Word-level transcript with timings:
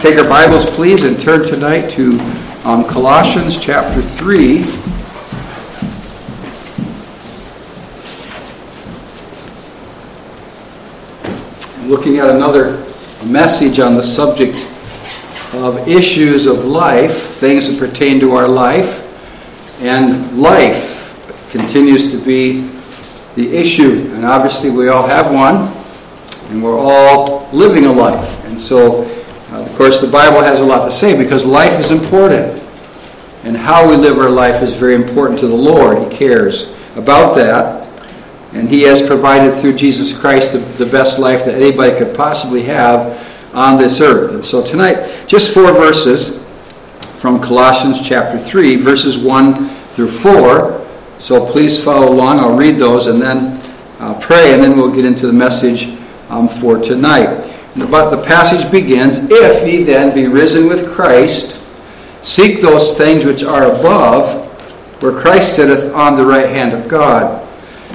Take 0.00 0.16
our 0.16 0.28
Bibles, 0.28 0.64
please, 0.64 1.02
and 1.02 1.18
turn 1.18 1.44
tonight 1.44 1.90
to 1.90 2.20
um, 2.64 2.84
Colossians 2.84 3.56
chapter 3.56 4.00
3. 4.00 4.58
Looking 11.88 12.18
at 12.18 12.30
another 12.30 12.86
message 13.24 13.80
on 13.80 13.96
the 13.96 14.04
subject 14.04 14.54
of 15.54 15.88
issues 15.88 16.46
of 16.46 16.64
life, 16.64 17.20
things 17.32 17.68
that 17.68 17.80
pertain 17.80 18.20
to 18.20 18.36
our 18.36 18.46
life. 18.46 19.02
And 19.82 20.40
life 20.40 21.50
continues 21.50 22.12
to 22.12 22.24
be 22.24 22.70
the 23.34 23.52
issue. 23.52 24.12
And 24.14 24.24
obviously, 24.24 24.70
we 24.70 24.90
all 24.90 25.08
have 25.08 25.34
one, 25.34 25.74
and 26.52 26.62
we're 26.62 26.78
all 26.78 27.48
living 27.52 27.86
a 27.86 27.92
life. 27.92 28.44
And 28.44 28.60
so, 28.60 29.17
course, 29.78 30.00
the 30.00 30.10
Bible 30.10 30.42
has 30.42 30.58
a 30.60 30.64
lot 30.64 30.84
to 30.84 30.90
say 30.90 31.16
because 31.16 31.46
life 31.46 31.78
is 31.78 31.92
important. 31.92 32.62
And 33.44 33.56
how 33.56 33.88
we 33.88 33.96
live 33.96 34.18
our 34.18 34.28
life 34.28 34.62
is 34.62 34.74
very 34.74 34.96
important 34.96 35.38
to 35.40 35.46
the 35.46 35.56
Lord. 35.56 36.02
He 36.02 36.16
cares 36.16 36.74
about 36.96 37.36
that. 37.36 37.86
And 38.52 38.68
He 38.68 38.82
has 38.82 39.00
provided 39.06 39.54
through 39.54 39.76
Jesus 39.76 40.12
Christ 40.12 40.52
the, 40.52 40.58
the 40.58 40.86
best 40.86 41.20
life 41.20 41.44
that 41.44 41.54
anybody 41.54 41.96
could 41.96 42.16
possibly 42.16 42.64
have 42.64 43.24
on 43.54 43.78
this 43.78 44.00
earth. 44.00 44.32
And 44.32 44.44
so 44.44 44.66
tonight, 44.66 45.26
just 45.28 45.54
four 45.54 45.72
verses 45.72 46.44
from 47.20 47.40
Colossians 47.40 48.06
chapter 48.06 48.38
3, 48.38 48.76
verses 48.76 49.16
1 49.16 49.68
through 49.68 50.10
4. 50.10 50.86
So 51.18 51.50
please 51.50 51.82
follow 51.82 52.12
along. 52.12 52.40
I'll 52.40 52.56
read 52.56 52.76
those 52.76 53.06
and 53.06 53.22
then 53.22 53.60
uh, 54.00 54.18
pray, 54.20 54.54
and 54.54 54.62
then 54.62 54.76
we'll 54.76 54.94
get 54.94 55.04
into 55.04 55.26
the 55.26 55.32
message 55.32 55.96
um, 56.30 56.48
for 56.48 56.78
tonight. 56.78 57.44
But 57.86 58.10
the 58.10 58.22
passage 58.22 58.70
begins 58.70 59.30
If 59.30 59.66
ye 59.66 59.84
then 59.84 60.14
be 60.14 60.26
risen 60.26 60.68
with 60.68 60.92
Christ, 60.92 61.60
seek 62.22 62.60
those 62.60 62.96
things 62.96 63.24
which 63.24 63.42
are 63.42 63.64
above, 63.64 64.44
where 65.02 65.12
Christ 65.12 65.54
sitteth 65.56 65.94
on 65.94 66.16
the 66.16 66.24
right 66.24 66.48
hand 66.48 66.72
of 66.72 66.88
God. 66.88 67.46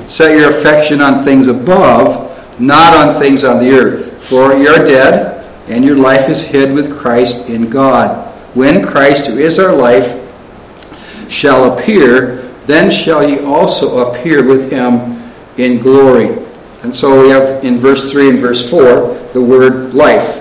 Set 0.08 0.38
your 0.38 0.50
affection 0.50 1.02
on 1.02 1.24
things 1.24 1.48
above, 1.48 2.60
not 2.60 2.96
on 2.96 3.22
things 3.22 3.44
on 3.44 3.60
the 3.60 3.72
earth. 3.72 4.24
For 4.28 4.56
ye 4.56 4.68
are 4.68 4.86
dead, 4.86 5.46
and 5.70 5.84
your 5.84 5.98
life 5.98 6.30
is 6.30 6.42
hid 6.42 6.74
with 6.74 6.98
Christ 6.98 7.50
in 7.50 7.70
God. 7.70 8.30
When 8.56 8.86
Christ, 8.86 9.28
who 9.28 9.38
is 9.38 9.60
our 9.60 9.76
life, 9.76 10.20
shall 11.30 11.78
appear, 11.78 12.38
then 12.66 12.92
shall 12.92 13.28
ye 13.28 13.40
also 13.40 14.10
appear 14.10 14.46
with 14.46 14.72
him 14.72 15.22
in 15.58 15.82
glory. 15.82 16.43
And 16.84 16.94
so 16.94 17.22
we 17.22 17.30
have 17.30 17.64
in 17.64 17.78
verse 17.78 18.12
3 18.12 18.30
and 18.30 18.40
verse 18.40 18.70
4 18.70 19.14
the 19.34 19.42
word 19.42 19.94
life. 19.94 20.40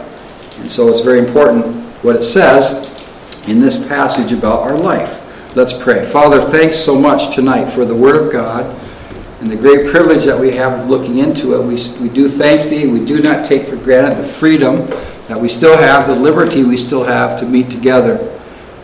And 0.58 0.68
so 0.68 0.88
it's 0.88 1.00
very 1.00 1.18
important 1.18 1.64
what 2.02 2.16
it 2.16 2.24
says 2.24 2.88
in 3.48 3.60
this 3.60 3.86
passage 3.88 4.32
about 4.32 4.60
our 4.60 4.76
life. 4.76 5.20
Let's 5.56 5.72
pray. 5.72 6.06
Father, 6.06 6.40
thanks 6.40 6.78
so 6.78 6.98
much 6.98 7.34
tonight 7.34 7.70
for 7.70 7.84
the 7.84 7.94
Word 7.94 8.16
of 8.16 8.32
God 8.32 8.64
and 9.40 9.50
the 9.50 9.56
great 9.56 9.90
privilege 9.90 10.24
that 10.24 10.38
we 10.38 10.54
have 10.56 10.80
of 10.80 10.88
looking 10.88 11.18
into 11.18 11.54
it. 11.54 11.58
We, 11.58 11.74
we 12.00 12.14
do 12.14 12.28
thank 12.28 12.70
Thee. 12.70 12.86
We 12.86 13.04
do 13.04 13.20
not 13.20 13.44
take 13.44 13.66
for 13.66 13.76
granted 13.76 14.16
the 14.16 14.26
freedom 14.26 14.86
that 15.26 15.38
we 15.38 15.48
still 15.48 15.76
have, 15.76 16.06
the 16.06 16.14
liberty 16.14 16.64
we 16.64 16.76
still 16.76 17.04
have 17.04 17.38
to 17.40 17.46
meet 17.46 17.70
together. 17.70 18.16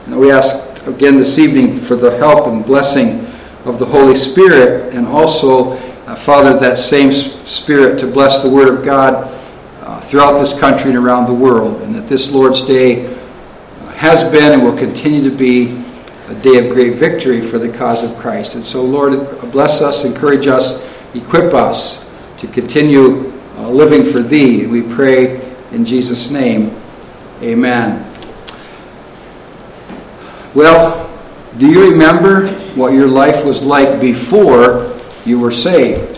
And 0.07 0.19
we 0.19 0.31
ask 0.31 0.87
again 0.87 1.17
this 1.17 1.39
evening 1.39 1.79
for 1.79 1.97
the 1.97 2.17
help 2.19 2.47
and 2.49 2.65
blessing 2.65 3.25
of 3.65 3.79
the 3.79 3.87
Holy 3.87 4.17
Spirit 4.17 4.95
and 4.95 5.07
also, 5.07 5.77
Father, 6.19 6.59
that 6.59 6.77
same 6.77 7.13
Spirit 7.13 7.99
to 8.01 8.07
bless 8.07 8.43
the 8.43 8.51
Word 8.51 8.69
of 8.69 8.85
God 8.85 9.15
uh, 9.83 10.01
throughout 10.01 10.39
this 10.39 10.59
country 10.59 10.91
and 10.91 10.99
around 10.99 11.27
the 11.27 11.35
world. 11.35 11.81
And 11.83 11.95
that 11.95 12.09
this 12.09 12.31
Lord's 12.31 12.63
Day 12.63 13.15
has 13.95 14.23
been 14.31 14.53
and 14.53 14.63
will 14.63 14.77
continue 14.77 15.29
to 15.29 15.37
be 15.37 15.83
a 16.29 16.35
day 16.35 16.65
of 16.65 16.75
great 16.75 16.95
victory 16.95 17.41
for 17.41 17.59
the 17.59 17.69
cause 17.71 18.03
of 18.03 18.15
Christ. 18.17 18.55
And 18.55 18.65
so, 18.65 18.83
Lord, 18.83 19.13
bless 19.51 19.81
us, 19.81 20.05
encourage 20.05 20.47
us, 20.47 20.87
equip 21.15 21.55
us 21.55 22.07
to 22.39 22.47
continue 22.49 23.33
uh, 23.57 23.69
living 23.69 24.05
for 24.05 24.21
Thee. 24.21 24.67
We 24.67 24.83
pray 24.83 25.41
in 25.73 25.85
Jesus' 25.85 26.31
name. 26.31 26.71
Amen. 27.43 28.05
Well, 30.55 31.09
do 31.59 31.67
you 31.67 31.91
remember 31.91 32.49
what 32.75 32.93
your 32.93 33.09
life 33.09 33.45
was 33.45 33.65
like 33.65 34.01
before 34.01 34.98
you 35.27 35.39
were 35.39 35.51
saved? 35.51 36.17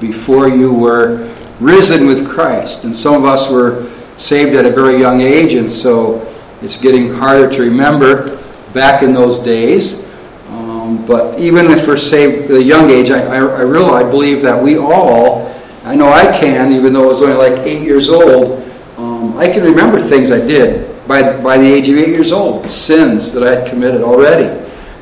Before 0.00 0.48
you 0.48 0.72
were 0.72 1.32
risen 1.60 2.06
with 2.06 2.28
Christ? 2.28 2.84
And 2.84 2.94
some 2.94 3.14
of 3.14 3.24
us 3.24 3.50
were 3.50 3.90
saved 4.16 4.54
at 4.54 4.66
a 4.66 4.70
very 4.70 4.98
young 4.98 5.20
age, 5.20 5.54
and 5.54 5.70
so 5.70 6.20
it's 6.62 6.76
getting 6.76 7.12
harder 7.12 7.50
to 7.50 7.62
remember 7.62 8.38
back 8.72 9.02
in 9.02 9.12
those 9.12 9.38
days. 9.38 10.04
Um, 10.50 11.04
but 11.06 11.38
even 11.38 11.66
if 11.66 11.86
we're 11.86 11.96
saved 11.96 12.50
at 12.50 12.56
a 12.56 12.62
young 12.62 12.90
age, 12.90 13.10
I, 13.10 13.20
I, 13.20 13.36
I 13.36 13.60
really 13.62 13.90
I 13.90 14.08
believe 14.08 14.42
that 14.42 14.62
we 14.62 14.76
all, 14.76 15.54
I 15.84 15.94
know 15.94 16.08
I 16.08 16.36
can, 16.38 16.72
even 16.72 16.92
though 16.92 17.04
I 17.04 17.06
was 17.06 17.22
only 17.22 17.34
like 17.34 17.60
eight 17.66 17.82
years 17.82 18.08
old, 18.08 18.62
um, 18.96 19.36
I 19.36 19.48
can 19.48 19.62
remember 19.62 20.00
things 20.00 20.30
I 20.30 20.38
did 20.38 20.90
by, 21.06 21.42
by 21.42 21.58
the 21.58 21.66
age 21.66 21.88
of 21.88 21.96
eight 21.96 22.08
years 22.08 22.32
old, 22.32 22.68
sins 22.70 23.32
that 23.32 23.42
I 23.42 23.60
had 23.60 23.68
committed 23.68 24.02
already. 24.02 24.46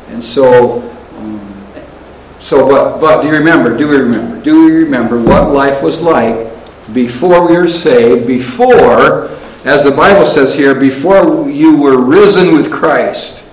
And 0.08 0.22
so, 0.22 0.80
so 2.42 2.68
but, 2.68 3.00
but 3.00 3.22
do 3.22 3.28
you 3.28 3.34
remember, 3.34 3.78
do 3.78 3.86
we 3.86 3.98
remember, 3.98 4.42
do 4.42 4.66
we 4.66 4.72
remember 4.72 5.22
what 5.22 5.52
life 5.52 5.80
was 5.80 6.00
like 6.00 6.52
before 6.92 7.46
we 7.46 7.56
were 7.56 7.68
saved, 7.68 8.26
before, 8.26 9.28
as 9.64 9.84
the 9.84 9.92
Bible 9.92 10.26
says 10.26 10.52
here, 10.52 10.74
before 10.74 11.48
you 11.48 11.80
were 11.80 12.02
risen 12.02 12.52
with 12.52 12.72
Christ? 12.72 13.44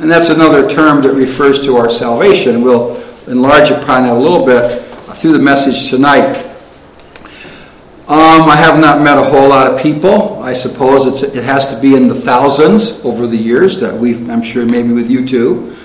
And 0.00 0.10
that's 0.10 0.30
another 0.30 0.68
term 0.68 1.00
that 1.02 1.12
refers 1.12 1.62
to 1.64 1.76
our 1.76 1.88
salvation. 1.88 2.60
We'll 2.60 2.96
enlarge 3.28 3.70
upon 3.70 4.06
it 4.06 4.10
a 4.10 4.18
little 4.18 4.44
bit 4.44 4.82
through 5.14 5.34
the 5.34 5.38
message 5.38 5.88
tonight. 5.88 6.44
Um, 8.08 8.50
I 8.50 8.56
have 8.56 8.80
not 8.80 9.00
met 9.00 9.16
a 9.16 9.22
whole 9.22 9.48
lot 9.48 9.68
of 9.68 9.80
people. 9.80 10.42
I 10.42 10.54
suppose 10.54 11.22
it 11.22 11.44
has 11.44 11.72
to 11.72 11.80
be 11.80 11.94
in 11.94 12.08
the 12.08 12.16
thousands 12.16 12.98
over 13.04 13.28
the 13.28 13.36
years 13.36 13.78
that 13.78 13.94
we've, 13.94 14.28
I'm 14.28 14.42
sure 14.42 14.66
maybe 14.66 14.92
with 14.92 15.08
you 15.08 15.24
too. 15.24 15.76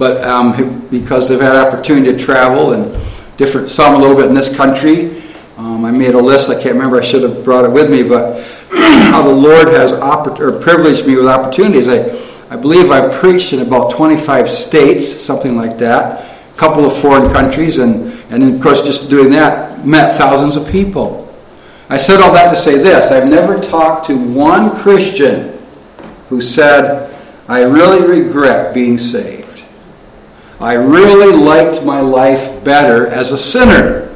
But 0.00 0.24
um, 0.24 0.88
because 0.88 1.30
I've 1.30 1.42
had 1.42 1.56
opportunity 1.56 2.10
to 2.10 2.18
travel 2.18 2.72
and 2.72 2.90
different, 3.36 3.68
some 3.68 3.94
a 3.94 3.98
little 3.98 4.16
bit 4.16 4.28
in 4.28 4.34
this 4.34 4.48
country, 4.48 5.22
um, 5.58 5.84
I 5.84 5.90
made 5.90 6.14
a 6.14 6.18
list. 6.18 6.48
I 6.48 6.54
can't 6.54 6.72
remember. 6.72 6.98
I 6.98 7.04
should 7.04 7.22
have 7.22 7.44
brought 7.44 7.66
it 7.66 7.70
with 7.70 7.90
me, 7.90 8.02
but 8.02 8.42
how 8.72 9.20
the 9.22 9.28
Lord 9.28 9.68
has 9.68 9.92
oppor- 9.92 10.40
or 10.40 10.58
privileged 10.58 11.06
me 11.06 11.16
with 11.16 11.26
opportunities. 11.26 11.86
I, 11.86 12.18
I 12.48 12.56
believe 12.56 12.90
I've 12.90 13.12
preached 13.12 13.52
in 13.52 13.60
about 13.60 13.92
25 13.92 14.48
states, 14.48 15.06
something 15.06 15.54
like 15.54 15.76
that, 15.76 16.24
a 16.50 16.56
couple 16.56 16.86
of 16.86 16.98
foreign 16.98 17.30
countries, 17.30 17.76
and, 17.76 18.18
and 18.30 18.54
of 18.54 18.62
course, 18.62 18.80
just 18.80 19.10
doing 19.10 19.30
that, 19.32 19.84
met 19.84 20.16
thousands 20.16 20.56
of 20.56 20.66
people. 20.66 21.28
I 21.90 21.98
said 21.98 22.22
all 22.22 22.32
that 22.32 22.48
to 22.48 22.56
say 22.56 22.78
this 22.78 23.10
I've 23.10 23.28
never 23.28 23.60
talked 23.60 24.06
to 24.06 24.16
one 24.16 24.74
Christian 24.76 25.58
who 26.30 26.40
said, 26.40 27.14
I 27.48 27.64
really 27.64 28.06
regret 28.06 28.72
being 28.72 28.96
saved. 28.96 29.39
I 30.60 30.74
really 30.74 31.34
liked 31.34 31.82
my 31.86 32.00
life 32.00 32.62
better 32.62 33.06
as 33.06 33.32
a 33.32 33.38
sinner. 33.38 34.14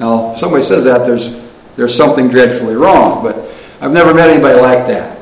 Now, 0.00 0.32
if 0.32 0.38
somebody 0.38 0.62
says 0.62 0.84
that, 0.84 1.06
there's, 1.06 1.30
there's 1.76 1.94
something 1.94 2.28
dreadfully 2.28 2.76
wrong, 2.76 3.22
but 3.22 3.36
I've 3.82 3.92
never 3.92 4.14
met 4.14 4.30
anybody 4.30 4.58
like 4.58 4.86
that. 4.86 5.18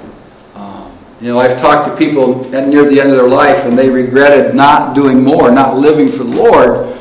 Um, 0.55 0.93
you 1.21 1.29
know, 1.29 1.41
I've 1.41 1.59
talked 1.59 1.91
to 1.91 1.97
people 1.97 2.55
at 2.55 2.69
near 2.69 2.89
the 2.89 3.01
end 3.01 3.11
of 3.11 3.17
their 3.17 3.29
life 3.29 3.65
and 3.65 3.77
they 3.77 3.89
regretted 3.89 4.55
not 4.55 4.95
doing 4.95 5.25
more, 5.25 5.51
not 5.51 5.77
living 5.77 6.07
for 6.07 6.23
the 6.23 6.37
Lord. 6.37 6.97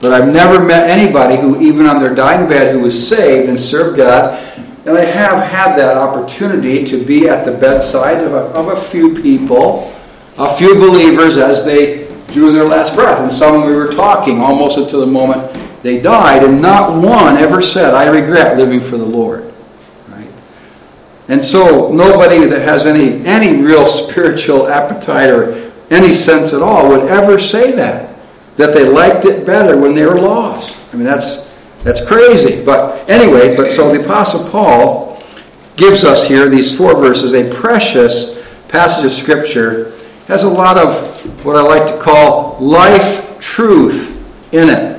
But 0.00 0.12
I've 0.12 0.32
never 0.32 0.64
met 0.64 0.88
anybody 0.88 1.36
who, 1.36 1.60
even 1.60 1.86
on 1.86 2.00
their 2.00 2.14
dying 2.14 2.48
bed, 2.48 2.72
who 2.72 2.80
was 2.80 3.08
saved 3.08 3.48
and 3.48 3.58
served 3.58 3.96
God. 3.96 4.38
And 4.86 4.96
I 4.96 5.04
have 5.04 5.44
had 5.44 5.76
that 5.76 5.96
opportunity 5.96 6.86
to 6.86 7.04
be 7.04 7.28
at 7.28 7.44
the 7.44 7.52
bedside 7.52 8.22
of 8.22 8.32
a, 8.32 8.44
of 8.56 8.68
a 8.68 8.80
few 8.80 9.20
people, 9.20 9.92
a 10.38 10.54
few 10.54 10.76
believers 10.76 11.36
as 11.36 11.64
they 11.64 12.09
drew 12.30 12.52
their 12.52 12.66
last 12.66 12.94
breath. 12.94 13.20
And 13.20 13.30
some 13.30 13.66
we 13.66 13.74
were 13.74 13.92
talking 13.92 14.40
almost 14.40 14.78
until 14.78 15.00
the 15.00 15.06
moment 15.06 15.52
they 15.82 16.00
died, 16.00 16.44
and 16.44 16.60
not 16.60 17.02
one 17.02 17.36
ever 17.36 17.62
said, 17.62 17.94
I 17.94 18.06
regret 18.08 18.58
living 18.58 18.80
for 18.80 18.98
the 18.98 19.04
Lord. 19.04 19.44
Right? 20.08 20.28
And 21.28 21.42
so 21.42 21.90
nobody 21.92 22.44
that 22.46 22.62
has 22.62 22.86
any, 22.86 23.24
any 23.24 23.62
real 23.62 23.86
spiritual 23.86 24.68
appetite 24.68 25.30
or 25.30 25.70
any 25.90 26.12
sense 26.12 26.52
at 26.52 26.62
all 26.62 26.88
would 26.88 27.08
ever 27.08 27.38
say 27.38 27.72
that. 27.72 28.08
That 28.56 28.74
they 28.74 28.86
liked 28.86 29.24
it 29.24 29.46
better 29.46 29.78
when 29.78 29.94
they 29.94 30.04
were 30.04 30.20
lost. 30.20 30.76
I 30.92 30.96
mean, 30.96 31.04
that's, 31.04 31.48
that's 31.82 32.04
crazy. 32.06 32.62
But 32.62 33.08
anyway, 33.08 33.56
but 33.56 33.70
so 33.70 33.90
the 33.90 34.04
Apostle 34.04 34.50
Paul 34.50 35.22
gives 35.76 36.04
us 36.04 36.28
here, 36.28 36.50
these 36.50 36.76
four 36.76 36.94
verses, 36.94 37.32
a 37.32 37.50
precious 37.54 38.38
passage 38.68 39.06
of 39.06 39.12
Scripture. 39.12 39.89
Has 40.30 40.44
a 40.44 40.48
lot 40.48 40.78
of 40.78 41.44
what 41.44 41.56
I 41.56 41.62
like 41.62 41.88
to 41.88 41.98
call 41.98 42.56
life 42.60 43.40
truth 43.40 44.54
in 44.54 44.68
it 44.68 44.96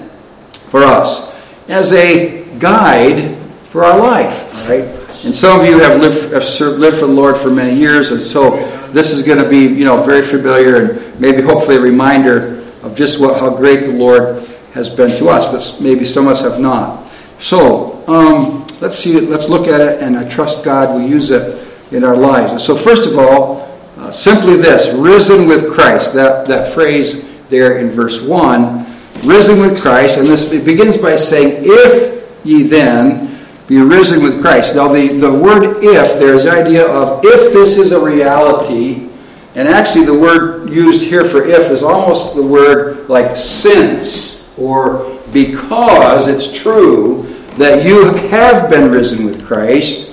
for 0.70 0.84
us 0.84 1.34
as 1.70 1.94
a 1.94 2.44
guide 2.60 3.34
for 3.70 3.86
our 3.86 3.98
life. 3.98 4.68
Right? 4.68 4.84
And 5.24 5.34
some 5.34 5.62
of 5.62 5.66
you 5.66 5.80
have 5.80 6.02
lived, 6.02 6.34
have 6.34 6.44
served, 6.44 6.82
lived 6.82 6.98
for 6.98 7.06
the 7.06 7.14
Lord 7.14 7.38
for 7.38 7.50
many 7.50 7.80
years, 7.80 8.12
and 8.12 8.22
so 8.22 8.58
this 8.90 9.14
is 9.14 9.24
going 9.24 9.42
to 9.42 9.50
be, 9.50 9.60
you 9.60 9.86
know, 9.86 10.04
very 10.04 10.22
familiar 10.22 10.82
and 10.82 11.22
maybe 11.22 11.42
hopefully 11.42 11.78
a 11.78 11.80
reminder 11.80 12.62
of 12.84 12.94
just 12.94 13.22
what 13.22 13.40
how 13.40 13.56
great 13.56 13.86
the 13.86 13.94
Lord 13.94 14.46
has 14.74 14.90
been 14.90 15.18
to 15.18 15.30
us, 15.30 15.50
but 15.50 15.82
maybe 15.82 16.04
some 16.04 16.28
of 16.28 16.34
us 16.34 16.42
have 16.42 16.60
not. 16.60 17.08
So 17.40 18.06
um, 18.06 18.68
let's 18.82 18.98
see. 18.98 19.18
Let's 19.22 19.48
look 19.48 19.70
at 19.70 19.80
it, 19.80 20.04
and 20.04 20.18
I 20.18 20.30
trust 20.30 20.66
God 20.66 20.94
will 20.94 21.08
use 21.08 21.32
it 21.32 21.70
in 21.94 22.04
our 22.04 22.18
lives. 22.18 22.66
So 22.66 22.76
first 22.76 23.08
of 23.08 23.18
all, 23.18 23.71
uh, 24.02 24.12
simply 24.12 24.58
this: 24.58 24.94
risen 24.94 25.48
with 25.48 25.72
Christ. 25.72 26.14
That 26.14 26.48
that 26.48 26.74
phrase 26.74 27.48
there 27.50 27.78
in 27.80 27.92
verse 27.92 28.22
one, 28.22 28.86
risen 29.24 29.62
with 29.62 29.82
Christ, 29.82 30.18
and 30.18 30.28
this 30.28 30.50
begins 30.50 30.98
by 30.98 31.16
saying, 31.16 31.64
"If 31.64 32.46
ye 32.46 32.64
then." 32.64 33.30
Be 33.68 33.78
risen 33.78 34.22
with 34.22 34.42
Christ. 34.42 34.76
Now, 34.76 34.90
the, 34.90 35.08
the 35.08 35.32
word 35.32 35.82
if, 35.82 36.20
there's 36.20 36.44
the 36.44 36.52
idea 36.52 36.86
of 36.86 37.22
if 37.24 37.54
this 37.54 37.78
is 37.78 37.94
a 37.94 38.00
reality, 38.00 39.08
and 39.56 39.68
actually, 39.68 40.06
the 40.06 40.18
word 40.18 40.70
used 40.70 41.04
here 41.04 41.26
for 41.26 41.44
if 41.44 41.72
is 41.72 41.84
almost 41.84 42.36
the 42.36 42.44
word 42.44 43.10
like 43.10 43.36
since 43.36 44.58
or 44.58 45.20
because 45.34 46.28
it's 46.28 46.58
true 46.58 47.24
that 47.58 47.84
you 47.86 48.14
have 48.14 48.70
been 48.70 48.90
risen 48.90 49.26
with 49.26 49.46
Christ, 49.46 50.12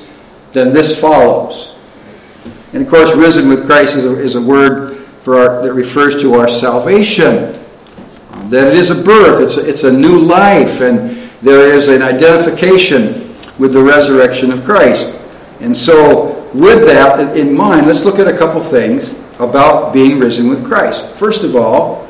then 0.53 0.73
this 0.73 1.01
follows. 1.01 1.78
And 2.79 2.87
of 2.87 2.93
course, 2.93 3.13
risen 3.13 3.49
with 3.49 3.67
Christ 3.67 3.97
is 3.97 4.05
a, 4.05 4.17
is 4.21 4.35
a 4.37 4.41
word 4.41 4.99
for 4.99 5.37
our, 5.37 5.63
that 5.65 5.73
refers 5.73 6.23
to 6.23 6.35
our 6.35 6.47
salvation. 6.47 7.59
That 8.51 8.69
it 8.69 8.77
is 8.77 8.91
a 8.91 9.03
birth, 9.03 9.43
it's 9.43 9.57
a, 9.57 9.69
it's 9.69 9.83
a 9.83 9.91
new 9.91 10.17
life, 10.21 10.81
and 10.81 11.11
there 11.43 11.75
is 11.75 11.89
an 11.89 12.03
identification 12.03 13.15
with 13.59 13.73
the 13.73 13.83
resurrection 13.83 14.53
of 14.53 14.65
Christ. 14.65 15.09
And 15.61 15.77
so, 15.77 16.49
with 16.55 16.87
that 16.87 17.37
in 17.37 17.53
mind, 17.53 17.87
let's 17.87 18.05
look 18.05 18.21
at 18.21 18.29
a 18.29 18.39
couple 18.39 18.61
things 18.61 19.11
about 19.41 19.93
being 19.93 20.21
risen 20.21 20.49
with 20.49 20.65
Christ. 20.65 21.05
First 21.17 21.43
of 21.43 21.57
all, 21.57 22.07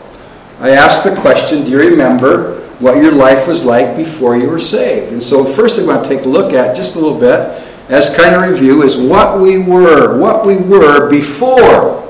I 0.60 0.72
asked 0.72 1.02
the 1.02 1.18
question 1.22 1.64
do 1.64 1.70
you 1.70 1.78
remember 1.78 2.60
what 2.78 2.98
your 2.98 3.12
life 3.12 3.48
was 3.48 3.64
like 3.64 3.96
before 3.96 4.36
you 4.36 4.50
were 4.50 4.58
saved? 4.58 5.14
And 5.14 5.22
so, 5.22 5.46
first 5.46 5.76
thing 5.78 5.88
I 5.88 5.94
want 5.96 6.06
to 6.06 6.14
take 6.14 6.26
a 6.26 6.28
look 6.28 6.52
at 6.52 6.76
just 6.76 6.94
a 6.94 6.98
little 6.98 7.18
bit, 7.18 7.64
as 7.88 8.14
kind 8.14 8.34
of 8.34 8.50
review, 8.50 8.82
is 8.82 8.96
what 8.96 9.40
we 9.40 9.58
were, 9.58 10.18
what 10.18 10.46
we 10.46 10.56
were 10.56 11.08
before 11.08 12.06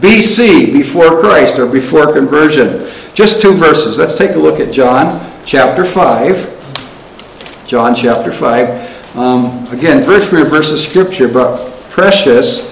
BC, 0.00 0.72
before 0.72 1.20
Christ, 1.20 1.58
or 1.58 1.66
before 1.66 2.12
conversion. 2.12 2.90
Just 3.14 3.40
two 3.42 3.54
verses. 3.54 3.98
Let's 3.98 4.16
take 4.16 4.32
a 4.32 4.38
look 4.38 4.60
at 4.60 4.72
John 4.72 5.30
chapter 5.44 5.84
5. 5.84 7.66
John 7.66 7.94
chapter 7.94 8.32
5. 8.32 9.16
Um, 9.16 9.66
again, 9.68 10.02
verse 10.02 10.28
for 10.28 10.44
verse 10.44 10.72
of 10.72 10.78
scripture, 10.78 11.28
but 11.28 11.70
precious 11.90 12.70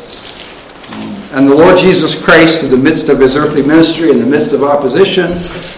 and 1.32 1.46
the 1.46 1.54
Lord 1.54 1.76
Jesus 1.76 2.20
Christ, 2.20 2.64
in 2.64 2.70
the 2.70 2.76
midst 2.76 3.10
of 3.10 3.20
his 3.20 3.36
earthly 3.36 3.60
ministry, 3.60 4.10
in 4.10 4.18
the 4.18 4.26
midst 4.26 4.54
of 4.54 4.62
opposition 4.62 5.32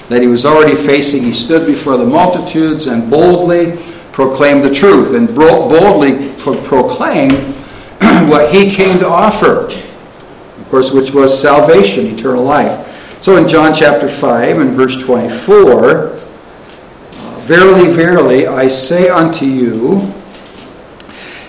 that 0.09 0.21
he 0.23 0.29
was 0.29 0.47
already 0.47 0.77
facing, 0.77 1.25
he 1.25 1.33
stood 1.33 1.67
before 1.67 1.97
the 1.97 2.07
multitudes 2.07 2.87
and 2.87 3.11
boldly 3.11 3.73
proclaimed 4.13 4.63
the 4.63 4.75
truth 4.75 5.15
and 5.15 5.35
boldly 5.35 6.33
pro- 6.39 6.63
proclaimed 6.63 7.33
what 8.29 8.53
he 8.53 8.71
came 8.71 8.99
to 8.99 9.09
offer. 9.09 9.67
Of 9.71 10.67
course, 10.69 10.93
which 10.93 11.13
was 11.13 11.39
salvation, 11.39 12.07
eternal 12.07 12.45
life. 12.45 12.87
So 13.23 13.37
in 13.37 13.49
John 13.49 13.75
chapter 13.75 14.09
5 14.09 14.59
and 14.59 14.71
verse 14.71 14.97
24, 14.97 16.21
Verily, 17.51 17.91
verily, 17.91 18.47
I 18.47 18.69
say 18.69 19.09
unto 19.09 19.45
you, 19.45 19.99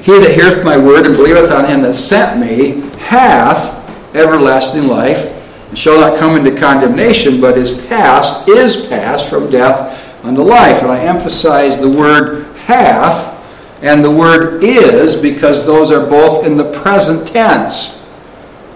he 0.02 0.18
that 0.18 0.32
heareth 0.34 0.66
my 0.66 0.76
word 0.76 1.06
and 1.06 1.16
believeth 1.16 1.52
on 1.52 1.66
him 1.66 1.84
that 1.84 1.94
sent 1.94 2.40
me 2.42 2.82
hath 2.98 4.16
everlasting 4.16 4.88
life, 4.88 5.70
and 5.70 5.78
shall 5.78 6.00
not 6.00 6.18
come 6.18 6.36
into 6.36 6.60
condemnation, 6.60 7.40
but 7.40 7.56
is 7.56 7.80
passed, 7.86 8.50
is 8.50 8.88
passed 8.88 9.30
from 9.30 9.52
death 9.52 10.26
unto 10.26 10.42
life. 10.42 10.82
And 10.82 10.92
I 10.92 11.02
emphasize 11.02 11.78
the 11.78 11.90
word 11.90 12.48
hath 12.72 13.32
and 13.82 14.04
the 14.04 14.12
word 14.12 14.64
is 14.64 15.16
because 15.16 15.66
those 15.66 15.92
are 15.92 16.06
both 16.06 16.46
in 16.46 16.56
the 16.56 16.72
present 16.72 17.28
tense. 17.28 17.98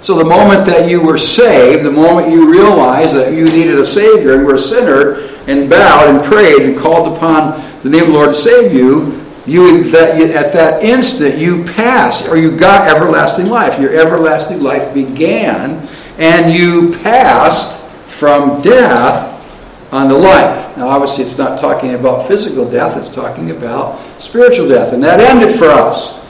So 0.01 0.17
the 0.17 0.25
moment 0.25 0.65
that 0.65 0.89
you 0.89 1.03
were 1.05 1.17
saved, 1.17 1.85
the 1.85 1.91
moment 1.91 2.31
you 2.31 2.51
realized 2.51 3.15
that 3.15 3.33
you 3.33 3.45
needed 3.45 3.77
a 3.77 3.85
Savior 3.85 4.35
and 4.35 4.45
were 4.45 4.55
a 4.55 4.59
sinner, 4.59 5.29
and 5.47 5.69
bowed 5.69 6.13
and 6.13 6.23
prayed 6.23 6.63
and 6.63 6.77
called 6.77 7.15
upon 7.15 7.61
the 7.83 7.89
name 7.89 8.03
of 8.03 8.07
the 8.07 8.13
Lord 8.13 8.29
to 8.29 8.35
save 8.35 8.73
you, 8.73 9.21
you, 9.45 9.79
at 9.81 10.53
that 10.53 10.83
instant 10.83 11.37
you 11.37 11.63
passed 11.65 12.27
or 12.27 12.35
you 12.35 12.57
got 12.57 12.87
everlasting 12.87 13.45
life 13.45 13.79
your 13.79 13.93
everlasting 13.93 14.59
life 14.59 14.91
began 14.91 15.87
and 16.17 16.51
you 16.51 16.97
passed 17.03 17.79
from 18.09 18.59
death 18.63 19.93
unto 19.93 20.15
life 20.15 20.64
now 20.77 20.87
obviously 20.87 21.23
it's 21.23 21.37
not 21.37 21.59
talking 21.59 21.93
about 21.93 22.27
physical 22.27 22.69
death 22.69 22.97
it's 22.97 23.13
talking 23.13 23.51
about 23.51 23.97
spiritual 24.19 24.67
death 24.67 24.93
and 24.93 25.03
that 25.03 25.19
ended 25.19 25.57
for 25.57 25.65
us 25.65 26.21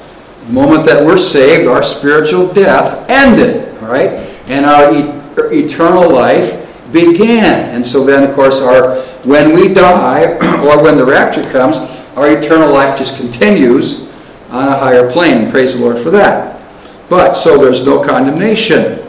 the 0.48 0.54
moment 0.54 0.86
that 0.86 1.04
we're 1.04 1.18
saved 1.18 1.68
our 1.68 1.84
spiritual 1.84 2.52
death 2.54 3.10
ended 3.10 3.74
right? 3.82 4.12
and 4.48 4.66
our 4.66 4.94
e- 4.94 5.64
eternal 5.64 6.10
life 6.10 6.62
began 6.92 7.76
and 7.76 7.86
so 7.86 8.06
then 8.06 8.24
of 8.24 8.36
course 8.36 8.62
our 8.62 9.02
when 9.26 9.54
we 9.54 9.74
die 9.74 10.34
or 10.64 10.84
when 10.84 10.98
the 10.98 11.06
rapture 11.06 11.50
comes 11.52 11.78
our 12.16 12.32
eternal 12.32 12.72
life 12.72 12.98
just 12.98 13.18
continues 13.18 14.06
on 14.50 14.68
a 14.70 14.78
higher 14.78 15.10
plane. 15.12 15.52
Praise 15.52 15.74
the 15.74 15.82
Lord 15.82 16.00
for 16.00 16.12
that. 16.12 16.62
But, 17.10 17.34
so 17.34 17.58
there's 17.58 17.86
no 17.86 18.02
condemnation. 18.02 19.00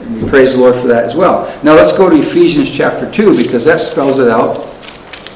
And 0.00 0.22
we 0.22 0.28
praise 0.28 0.54
the 0.54 0.60
Lord 0.60 0.76
for 0.76 0.86
that 0.86 1.04
as 1.04 1.14
well. 1.14 1.46
Now 1.62 1.74
let's 1.74 1.96
go 1.96 2.08
to 2.08 2.16
Ephesians 2.16 2.70
chapter 2.70 3.10
2 3.10 3.36
because 3.36 3.64
that 3.64 3.80
spells 3.80 4.18
it 4.18 4.28
out 4.28 4.68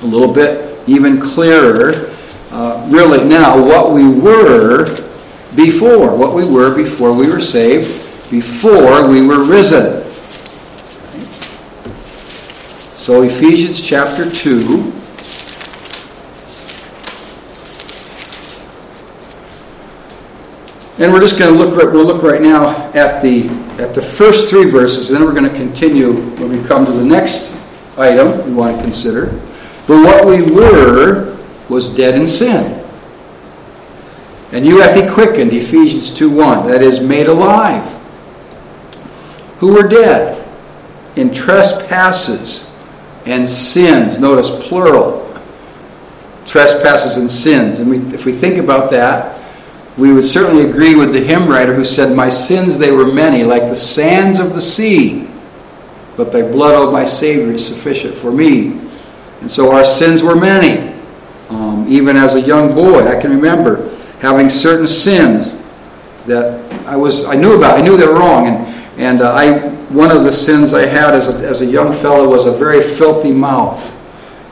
a 0.03 0.07
little 0.07 0.33
bit 0.33 0.79
even 0.89 1.21
clearer. 1.21 2.15
Uh, 2.51 2.87
really, 2.91 3.25
now, 3.25 3.63
what 3.63 3.93
we 3.93 4.09
were 4.09 4.87
before, 5.55 6.17
what 6.17 6.35
we 6.35 6.45
were 6.45 6.75
before 6.75 7.13
we 7.13 7.29
were 7.29 7.41
saved, 7.41 8.31
before 8.31 9.09
we 9.09 9.27
were 9.27 9.45
risen. 9.45 10.03
So, 12.97 13.23
Ephesians 13.23 13.83
chapter 13.83 14.31
2. 14.31 14.93
And 20.99 21.13
we're 21.13 21.21
just 21.21 21.39
going 21.39 21.53
to 21.53 21.59
look. 21.63 21.93
We'll 21.93 22.07
look 22.07 22.23
right 22.23 22.41
now 22.41 22.91
at 22.95 23.23
the 23.23 23.51
at 23.79 23.95
the 23.95 24.01
first 24.01 24.49
three 24.49 24.71
verses, 24.71 25.09
then 25.09 25.23
we're 25.23 25.35
going 25.35 25.45
to 25.45 25.55
continue 25.55 26.15
when 26.37 26.51
we 26.51 26.67
come 26.67 26.87
to 26.87 26.93
the 26.93 27.05
next 27.05 27.55
item 27.99 28.45
we 28.47 28.55
want 28.55 28.77
to 28.77 28.83
consider. 28.83 29.39
But 29.87 30.03
what 30.05 30.27
we 30.27 30.43
were 30.43 31.37
was 31.69 31.95
dead 31.95 32.15
in 32.15 32.27
sin, 32.27 32.83
and 34.53 34.67
you 34.67 34.81
hath 34.81 34.95
he 34.97 35.09
quickened. 35.09 35.53
Ephesians 35.53 36.13
two 36.13 36.31
one. 36.31 36.67
That 36.67 36.83
is 36.83 37.01
made 37.01 37.27
alive. 37.27 37.85
Who 39.59 39.75
were 39.75 39.89
dead 39.89 40.47
in 41.17 41.33
trespasses 41.33 42.71
and 43.25 43.49
sins. 43.49 44.19
Notice 44.19 44.51
plural. 44.69 45.23
Trespasses 46.47 47.17
and 47.17 47.31
sins, 47.31 47.81
and 47.81 47.91
we, 47.91 47.99
if 48.15 48.25
we 48.25 48.33
think 48.33 48.59
about 48.59 48.91
that 48.93 49.37
we 49.97 50.13
would 50.13 50.25
certainly 50.25 50.69
agree 50.69 50.95
with 50.95 51.13
the 51.13 51.21
hymn 51.21 51.49
writer 51.49 51.75
who 51.75 51.85
said, 51.85 52.15
My 52.15 52.29
sins, 52.29 52.79
they 52.79 52.93
were 52.93 53.07
many, 53.07 53.45
like 53.45 53.63
the 53.63 53.77
sands 53.77 54.39
of 54.39 54.55
the 54.55 54.61
sea, 54.61 55.29
but 56.17 56.33
thy 56.33 56.43
blood, 56.43 56.75
O 56.75 56.91
my 56.93 57.05
Savior, 57.05 57.53
is 57.53 57.67
sufficient 57.67 58.15
for 58.15 58.31
me. 58.31 58.86
And 59.41 59.51
so 59.51 59.73
our 59.73 59.85
sins 59.85 60.23
were 60.23 60.37
many. 60.37 60.95
Um, 61.51 61.87
even 61.89 62.17
as 62.17 62.35
a 62.35 62.41
young 62.41 62.75
boy, 62.75 63.07
I 63.07 63.21
can 63.21 63.31
remember 63.31 63.97
having 64.21 64.51
certain 64.51 64.89
sins 64.89 65.53
that 66.27 66.61
I 66.87 66.97
was 66.97 67.25
I 67.25 67.35
knew 67.37 67.57
about. 67.57 67.79
I 67.79 67.83
knew 67.83 67.97
they 67.97 68.07
were 68.07 68.19
wrong, 68.19 68.49
and 68.49 68.67
and 69.01 69.21
uh, 69.21 69.33
I 69.33 69.59
one 69.91 70.11
of 70.11 70.25
the 70.25 70.33
sins 70.33 70.75
I 70.75 70.87
had 70.87 71.15
as 71.15 71.29
a, 71.29 71.33
as 71.47 71.61
a 71.63 71.67
young 71.67 71.93
fellow 71.93 72.29
was 72.29 72.47
a 72.47 72.53
very 72.53 72.83
filthy 72.83 73.31
mouth. 73.31 73.93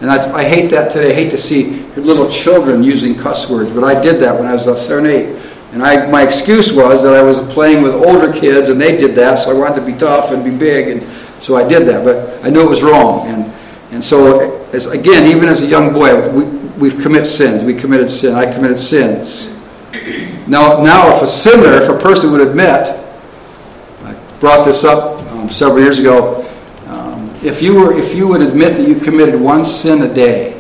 And 0.00 0.10
I, 0.10 0.32
I, 0.32 0.44
hate 0.44 0.70
that 0.70 0.92
today. 0.92 1.12
I 1.12 1.14
hate 1.14 1.30
to 1.30 1.36
see 1.36 1.82
little 1.96 2.28
children 2.28 2.84
using 2.84 3.16
cuss 3.16 3.48
words, 3.48 3.70
but 3.70 3.84
I 3.84 4.00
did 4.00 4.20
that 4.20 4.38
when 4.38 4.46
I 4.46 4.52
was 4.52 4.66
uh, 4.68 4.76
seven, 4.76 5.06
eight. 5.06 5.40
And 5.72 5.82
I, 5.82 6.08
my 6.08 6.22
excuse 6.22 6.72
was 6.72 7.02
that 7.02 7.14
I 7.14 7.22
was 7.22 7.38
playing 7.52 7.82
with 7.82 7.94
older 7.94 8.32
kids, 8.32 8.68
and 8.68 8.80
they 8.80 8.96
did 8.96 9.14
that, 9.16 9.38
so 9.38 9.50
I 9.50 9.58
wanted 9.58 9.80
to 9.80 9.86
be 9.86 9.98
tough 9.98 10.30
and 10.30 10.44
be 10.44 10.56
big, 10.56 10.88
and 10.88 11.02
so 11.42 11.56
I 11.56 11.66
did 11.66 11.86
that. 11.88 12.04
But 12.04 12.44
I 12.44 12.50
knew 12.50 12.64
it 12.64 12.68
was 12.68 12.82
wrong, 12.82 13.26
and 13.26 13.52
and 13.94 14.04
so 14.04 14.60
as, 14.72 14.86
again, 14.86 15.34
even 15.34 15.48
as 15.48 15.62
a 15.62 15.66
young 15.66 15.92
boy, 15.92 16.30
we 16.30 16.44
we 16.78 17.02
commit 17.02 17.26
sins. 17.26 17.64
We 17.64 17.74
committed 17.74 18.10
sin. 18.10 18.34
I 18.34 18.52
committed 18.52 18.78
sins. 18.78 19.48
Now, 20.46 20.82
now, 20.82 21.16
if 21.16 21.22
a 21.22 21.26
sinner, 21.26 21.80
if 21.80 21.88
a 21.88 21.96
person 21.96 22.32
would 22.32 22.46
admit, 22.46 22.90
I 24.02 24.14
brought 24.40 24.66
this 24.66 24.84
up 24.84 25.20
um, 25.32 25.48
several 25.48 25.80
years 25.82 25.98
ago 25.98 26.44
if 27.44 27.60
you 27.60 27.74
were 27.74 27.92
if 27.92 28.14
you 28.14 28.26
would 28.26 28.40
admit 28.40 28.76
that 28.78 28.88
you 28.88 28.94
committed 28.94 29.38
one 29.38 29.64
sin 29.66 30.00
a 30.02 30.12
day 30.12 30.58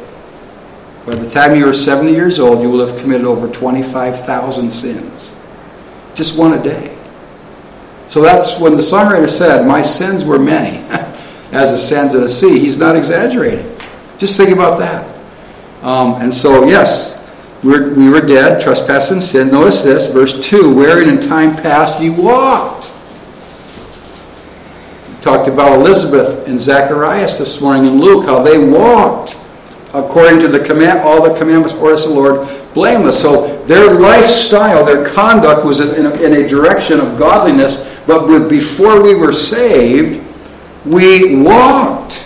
By 1.06 1.14
the 1.14 1.28
time 1.28 1.56
you 1.56 1.64
were 1.66 1.74
70 1.74 2.12
years 2.12 2.38
old, 2.38 2.60
you 2.62 2.70
will 2.70 2.86
have 2.86 2.98
committed 3.00 3.26
over 3.26 3.48
25,000 3.48 4.70
sins. 4.70 5.36
Just 6.14 6.38
one 6.38 6.54
a 6.54 6.62
day. 6.62 6.96
So 8.08 8.22
that's 8.22 8.58
when 8.58 8.72
the 8.76 8.82
songwriter 8.82 9.28
said, 9.28 9.66
My 9.66 9.82
sins 9.82 10.24
were 10.24 10.38
many, 10.38 10.78
as 11.54 11.70
the 11.70 11.78
sands 11.78 12.14
of 12.14 12.20
the 12.20 12.28
sea. 12.28 12.58
He's 12.58 12.76
not 12.76 12.96
exaggerating. 12.96 13.64
Just 14.18 14.36
think 14.36 14.50
about 14.50 14.78
that. 14.80 15.10
Um, 15.82 16.20
and 16.20 16.34
so, 16.34 16.66
yes, 16.66 17.14
we're, 17.62 17.94
we 17.94 18.10
were 18.10 18.20
dead, 18.20 18.60
trespass 18.60 19.10
and 19.12 19.22
sin. 19.22 19.48
Notice 19.48 19.82
this, 19.82 20.06
verse 20.06 20.38
2 20.46 20.74
wherein 20.74 21.08
in 21.08 21.20
time 21.20 21.54
past 21.54 22.00
ye 22.02 22.10
walked. 22.10 22.90
We 25.08 25.22
talked 25.22 25.48
about 25.48 25.80
Elizabeth 25.80 26.48
and 26.48 26.60
Zacharias 26.60 27.38
this 27.38 27.60
morning 27.60 27.86
in 27.86 28.00
Luke, 28.00 28.26
how 28.26 28.42
they 28.42 28.58
walked 28.58 29.36
according 29.94 30.40
to 30.40 30.48
the 30.48 30.58
command, 30.58 30.98
all 31.00 31.22
the 31.22 31.38
commandments, 31.38 31.72
orders 31.74 32.04
of 32.04 32.10
the 32.10 32.14
Lord, 32.16 32.74
blameless. 32.74 33.22
So 33.22 33.64
their 33.66 33.94
lifestyle, 33.94 34.84
their 34.84 35.06
conduct 35.06 35.64
was 35.64 35.78
in 35.78 36.06
a, 36.06 36.10
in 36.20 36.44
a 36.44 36.48
direction 36.48 36.98
of 36.98 37.16
godliness, 37.16 38.02
but 38.06 38.48
before 38.48 39.00
we 39.00 39.14
were 39.14 39.32
saved, 39.32 40.23
we 40.84 41.36
walked. 41.42 42.22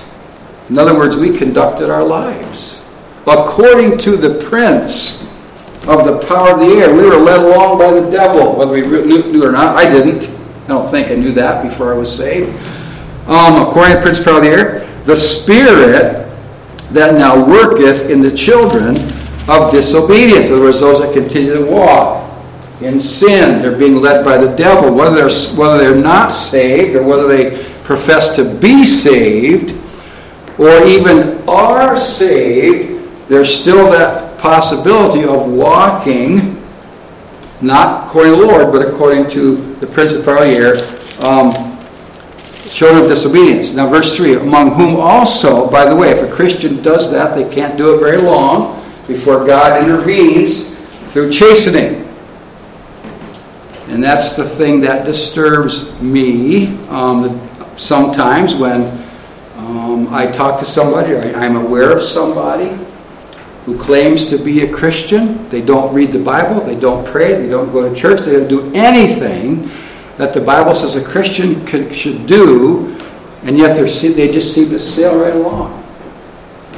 In 0.68 0.78
other 0.78 0.94
words, 0.94 1.16
we 1.16 1.36
conducted 1.36 1.90
our 1.90 2.04
lives 2.04 2.78
according 3.26 3.98
to 3.98 4.16
the 4.16 4.42
prince 4.48 5.22
of 5.86 6.04
the 6.04 6.24
power 6.26 6.52
of 6.52 6.60
the 6.60 6.66
air. 6.66 6.94
We 6.94 7.02
were 7.02 7.16
led 7.16 7.40
along 7.40 7.78
by 7.78 7.92
the 7.92 8.10
devil, 8.10 8.56
whether 8.56 8.72
we 8.72 8.82
knew 8.82 9.42
it 9.42 9.46
or 9.46 9.52
not. 9.52 9.76
I 9.76 9.90
didn't. 9.90 10.28
I 10.64 10.68
don't 10.68 10.90
think 10.90 11.08
I 11.08 11.14
knew 11.14 11.32
that 11.32 11.62
before 11.62 11.94
I 11.94 11.96
was 11.96 12.14
saved. 12.14 12.50
Um, 13.28 13.66
according 13.66 13.92
to 13.92 13.98
the 13.98 14.02
prince 14.02 14.18
of 14.18 14.24
the 14.24 14.30
power 14.30 14.38
of 14.38 14.44
the 14.44 14.50
air, 14.50 15.04
the 15.04 15.16
spirit 15.16 16.28
that 16.90 17.14
now 17.14 17.46
worketh 17.46 18.10
in 18.10 18.20
the 18.20 18.34
children 18.34 18.96
of 19.48 19.72
disobedience. 19.72 20.48
In 20.48 20.54
other 20.54 20.62
words, 20.62 20.80
those 20.80 21.00
that 21.00 21.12
continue 21.14 21.54
to 21.54 21.64
walk 21.64 22.24
in 22.80 23.00
sin. 23.00 23.60
They're 23.60 23.78
being 23.78 23.96
led 23.96 24.24
by 24.24 24.38
the 24.38 24.54
devil. 24.56 24.94
Whether 24.94 25.28
they're, 25.28 25.56
whether 25.56 25.78
they're 25.78 26.02
not 26.02 26.32
saved 26.32 26.94
or 26.96 27.02
whether 27.02 27.26
they 27.26 27.67
profess 27.88 28.36
to 28.36 28.44
be 28.44 28.84
saved 28.84 29.70
or 30.58 30.84
even 30.86 31.42
are 31.48 31.96
saved, 31.96 33.02
there's 33.30 33.48
still 33.48 33.90
that 33.90 34.38
possibility 34.38 35.24
of 35.24 35.50
walking 35.50 36.54
not 37.62 38.06
according 38.06 38.34
to 38.34 38.40
the 38.40 38.46
Lord, 38.46 38.70
but 38.70 38.86
according 38.86 39.30
to 39.30 39.56
the 39.76 39.86
prince 39.86 40.12
of 40.12 40.22
power 40.22 40.36
of 40.36 40.44
the 40.44 40.54
air, 40.54 41.26
um, 41.26 41.50
children 42.68 43.04
of 43.04 43.08
disobedience. 43.08 43.72
Now, 43.72 43.88
verse 43.88 44.14
3 44.14 44.34
Among 44.34 44.74
whom 44.74 44.96
also, 44.96 45.68
by 45.70 45.88
the 45.88 45.96
way, 45.96 46.10
if 46.10 46.22
a 46.22 46.30
Christian 46.30 46.82
does 46.82 47.10
that, 47.10 47.34
they 47.34 47.52
can't 47.52 47.78
do 47.78 47.94
it 47.94 48.00
very 48.00 48.18
long 48.18 48.76
before 49.06 49.46
God 49.46 49.82
intervenes 49.82 50.76
through 51.10 51.32
chastening. 51.32 52.04
And 53.88 54.04
that's 54.04 54.36
the 54.36 54.44
thing 54.44 54.82
that 54.82 55.06
disturbs 55.06 55.98
me 56.02 56.76
um, 56.90 57.47
sometimes 57.78 58.54
when 58.54 58.82
um, 59.56 60.12
I 60.12 60.30
talk 60.30 60.60
to 60.60 60.66
somebody 60.66 61.12
or 61.12 61.22
I'm 61.36 61.56
aware 61.56 61.96
of 61.96 62.02
somebody 62.02 62.76
who 63.64 63.78
claims 63.78 64.26
to 64.26 64.38
be 64.38 64.64
a 64.64 64.72
Christian. 64.72 65.48
They 65.48 65.62
don't 65.62 65.94
read 65.94 66.12
the 66.12 66.22
Bible, 66.22 66.60
they 66.60 66.78
don't 66.78 67.06
pray, 67.06 67.34
they 67.34 67.48
don't 67.48 67.72
go 67.72 67.88
to 67.88 67.94
church, 67.94 68.20
they 68.20 68.32
don't 68.32 68.48
do 68.48 68.70
anything 68.74 69.70
that 70.16 70.34
the 70.34 70.40
Bible 70.40 70.74
says 70.74 70.96
a 70.96 71.04
Christian 71.04 71.64
could, 71.64 71.94
should 71.94 72.26
do, 72.26 72.98
and 73.44 73.56
yet 73.56 73.76
they 73.76 74.30
just 74.30 74.54
seem 74.54 74.68
to 74.70 74.78
sail 74.78 75.18
right 75.18 75.34
along. 75.34 75.72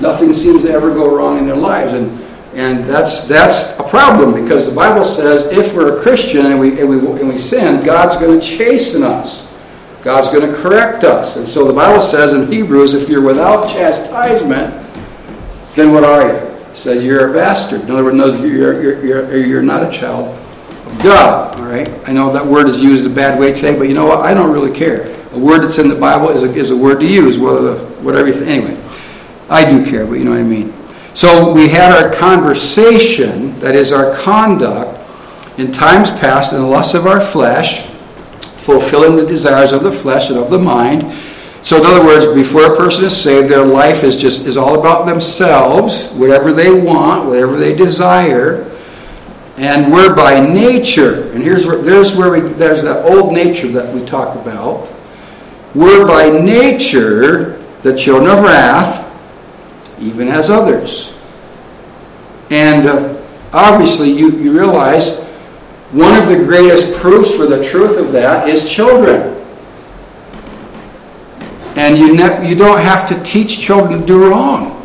Nothing 0.00 0.32
seems 0.32 0.62
to 0.62 0.70
ever 0.70 0.92
go 0.94 1.16
wrong 1.16 1.38
in 1.38 1.46
their 1.46 1.56
lives. 1.56 1.92
And 1.92 2.20
and 2.54 2.84
that's, 2.84 3.24
that's 3.24 3.78
a 3.78 3.84
problem 3.84 4.42
because 4.42 4.66
the 4.66 4.74
Bible 4.74 5.04
says 5.04 5.44
if 5.44 5.74
we're 5.74 5.98
a 5.98 6.02
Christian 6.02 6.46
and 6.46 6.58
we, 6.58 6.80
and 6.80 6.90
we, 6.90 6.98
and 6.98 7.28
we 7.28 7.38
sin, 7.38 7.84
God's 7.84 8.16
going 8.16 8.40
to 8.40 8.44
chasten 8.44 9.02
us. 9.02 9.49
God's 10.02 10.28
going 10.28 10.50
to 10.50 10.56
correct 10.56 11.04
us. 11.04 11.36
And 11.36 11.46
so 11.46 11.66
the 11.66 11.72
Bible 11.72 12.00
says 12.00 12.32
in 12.32 12.50
Hebrews, 12.50 12.94
if 12.94 13.08
you're 13.08 13.22
without 13.22 13.70
chastisement, 13.70 14.72
then 15.74 15.92
what 15.92 16.04
are 16.04 16.26
you? 16.26 16.34
It 16.34 16.76
says 16.76 17.04
you're 17.04 17.30
a 17.30 17.34
bastard. 17.34 17.82
In 17.82 17.90
other 17.90 18.04
words, 18.04 18.16
no, 18.16 18.34
you're, 18.34 18.82
you're, 18.82 19.04
you're, 19.04 19.36
you're 19.36 19.62
not 19.62 19.82
a 19.82 19.90
child 19.90 20.28
of 20.28 21.02
God. 21.02 21.60
All 21.60 21.66
right? 21.66 21.88
I 22.08 22.12
know 22.12 22.32
that 22.32 22.46
word 22.46 22.68
is 22.68 22.80
used 22.80 23.04
a 23.04 23.10
bad 23.10 23.38
way 23.38 23.52
today, 23.52 23.76
but 23.76 23.88
you 23.88 23.94
know 23.94 24.06
what? 24.06 24.20
I 24.20 24.32
don't 24.32 24.52
really 24.52 24.76
care. 24.76 25.14
A 25.32 25.38
word 25.38 25.62
that's 25.62 25.78
in 25.78 25.88
the 25.88 25.94
Bible 25.94 26.30
is 26.30 26.42
a, 26.42 26.52
is 26.52 26.70
a 26.70 26.76
word 26.76 27.00
to 27.00 27.06
use, 27.06 27.38
whether 27.38 27.74
the, 27.74 27.84
whatever 28.02 28.26
you 28.26 28.32
think. 28.32 28.48
Anyway, 28.48 28.82
I 29.50 29.68
do 29.68 29.84
care, 29.84 30.06
but 30.06 30.14
you 30.14 30.24
know 30.24 30.30
what 30.30 30.40
I 30.40 30.44
mean. 30.44 30.72
So 31.12 31.52
we 31.52 31.68
had 31.68 31.92
our 31.92 32.14
conversation, 32.14 33.58
that 33.60 33.74
is 33.74 33.92
our 33.92 34.16
conduct, 34.16 34.96
in 35.58 35.72
times 35.72 36.10
past 36.10 36.52
in 36.52 36.60
the 36.60 36.66
lusts 36.66 36.94
of 36.94 37.06
our 37.06 37.20
flesh, 37.20 37.89
fulfilling 38.70 39.16
the 39.16 39.26
desires 39.26 39.72
of 39.72 39.82
the 39.82 39.92
flesh 39.92 40.30
and 40.30 40.38
of 40.38 40.50
the 40.50 40.58
mind. 40.58 41.02
So 41.62 41.78
in 41.78 41.86
other 41.86 42.04
words, 42.04 42.26
before 42.34 42.72
a 42.72 42.76
person 42.76 43.04
is 43.04 43.20
saved, 43.20 43.50
their 43.50 43.64
life 43.64 44.02
is 44.02 44.16
just 44.16 44.46
is 44.46 44.56
all 44.56 44.78
about 44.78 45.06
themselves, 45.06 46.08
whatever 46.12 46.52
they 46.52 46.70
want, 46.70 47.26
whatever 47.26 47.58
they 47.58 47.74
desire. 47.74 48.66
And 49.56 49.92
we're 49.92 50.14
by 50.14 50.40
nature, 50.40 51.30
and 51.32 51.42
here's 51.42 51.66
where 51.66 51.82
there's 51.82 52.16
where 52.16 52.30
we 52.30 52.40
there's 52.40 52.82
that 52.82 53.04
old 53.04 53.34
nature 53.34 53.68
that 53.68 53.94
we 53.94 54.04
talk 54.06 54.36
about. 54.36 54.88
We're 55.74 56.06
by 56.06 56.30
nature 56.30 57.58
the 57.82 57.96
children 57.96 58.30
of 58.30 58.42
wrath, 58.42 59.06
even 60.00 60.28
as 60.28 60.48
others. 60.48 61.14
And 62.50 62.88
uh, 62.88 63.22
obviously, 63.52 64.10
you, 64.10 64.30
you 64.32 64.52
realize 64.52 65.20
one 65.92 66.14
of 66.14 66.28
the 66.28 66.36
greatest 66.36 66.98
proofs 67.00 67.34
for 67.34 67.46
the 67.46 67.62
truth 67.64 67.98
of 67.98 68.12
that 68.12 68.48
is 68.48 68.70
children. 68.70 69.36
And 71.76 71.98
you, 71.98 72.14
ne- 72.14 72.48
you 72.48 72.54
don't 72.54 72.80
have 72.80 73.08
to 73.08 73.22
teach 73.24 73.58
children 73.58 74.00
to 74.00 74.06
do 74.06 74.30
wrong. 74.30 74.76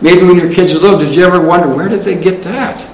Maybe 0.00 0.24
when 0.24 0.36
your 0.36 0.52
kids 0.52 0.74
are 0.74 0.78
little, 0.78 0.98
did 0.98 1.14
you 1.14 1.24
ever 1.24 1.44
wonder 1.44 1.68
where 1.74 1.88
did 1.88 2.00
they 2.00 2.18
get 2.18 2.42
that? 2.44 2.88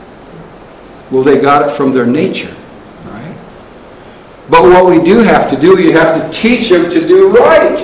Well, 1.10 1.22
they 1.22 1.40
got 1.40 1.68
it 1.68 1.76
from 1.76 1.92
their 1.92 2.06
nature. 2.06 2.52
Right? 3.04 3.36
But 4.50 4.62
what 4.62 4.86
we 4.86 5.04
do 5.04 5.18
have 5.18 5.48
to 5.50 5.60
do, 5.60 5.80
you 5.80 5.92
have 5.92 6.20
to 6.20 6.36
teach 6.36 6.70
them 6.70 6.90
to 6.90 7.06
do 7.06 7.28
right. 7.28 7.78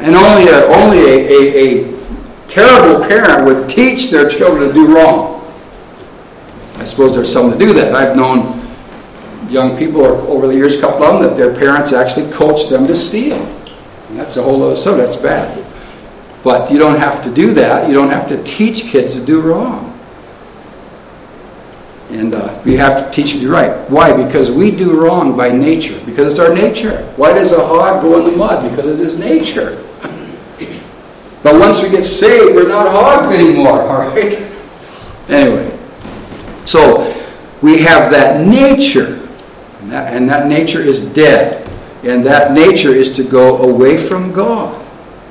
And 0.00 0.14
only 0.14 0.48
a, 0.48 0.66
only 0.66 1.00
a, 1.00 1.26
a, 1.28 1.90
a 1.90 2.48
terrible 2.48 3.04
parent 3.06 3.44
would 3.44 3.68
teach 3.68 4.10
their 4.10 4.28
children 4.28 4.68
to 4.68 4.72
do 4.72 4.94
wrong. 4.94 5.35
I 6.78 6.84
suppose 6.84 7.14
there's 7.14 7.32
some 7.32 7.50
to 7.50 7.58
do 7.58 7.72
that. 7.74 7.94
I've 7.94 8.16
known 8.16 8.60
young 9.48 9.76
people 9.76 10.04
over 10.04 10.46
the 10.46 10.54
years, 10.54 10.76
a 10.76 10.80
couple 10.80 11.04
of 11.04 11.20
them, 11.20 11.30
that 11.30 11.36
their 11.36 11.54
parents 11.54 11.92
actually 11.92 12.30
coached 12.32 12.70
them 12.70 12.86
to 12.86 12.94
steal. 12.94 13.36
And 13.36 14.18
that's 14.18 14.36
a 14.36 14.42
whole 14.42 14.62
other 14.62 14.76
subject. 14.76 15.10
That's 15.10 15.22
bad. 15.22 15.64
But 16.44 16.70
you 16.70 16.78
don't 16.78 16.98
have 16.98 17.24
to 17.24 17.34
do 17.34 17.54
that. 17.54 17.88
You 17.88 17.94
don't 17.94 18.10
have 18.10 18.28
to 18.28 18.42
teach 18.44 18.84
kids 18.84 19.14
to 19.14 19.24
do 19.24 19.40
wrong. 19.40 19.92
And 22.10 22.34
uh, 22.34 22.62
we 22.64 22.76
have 22.76 23.04
to 23.04 23.12
teach 23.12 23.32
them 23.32 23.40
to 23.40 23.46
do 23.46 23.52
right. 23.52 23.90
Why? 23.90 24.16
Because 24.16 24.50
we 24.50 24.70
do 24.70 25.00
wrong 25.00 25.36
by 25.36 25.50
nature. 25.50 26.00
Because 26.06 26.28
it's 26.28 26.38
our 26.38 26.54
nature. 26.54 27.02
Why 27.16 27.32
does 27.32 27.52
a 27.52 27.66
hog 27.66 28.02
go 28.02 28.18
in 28.20 28.30
the 28.30 28.36
mud? 28.36 28.70
Because 28.70 28.86
it's 28.86 29.00
his 29.00 29.18
nature. 29.18 29.82
But 31.42 31.60
once 31.60 31.82
we 31.82 31.88
get 31.90 32.04
saved, 32.04 32.56
we're 32.56 32.68
not 32.68 32.88
hogs 32.88 33.30
anymore, 33.30 33.82
all 33.88 34.08
right? 34.08 34.34
Anyway, 35.28 35.75
so 36.66 37.04
we 37.62 37.78
have 37.82 38.10
that 38.10 38.46
nature, 38.46 39.26
and 39.80 39.90
that, 39.90 40.12
and 40.12 40.28
that 40.28 40.46
nature 40.48 40.80
is 40.80 41.00
dead. 41.00 41.62
And 42.04 42.24
that 42.26 42.52
nature 42.52 42.94
is 42.94 43.10
to 43.16 43.24
go 43.24 43.56
away 43.58 43.96
from 43.96 44.32
God. 44.32 44.76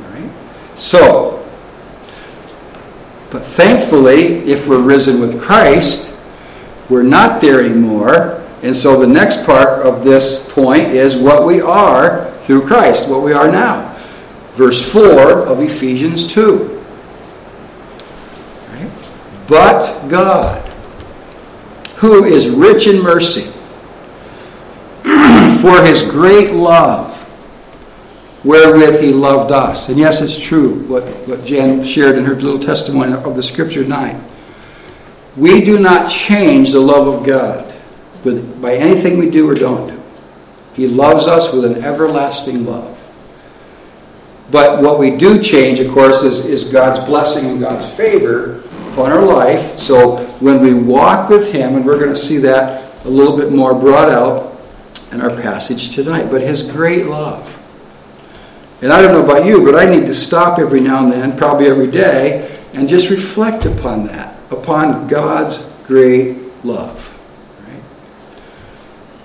Right? 0.09 0.29
So, 0.75 1.45
but 3.31 3.43
thankfully, 3.43 4.39
if 4.49 4.67
we're 4.67 4.81
risen 4.81 5.21
with 5.21 5.41
Christ, 5.41 6.11
we're 6.89 7.03
not 7.03 7.39
there 7.39 7.63
anymore. 7.63 8.43
And 8.61 8.75
so 8.75 8.99
the 8.99 9.07
next 9.07 9.45
part 9.45 9.85
of 9.85 10.03
this 10.03 10.51
point 10.53 10.87
is 10.87 11.15
what 11.15 11.45
we 11.45 11.61
are 11.61 12.25
through 12.39 12.65
Christ, 12.65 13.07
what 13.07 13.21
we 13.21 13.31
are 13.31 13.49
now 13.49 13.95
verse 14.55 14.81
4 14.89 15.47
of 15.47 15.59
Ephesians 15.59 16.25
2. 16.27 16.81
Right? 18.71 18.91
But 19.47 20.07
God, 20.07 20.63
who 21.95 22.25
is 22.25 22.49
rich 22.49 22.87
in 22.87 23.01
mercy, 23.01 23.43
for 25.61 25.81
his 25.83 26.03
great 26.03 26.51
love, 26.51 27.11
wherewith 28.43 29.01
he 29.01 29.11
loved 29.11 29.51
us. 29.51 29.89
And 29.89 29.97
yes, 29.97 30.21
it's 30.21 30.39
true 30.39 30.87
what, 30.87 31.03
what 31.27 31.45
Jan 31.45 31.83
shared 31.83 32.17
in 32.17 32.25
her 32.25 32.35
little 32.35 32.59
testimony 32.59 33.13
of 33.13 33.35
the 33.35 33.43
scripture 33.43 33.83
tonight. 33.83 34.21
We 35.37 35.61
do 35.61 35.79
not 35.79 36.09
change 36.09 36.71
the 36.71 36.79
love 36.79 37.07
of 37.07 37.25
God 37.25 37.73
by 38.61 38.75
anything 38.75 39.17
we 39.17 39.29
do 39.29 39.49
or 39.49 39.55
don't 39.55 39.87
do. 39.87 40.01
He 40.73 40.87
loves 40.87 41.27
us 41.27 41.53
with 41.53 41.65
an 41.65 41.83
everlasting 41.83 42.65
love. 42.65 42.91
But 44.51 44.81
what 44.81 44.99
we 44.99 45.17
do 45.17 45.41
change, 45.41 45.79
of 45.79 45.91
course, 45.91 46.21
is, 46.21 46.45
is 46.45 46.65
God's 46.65 47.03
blessing 47.05 47.45
and 47.45 47.59
God's 47.59 47.89
favor 47.91 48.63
upon 48.95 49.11
our 49.11 49.25
life. 49.25 49.77
So 49.77 50.23
when 50.39 50.61
we 50.61 50.73
walk 50.73 51.29
with 51.29 51.51
Him, 51.51 51.75
and 51.75 51.85
we're 51.85 51.99
going 51.99 52.13
to 52.13 52.15
see 52.15 52.37
that 52.37 53.05
a 53.05 53.09
little 53.09 53.35
bit 53.35 53.51
more 53.51 53.77
brought 53.77 54.09
out 54.09 54.57
in 55.11 55.19
our 55.19 55.29
passage 55.41 55.93
tonight, 55.93 56.31
but 56.31 56.41
His 56.41 56.63
great 56.63 57.05
love. 57.05 57.51
And 58.81 58.93
I 58.93 59.01
don't 59.01 59.11
know 59.11 59.23
about 59.23 59.45
you, 59.45 59.65
but 59.65 59.75
I 59.75 59.85
need 59.85 60.05
to 60.05 60.13
stop 60.13 60.59
every 60.59 60.79
now 60.79 61.03
and 61.03 61.11
then, 61.11 61.37
probably 61.37 61.67
every 61.67 61.91
day, 61.91 62.57
and 62.73 62.87
just 62.87 63.09
reflect 63.09 63.65
upon 63.65 64.07
that, 64.07 64.33
upon 64.49 65.07
God's 65.07 65.69
great 65.85 66.37
love. 66.63 66.95
Right? 67.67 67.81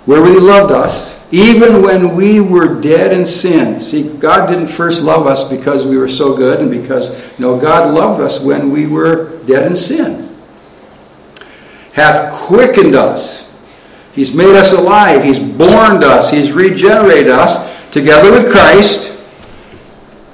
Where 0.07 0.27
He 0.27 0.37
loved 0.41 0.73
us, 0.73 1.15
even 1.33 1.83
when 1.83 2.17
we 2.17 2.41
were 2.41 2.81
dead 2.81 3.13
in 3.13 3.25
sin. 3.25 3.79
See, 3.79 4.17
God 4.19 4.49
didn't 4.49 4.67
first 4.67 5.03
love 5.03 5.27
us 5.27 5.49
because 5.49 5.87
we 5.87 5.97
were 5.97 6.09
so 6.09 6.37
good 6.37 6.61
and 6.61 6.71
because, 6.71 7.39
no, 7.39 7.59
God 7.59 7.95
loved 7.95 8.21
us 8.21 8.41
when 8.41 8.71
we 8.71 8.87
were 8.87 9.39
dead 9.45 9.67
in 9.67 9.77
sin. 9.77 10.29
Hath 11.93 12.33
quickened 12.33 12.95
us. 12.95 13.47
He's 14.13 14.35
made 14.35 14.57
us 14.57 14.73
alive. 14.73 15.23
He's 15.23 15.39
born 15.39 16.03
us. 16.03 16.31
He's 16.31 16.51
regenerated 16.51 17.31
us 17.31 17.71
together 17.93 18.33
with 18.33 18.51
Christ. 18.51 19.17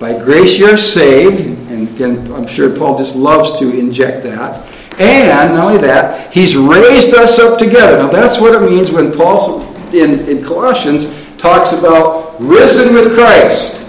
By 0.00 0.18
grace 0.18 0.58
you're 0.58 0.78
saved. 0.78 1.40
And 1.70 1.88
again, 1.88 2.32
I'm 2.32 2.46
sure 2.46 2.74
Paul 2.74 2.96
just 2.96 3.16
loves 3.16 3.58
to 3.58 3.78
inject 3.78 4.22
that. 4.22 4.66
And 4.98 5.54
not 5.54 5.66
only 5.66 5.78
that, 5.82 6.32
he's 6.32 6.56
raised 6.56 7.12
us 7.14 7.38
up 7.38 7.58
together. 7.58 7.98
Now 7.98 8.08
that's 8.08 8.40
what 8.40 8.54
it 8.54 8.70
means 8.70 8.90
when 8.90 9.12
Paul 9.12 9.60
in, 9.94 10.28
in 10.28 10.44
Colossians 10.44 11.06
talks 11.38 11.72
about 11.72 12.40
risen 12.40 12.94
with 12.94 13.14
Christ. 13.14 13.84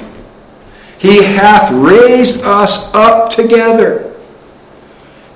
He 1.00 1.24
hath 1.24 1.72
raised 1.72 2.44
us 2.44 2.94
up 2.94 3.32
together 3.32 4.14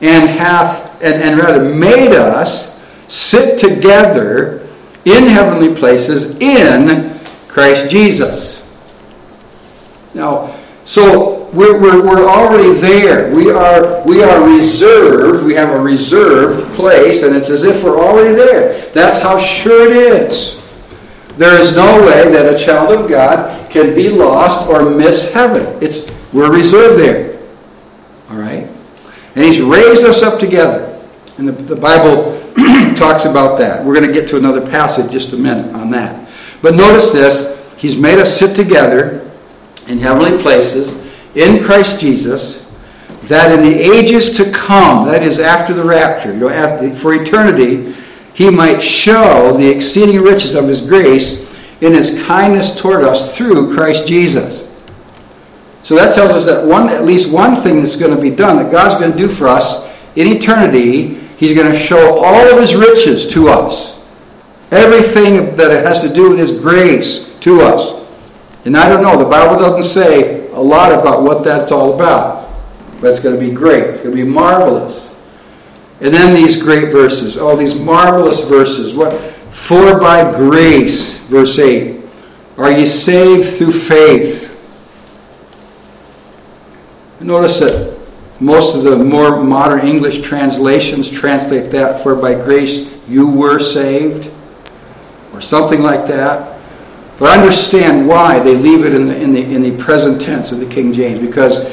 and 0.02 0.30
hath 0.30 1.02
and, 1.04 1.22
and 1.22 1.38
rather 1.38 1.64
made 1.64 2.14
us 2.16 2.80
sit 3.08 3.60
together 3.60 4.68
in 5.06 5.26
heavenly 5.28 5.74
places 5.76 6.40
in 6.40 7.12
Christ 7.48 7.90
Jesus. 7.90 8.60
Now, 10.14 10.56
so 10.86 11.41
we're, 11.54 11.80
we're, 11.82 12.02
we're 12.02 12.30
already 12.30 12.74
there. 12.80 13.34
We 13.36 13.52
are, 13.52 14.06
we 14.06 14.24
are 14.24 14.48
reserved. 14.48 15.46
We 15.46 15.54
have 15.56 15.70
a 15.70 15.80
reserved 15.80 16.74
place, 16.76 17.24
and 17.24 17.36
it's 17.36 17.50
as 17.50 17.64
if 17.64 17.84
we're 17.84 18.00
already 18.00 18.34
there. 18.34 18.90
That's 18.92 19.20
how 19.20 19.38
sure 19.38 19.92
it 19.92 19.98
is. 19.98 20.60
There 21.36 21.60
is 21.60 21.76
no 21.76 22.02
way 22.06 22.32
that 22.32 22.54
a 22.54 22.58
child 22.58 22.98
of 22.98 23.10
God 23.10 23.70
can 23.70 23.94
be 23.94 24.10
lost 24.10 24.70
or 24.70 24.90
miss 24.90 25.34
heaven. 25.34 25.66
It's, 25.82 26.10
we're 26.32 26.54
reserved 26.54 27.00
there. 27.00 27.38
All 28.30 28.38
right? 28.38 28.68
And 29.36 29.44
He's 29.44 29.62
raised 29.62 30.06
us 30.06 30.24
up 30.24 30.40
together. 30.40 30.88
And 31.38 31.50
the, 31.50 31.52
the 31.52 31.76
Bible 31.76 32.40
talks 32.96 33.26
about 33.26 33.58
that. 33.60 33.84
We're 33.86 33.96
going 33.96 34.08
to 34.08 34.14
get 34.14 34.28
to 34.30 34.38
another 34.38 34.62
passage 34.62 35.12
just 35.12 35.34
a 35.34 35.38
minute 35.38 35.74
on 35.76 35.90
that. 35.90 36.30
But 36.62 36.76
notice 36.76 37.12
this 37.12 37.60
He's 37.78 37.98
made 37.98 38.20
us 38.20 38.38
sit 38.38 38.56
together 38.56 39.28
in 39.90 39.98
heavenly 39.98 40.42
places 40.42 41.01
in 41.36 41.64
Christ 41.64 42.00
Jesus, 42.00 42.60
that 43.24 43.52
in 43.52 43.64
the 43.64 43.80
ages 43.80 44.36
to 44.38 44.52
come, 44.52 45.08
that 45.08 45.24
is 45.24 45.40
after 45.40 45.74
the 45.74 45.84
rapture, 45.84 46.34
you 46.34 46.40
know, 46.40 46.50
after, 46.50 46.90
for 46.90 47.14
eternity, 47.14 47.94
he 48.34 48.50
might 48.50 48.82
show 48.82 49.56
the 49.56 49.68
exceeding 49.68 50.22
riches 50.22 50.56
of 50.56 50.68
his 50.68 50.82
grace 50.82 51.48
in 51.82 51.94
his 51.94 52.24
kindness 52.24 52.76
toward 52.76 53.04
us 53.04 53.36
through 53.36 53.74
Christ 53.74 54.08
Jesus. 54.08 54.68
So 55.84 55.96
that 55.96 56.14
tells 56.14 56.32
us 56.32 56.46
that 56.46 56.66
one, 56.66 56.90
at 56.90 57.06
least 57.06 57.32
one 57.32 57.56
thing 57.56 57.78
that's 57.78 57.96
going 57.96 58.16
to 58.16 58.22
be 58.22 58.30
done, 58.30 58.58
that 58.58 58.72
God's 58.72 58.96
going 58.96 59.12
to 59.12 59.18
do 59.18 59.28
for 59.28 59.48
us 59.48 59.88
in 60.16 60.28
eternity, 60.28 61.16
he's 61.38 61.56
going 61.56 61.72
to 61.72 61.78
show 61.78 62.20
all 62.20 62.52
of 62.52 62.60
his 62.60 62.76
riches 62.76 63.32
to 63.34 63.48
us. 63.48 63.98
Everything 64.72 65.56
that 65.58 65.72
it 65.72 65.86
has 65.86 66.02
to 66.02 66.14
do 66.14 66.30
with 66.30 66.40
his 66.40 66.52
grace 66.52 67.38
to 67.40 67.62
us. 67.62 68.00
And 68.66 68.78
I 68.78 68.88
don't 68.88 69.04
know, 69.04 69.18
the 69.18 69.30
Bible 69.30 69.60
doesn't 69.60 69.84
say 69.84 70.41
a 70.54 70.62
lot 70.62 70.92
about 70.92 71.24
what 71.24 71.44
that's 71.44 71.72
all 71.72 71.94
about. 71.94 72.50
But 73.00 73.10
it's 73.10 73.20
going 73.20 73.40
to 73.40 73.44
be 73.44 73.52
great. 73.52 73.84
It's 73.84 74.04
going 74.04 74.16
to 74.16 74.24
be 74.24 74.30
marvelous. 74.30 75.10
And 76.02 76.14
then 76.14 76.34
these 76.34 76.62
great 76.62 76.92
verses. 76.92 77.38
Oh, 77.38 77.56
these 77.56 77.76
marvelous 77.76 78.42
verses. 78.42 78.94
What? 78.94 79.20
For 79.52 80.00
by 80.00 80.32
grace, 80.36 81.18
verse 81.20 81.60
8, 81.60 82.02
are 82.58 82.72
ye 82.72 82.86
saved 82.86 83.58
through 83.58 83.72
faith. 83.72 84.50
Notice 87.22 87.60
that 87.60 88.00
most 88.40 88.76
of 88.76 88.84
the 88.84 88.98
more 88.98 89.44
modern 89.44 89.86
English 89.86 90.22
translations 90.22 91.10
translate 91.10 91.72
that, 91.72 92.02
for 92.02 92.16
by 92.16 92.34
grace 92.34 92.90
you 93.08 93.30
were 93.30 93.60
saved, 93.60 94.32
or 95.34 95.42
something 95.42 95.82
like 95.82 96.08
that. 96.08 96.51
But 97.22 97.38
understand 97.38 98.08
why 98.08 98.40
they 98.40 98.58
leave 98.58 98.84
it 98.84 98.96
in 98.96 99.06
the, 99.06 99.16
in 99.16 99.32
the, 99.32 99.44
in 99.44 99.62
the 99.62 99.78
present 99.78 100.20
tense 100.20 100.52
of 100.52 100.60
the 100.60 100.66
King 100.66 100.92
James. 100.92 101.20
Because 101.20 101.72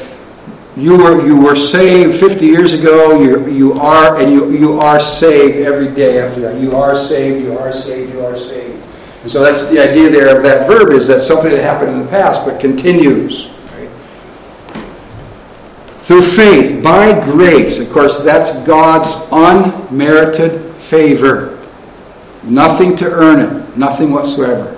you 0.77 0.95
were, 0.95 1.25
you 1.25 1.41
were 1.41 1.55
saved 1.55 2.19
50 2.19 2.45
years 2.45 2.73
ago, 2.73 3.19
you, 3.19 3.49
you 3.49 3.73
are, 3.73 4.19
and 4.19 4.31
you, 4.31 4.51
you 4.51 4.79
are 4.79 4.99
saved 4.99 5.57
every 5.57 5.91
day 5.91 6.19
after 6.19 6.39
that. 6.41 6.61
You 6.61 6.75
are 6.75 6.95
saved, 6.95 7.43
you 7.43 7.57
are 7.57 7.73
saved, 7.73 8.13
you 8.13 8.23
are 8.23 8.37
saved. 8.37 8.79
And 9.23 9.31
so 9.31 9.41
that's 9.41 9.65
the 9.71 9.79
idea 9.79 10.11
there 10.11 10.37
of 10.37 10.43
that 10.43 10.67
verb 10.67 10.93
is 10.93 11.07
that 11.07 11.23
something 11.23 11.49
that 11.49 11.63
happened 11.63 11.93
in 11.93 11.99
the 11.99 12.07
past 12.11 12.45
but 12.45 12.61
continues. 12.61 13.47
Through 16.01 16.21
faith, 16.21 16.83
by 16.83 17.19
grace. 17.23 17.79
Of 17.79 17.89
course, 17.91 18.17
that's 18.17 18.51
God's 18.67 19.15
unmerited 19.31 20.61
favor. 20.75 21.57
Nothing 22.43 22.95
to 22.97 23.09
earn 23.09 23.39
it, 23.39 23.75
nothing 23.75 24.11
whatsoever. 24.11 24.75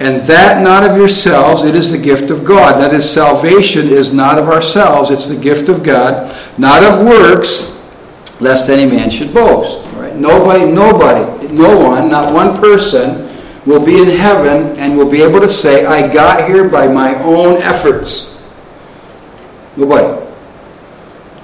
And 0.00 0.22
that 0.28 0.62
not 0.62 0.88
of 0.88 0.96
yourselves, 0.96 1.64
it 1.64 1.74
is 1.74 1.90
the 1.90 1.98
gift 1.98 2.30
of 2.30 2.44
God. 2.44 2.80
That 2.80 2.94
is, 2.94 3.08
salvation 3.08 3.88
is 3.88 4.12
not 4.12 4.38
of 4.38 4.48
ourselves, 4.48 5.10
it's 5.10 5.28
the 5.28 5.38
gift 5.38 5.68
of 5.68 5.82
God, 5.82 6.36
not 6.56 6.84
of 6.84 7.04
works, 7.04 7.74
lest 8.40 8.70
any 8.70 8.88
man 8.88 9.10
should 9.10 9.34
boast. 9.34 9.84
Right? 9.96 10.14
Nobody, 10.14 10.70
nobody, 10.70 11.48
no 11.48 11.76
one, 11.76 12.10
not 12.10 12.32
one 12.32 12.56
person 12.58 13.26
will 13.66 13.84
be 13.84 14.00
in 14.00 14.08
heaven 14.08 14.78
and 14.78 14.96
will 14.96 15.10
be 15.10 15.20
able 15.20 15.40
to 15.40 15.48
say, 15.48 15.84
I 15.84 16.12
got 16.12 16.48
here 16.48 16.68
by 16.68 16.86
my 16.86 17.20
own 17.24 17.60
efforts. 17.60 18.40
Nobody. 19.76 20.26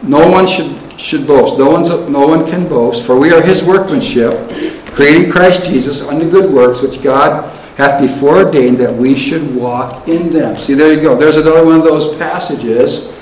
No 0.04 0.30
one 0.30 0.46
should, 0.46 1.00
should 1.00 1.26
boast. 1.26 1.58
No, 1.58 1.70
one's, 1.70 1.88
no 1.88 2.26
one 2.28 2.46
can 2.46 2.68
boast, 2.68 3.04
for 3.04 3.18
we 3.18 3.32
are 3.32 3.42
his 3.42 3.64
workmanship, 3.64 4.48
creating 4.94 5.32
Christ 5.32 5.64
Jesus 5.64 6.02
unto 6.02 6.30
good 6.30 6.52
works, 6.52 6.82
which 6.82 7.02
God 7.02 7.50
hath 7.76 8.00
before 8.00 8.44
ordained 8.44 8.78
that 8.78 8.92
we 8.92 9.16
should 9.16 9.54
walk 9.54 10.06
in 10.06 10.32
them. 10.32 10.56
See, 10.56 10.74
there 10.74 10.92
you 10.92 11.00
go. 11.00 11.16
There's 11.16 11.36
another 11.36 11.64
one 11.64 11.76
of 11.76 11.82
those 11.82 12.16
passages 12.16 13.12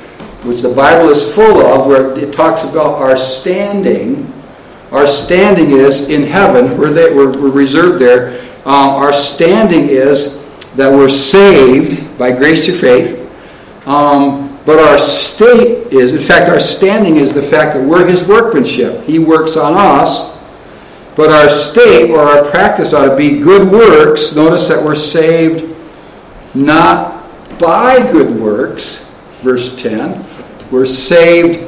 which 0.44 0.60
the 0.60 0.74
Bible 0.74 1.08
is 1.08 1.34
full 1.34 1.64
of 1.64 1.86
where 1.86 2.18
it 2.18 2.34
talks 2.34 2.64
about 2.64 3.00
our 3.00 3.16
standing. 3.16 4.30
Our 4.90 5.06
standing 5.06 5.70
is 5.70 6.10
in 6.10 6.22
heaven. 6.22 6.76
We're, 6.76 6.92
there, 6.92 7.14
we're, 7.14 7.30
we're 7.40 7.50
reserved 7.50 7.98
there. 7.98 8.40
Um, 8.66 8.90
our 8.90 9.12
standing 9.12 9.88
is 9.88 10.40
that 10.74 10.90
we're 10.90 11.08
saved 11.08 12.18
by 12.18 12.32
grace 12.32 12.66
through 12.66 12.74
faith. 12.74 13.18
Um, 13.86 14.58
but 14.66 14.78
our 14.78 14.98
state 14.98 15.92
is, 15.92 16.12
in 16.12 16.20
fact, 16.20 16.48
our 16.48 16.60
standing 16.60 17.16
is 17.16 17.32
the 17.32 17.42
fact 17.42 17.74
that 17.74 17.86
we're 17.86 18.06
His 18.06 18.26
workmanship. 18.26 19.02
He 19.04 19.18
works 19.18 19.56
on 19.56 19.74
us 19.74 20.31
but 21.16 21.30
our 21.30 21.48
state 21.48 22.10
or 22.10 22.20
our 22.20 22.50
practice 22.50 22.92
ought 22.92 23.08
to 23.08 23.16
be 23.16 23.40
good 23.40 23.70
works. 23.70 24.34
Notice 24.34 24.68
that 24.68 24.82
we're 24.82 24.94
saved 24.94 25.76
not 26.54 27.22
by 27.58 28.10
good 28.10 28.40
works, 28.40 28.98
verse 29.42 29.80
10. 29.80 30.24
We're 30.70 30.86
saved 30.86 31.58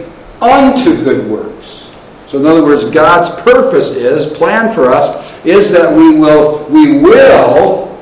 unto 0.40 1.04
good 1.04 1.30
works. 1.30 1.90
So 2.26 2.38
in 2.38 2.46
other 2.46 2.64
words, 2.64 2.84
God's 2.86 3.28
purpose 3.42 3.90
is, 3.90 4.26
plan 4.26 4.72
for 4.72 4.86
us, 4.86 5.44
is 5.44 5.70
that 5.72 5.94
we 5.94 6.18
will, 6.18 6.64
we 6.70 6.98
will 6.98 7.96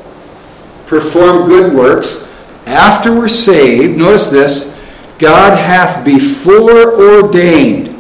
perform 0.87 1.49
good 1.49 1.73
works 1.73 2.29
after 2.67 3.13
we're 3.13 3.29
saved. 3.29 3.99
Notice 3.99 4.29
this, 4.29 4.81
God 5.19 5.59
hath 5.59 6.05
before 6.05 6.95
ordained 6.95 7.92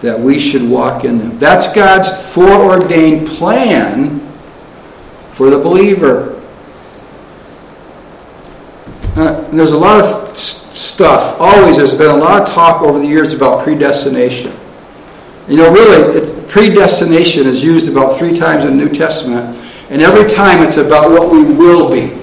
that 0.00 0.18
we 0.18 0.38
should 0.38 0.68
walk 0.68 1.04
in 1.04 1.18
them. 1.18 1.38
That's 1.38 1.72
God's 1.72 2.34
foreordained 2.34 3.28
plan 3.28 4.20
for 5.32 5.50
the 5.50 5.58
believer. 5.58 6.32
Uh, 9.16 9.40
there's 9.50 9.72
a 9.72 9.78
lot 9.78 10.04
of 10.04 10.36
stuff. 10.36 11.40
Always, 11.40 11.78
there's 11.78 11.94
been 11.94 12.10
a 12.10 12.16
lot 12.16 12.42
of 12.42 12.54
talk 12.54 12.82
over 12.82 12.98
the 12.98 13.06
years 13.06 13.32
about 13.32 13.64
predestination. 13.64 14.52
You 15.48 15.56
know, 15.56 15.72
really, 15.72 16.46
predestination 16.48 17.46
is 17.46 17.64
used 17.64 17.88
about 17.88 18.18
three 18.18 18.36
times 18.36 18.64
in 18.64 18.76
the 18.76 18.84
New 18.84 18.92
Testament, 18.92 19.56
and 19.90 20.02
every 20.02 20.28
time 20.28 20.62
it's 20.62 20.76
about 20.76 21.10
what 21.10 21.30
we 21.30 21.44
will 21.44 21.90
be. 21.90 22.14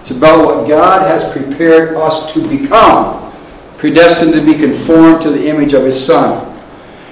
It's 0.00 0.10
about 0.10 0.44
what 0.44 0.68
God 0.68 1.06
has 1.06 1.32
prepared 1.32 1.96
us 1.96 2.32
to 2.32 2.46
become, 2.48 3.32
predestined 3.78 4.32
to 4.34 4.44
be 4.44 4.54
conformed 4.54 5.22
to 5.22 5.30
the 5.30 5.48
image 5.48 5.74
of 5.74 5.84
His 5.84 6.04
Son. 6.04 6.51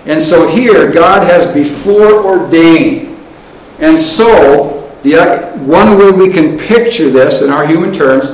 And 0.07 0.21
so 0.21 0.49
here, 0.49 0.91
God 0.91 1.23
has 1.25 1.53
before 1.53 2.25
ordained. 2.25 3.17
And 3.81 3.99
so, 3.99 4.91
the, 5.03 5.17
uh, 5.17 5.59
one 5.59 5.99
way 5.99 6.11
we 6.11 6.33
can 6.33 6.59
picture 6.59 7.11
this 7.11 7.43
in 7.43 7.51
our 7.51 7.67
human 7.67 7.93
terms 7.93 8.27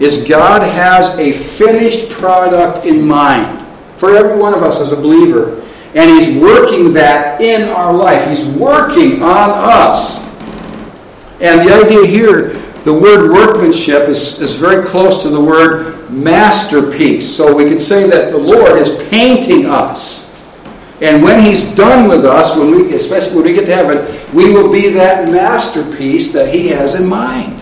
is 0.00 0.26
God 0.28 0.62
has 0.62 1.18
a 1.18 1.32
finished 1.32 2.10
product 2.10 2.84
in 2.84 3.06
mind 3.06 3.66
for 3.96 4.14
every 4.14 4.38
one 4.38 4.54
of 4.54 4.62
us 4.62 4.80
as 4.80 4.92
a 4.92 4.96
believer. 4.96 5.60
And 5.94 6.10
He's 6.10 6.36
working 6.36 6.92
that 6.94 7.40
in 7.40 7.68
our 7.68 7.92
life. 7.92 8.26
He's 8.28 8.44
working 8.44 9.22
on 9.22 9.50
us. 9.50 10.18
And 11.40 11.66
the 11.66 11.74
idea 11.74 12.06
here, 12.06 12.48
the 12.84 12.92
word 12.92 13.30
workmanship 13.30 14.08
is, 14.08 14.40
is 14.40 14.56
very 14.56 14.84
close 14.84 15.22
to 15.22 15.30
the 15.30 15.40
word 15.40 16.10
masterpiece. 16.10 17.34
So 17.34 17.54
we 17.54 17.68
could 17.68 17.80
say 17.80 18.08
that 18.08 18.30
the 18.30 18.38
Lord 18.38 18.76
is 18.78 19.02
painting 19.08 19.66
us. 19.66 20.33
And 21.00 21.22
when 21.22 21.44
He's 21.44 21.74
done 21.74 22.08
with 22.08 22.24
us, 22.24 22.56
when 22.56 22.70
we, 22.70 22.94
especially 22.94 23.36
when 23.36 23.44
we 23.44 23.52
get 23.52 23.66
to 23.66 23.74
heaven, 23.74 24.34
we 24.34 24.52
will 24.52 24.70
be 24.70 24.90
that 24.90 25.28
masterpiece 25.28 26.32
that 26.32 26.54
He 26.54 26.68
has 26.68 26.94
in 26.94 27.06
mind. 27.06 27.60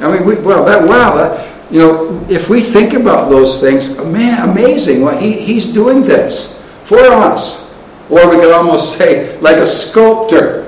I 0.00 0.10
mean, 0.10 0.26
we, 0.26 0.36
well, 0.36 0.64
that 0.64 0.82
wow, 0.82 1.14
that, 1.16 1.38
uh, 1.38 1.68
you 1.70 1.78
know, 1.78 2.26
if 2.30 2.48
we 2.48 2.62
think 2.62 2.94
about 2.94 3.28
those 3.28 3.60
things, 3.60 3.96
man, 3.98 4.48
amazing! 4.48 5.02
Well, 5.02 5.18
he, 5.18 5.32
He's 5.32 5.66
doing 5.66 6.00
this 6.02 6.58
for 6.84 6.98
us, 6.98 7.70
or 8.08 8.30
we 8.30 8.36
could 8.36 8.52
almost 8.52 8.96
say 8.98 9.38
like 9.40 9.56
a 9.56 9.66
sculptor. 9.66 10.66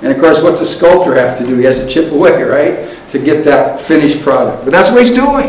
And 0.00 0.12
of 0.12 0.20
course, 0.20 0.40
what's 0.40 0.60
a 0.60 0.66
sculptor 0.66 1.16
have 1.16 1.36
to 1.38 1.46
do? 1.46 1.56
He 1.56 1.64
has 1.64 1.80
to 1.80 1.88
chip 1.88 2.12
away, 2.12 2.40
right, 2.44 2.96
to 3.08 3.18
get 3.18 3.44
that 3.44 3.80
finished 3.80 4.22
product. 4.22 4.64
But 4.64 4.70
that's 4.70 4.92
what 4.92 5.02
he's 5.02 5.10
doing, 5.10 5.48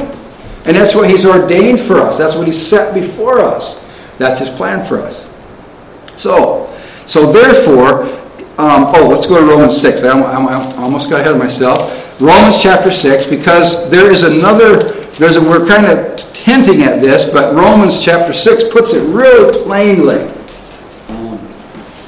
and 0.66 0.76
that's 0.76 0.96
what 0.96 1.08
he's 1.08 1.28
ordained 1.28 1.80
for 1.80 2.00
us. 2.00 2.18
That's 2.18 2.36
what 2.36 2.48
he's 2.48 2.60
set 2.60 2.96
before 2.96 3.40
us. 3.40 3.80
That's 4.18 4.40
his 4.40 4.50
plan 4.50 4.84
for 4.84 5.00
us. 5.00 5.29
So, 6.20 6.70
so 7.06 7.32
therefore, 7.32 8.04
um, 8.60 8.92
oh, 8.94 9.08
let's 9.10 9.26
go 9.26 9.40
to 9.40 9.46
Romans 9.46 9.80
6. 9.80 10.04
I, 10.04 10.20
I, 10.20 10.44
I, 10.44 10.76
almost 10.76 11.10
got 11.10 11.22
ahead 11.22 11.32
of 11.32 11.40
myself. 11.40 12.20
Romans 12.20 12.62
chapter 12.62 12.92
6, 12.92 13.28
because 13.28 13.90
there 13.90 14.12
is 14.12 14.24
another, 14.24 14.80
there's 15.14 15.38
a, 15.38 15.42
we're 15.42 15.66
kind 15.66 15.86
of 15.86 16.20
hinting 16.36 16.82
at 16.82 17.00
this, 17.00 17.32
but 17.32 17.56
Romans 17.56 18.04
chapter 18.04 18.34
6 18.34 18.66
puts 18.66 18.92
it 18.92 19.02
really 19.16 19.64
plainly 19.64 20.24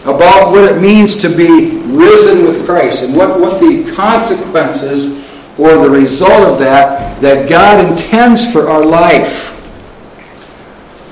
about 0.04 0.52
what 0.52 0.70
it 0.70 0.82
means 0.82 1.16
to 1.22 1.30
be 1.30 1.78
risen 1.86 2.46
with 2.46 2.66
Christ 2.66 3.04
and 3.04 3.16
what, 3.16 3.40
what 3.40 3.62
the 3.62 3.90
consequences 3.96 5.26
or 5.58 5.78
the 5.78 5.90
result 5.90 6.52
of 6.52 6.60
that 6.60 7.22
that 7.22 7.48
God 7.48 7.90
intends 7.90 8.52
for 8.52 8.68
our 8.68 8.84
life. 8.84 9.58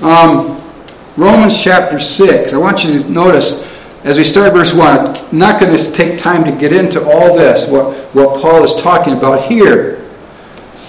Um, 0.02 0.59
Romans 1.20 1.62
chapter 1.62 1.98
6. 1.98 2.54
I 2.54 2.56
want 2.56 2.82
you 2.82 3.02
to 3.02 3.10
notice 3.10 3.62
as 4.04 4.16
we 4.16 4.24
start 4.24 4.54
verse 4.54 4.72
1, 4.72 4.88
I'm 4.88 5.38
not 5.38 5.60
going 5.60 5.76
to 5.76 5.92
take 5.92 6.18
time 6.18 6.44
to 6.44 6.50
get 6.50 6.72
into 6.72 6.98
all 7.04 7.36
this, 7.36 7.68
what, 7.68 7.94
what 8.14 8.40
Paul 8.40 8.64
is 8.64 8.74
talking 8.76 9.12
about 9.12 9.44
here, 9.46 10.02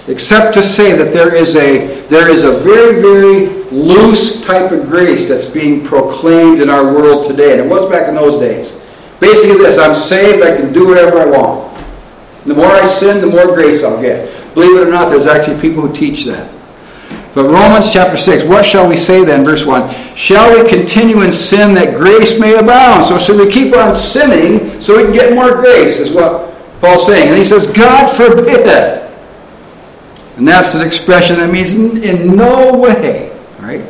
except 0.08 0.54
to 0.54 0.62
say 0.62 0.96
that 0.96 1.12
there 1.12 1.34
is 1.34 1.54
a, 1.54 2.00
there 2.08 2.30
is 2.30 2.44
a 2.44 2.50
very, 2.50 3.02
very 3.02 3.62
loose 3.70 4.42
type 4.42 4.72
of 4.72 4.86
grace 4.86 5.28
that's 5.28 5.44
being 5.44 5.84
proclaimed 5.84 6.62
in 6.62 6.70
our 6.70 6.82
world 6.82 7.26
today, 7.26 7.52
and 7.52 7.60
it 7.60 7.68
was 7.68 7.90
back 7.90 8.08
in 8.08 8.14
those 8.14 8.38
days. 8.38 8.70
Basically, 9.20 9.58
this 9.58 9.76
I'm 9.76 9.94
saved, 9.94 10.42
I 10.42 10.56
can 10.56 10.72
do 10.72 10.88
whatever 10.88 11.18
I 11.18 11.26
want. 11.26 11.78
The 12.46 12.54
more 12.54 12.72
I 12.72 12.86
sin, 12.86 13.20
the 13.20 13.26
more 13.26 13.54
grace 13.54 13.84
I'll 13.84 14.00
get. 14.00 14.54
Believe 14.54 14.78
it 14.78 14.88
or 14.88 14.90
not, 14.90 15.10
there's 15.10 15.26
actually 15.26 15.60
people 15.60 15.86
who 15.86 15.94
teach 15.94 16.24
that. 16.24 16.61
But 17.34 17.44
Romans 17.44 17.92
chapter 17.92 18.18
6, 18.18 18.44
what 18.44 18.64
shall 18.64 18.86
we 18.88 18.96
say 18.96 19.24
then? 19.24 19.44
Verse 19.44 19.64
1 19.64 19.90
Shall 20.16 20.52
we 20.52 20.68
continue 20.68 21.22
in 21.22 21.32
sin 21.32 21.74
that 21.74 21.96
grace 21.96 22.38
may 22.38 22.56
abound? 22.56 23.04
So, 23.04 23.18
should 23.18 23.38
we 23.38 23.50
keep 23.50 23.74
on 23.74 23.94
sinning 23.94 24.80
so 24.80 24.96
we 24.96 25.04
can 25.04 25.12
get 25.12 25.34
more 25.34 25.52
grace? 25.52 25.98
Is 25.98 26.10
what 26.10 26.52
Paul's 26.82 27.06
saying. 27.06 27.28
And 27.28 27.38
he 27.38 27.44
says, 27.44 27.68
God 27.68 28.10
forbid. 28.10 28.66
And 30.36 30.48
that's 30.48 30.74
an 30.74 30.84
expression 30.84 31.36
that 31.36 31.50
means 31.50 31.74
in 31.74 32.36
no 32.36 32.76
way. 32.76 33.30
Right? 33.60 33.82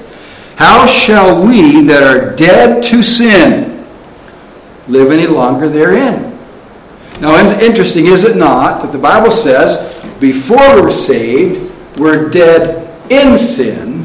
How 0.56 0.84
shall 0.84 1.42
we 1.42 1.82
that 1.86 2.02
are 2.02 2.36
dead 2.36 2.82
to 2.84 3.02
sin 3.02 3.86
live 4.88 5.10
any 5.10 5.26
longer 5.26 5.70
therein? 5.70 6.38
Now, 7.20 7.34
interesting, 7.60 8.06
is 8.06 8.24
it 8.24 8.36
not, 8.36 8.82
that 8.82 8.92
the 8.92 8.98
Bible 8.98 9.30
says 9.30 9.98
before 10.20 10.82
we're 10.82 10.92
saved, 10.92 11.72
we're 11.98 12.28
dead 12.28 12.81
in 13.12 13.38
sin. 13.38 14.04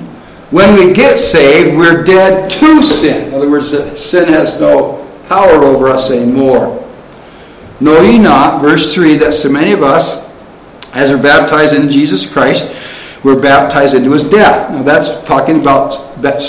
When 0.49 0.75
we 0.75 0.93
get 0.93 1.17
saved, 1.17 1.77
we're 1.77 2.03
dead 2.03 2.49
to 2.51 2.81
sin. 2.81 3.29
In 3.29 3.33
other 3.33 3.49
words, 3.49 3.69
sin 3.99 4.29
has 4.29 4.59
no 4.59 5.05
power 5.27 5.63
over 5.63 5.87
us 5.87 6.09
anymore. 6.09 6.83
Know 7.79 8.01
ye 8.01 8.17
not, 8.17 8.61
verse 8.61 8.93
3, 8.93 9.17
that 9.17 9.33
so 9.33 9.49
many 9.49 9.71
of 9.71 9.83
us, 9.83 10.25
as 10.93 11.11
are 11.11 11.21
baptized 11.21 11.75
into 11.75 11.91
Jesus 11.91 12.25
Christ, 12.31 12.73
were 13.23 13.39
baptized 13.39 13.93
into 13.93 14.11
his 14.13 14.23
death. 14.23 14.71
Now 14.71 14.83
that's 14.83 15.23
talking 15.23 15.59
about 15.59 16.15
that 16.21 16.41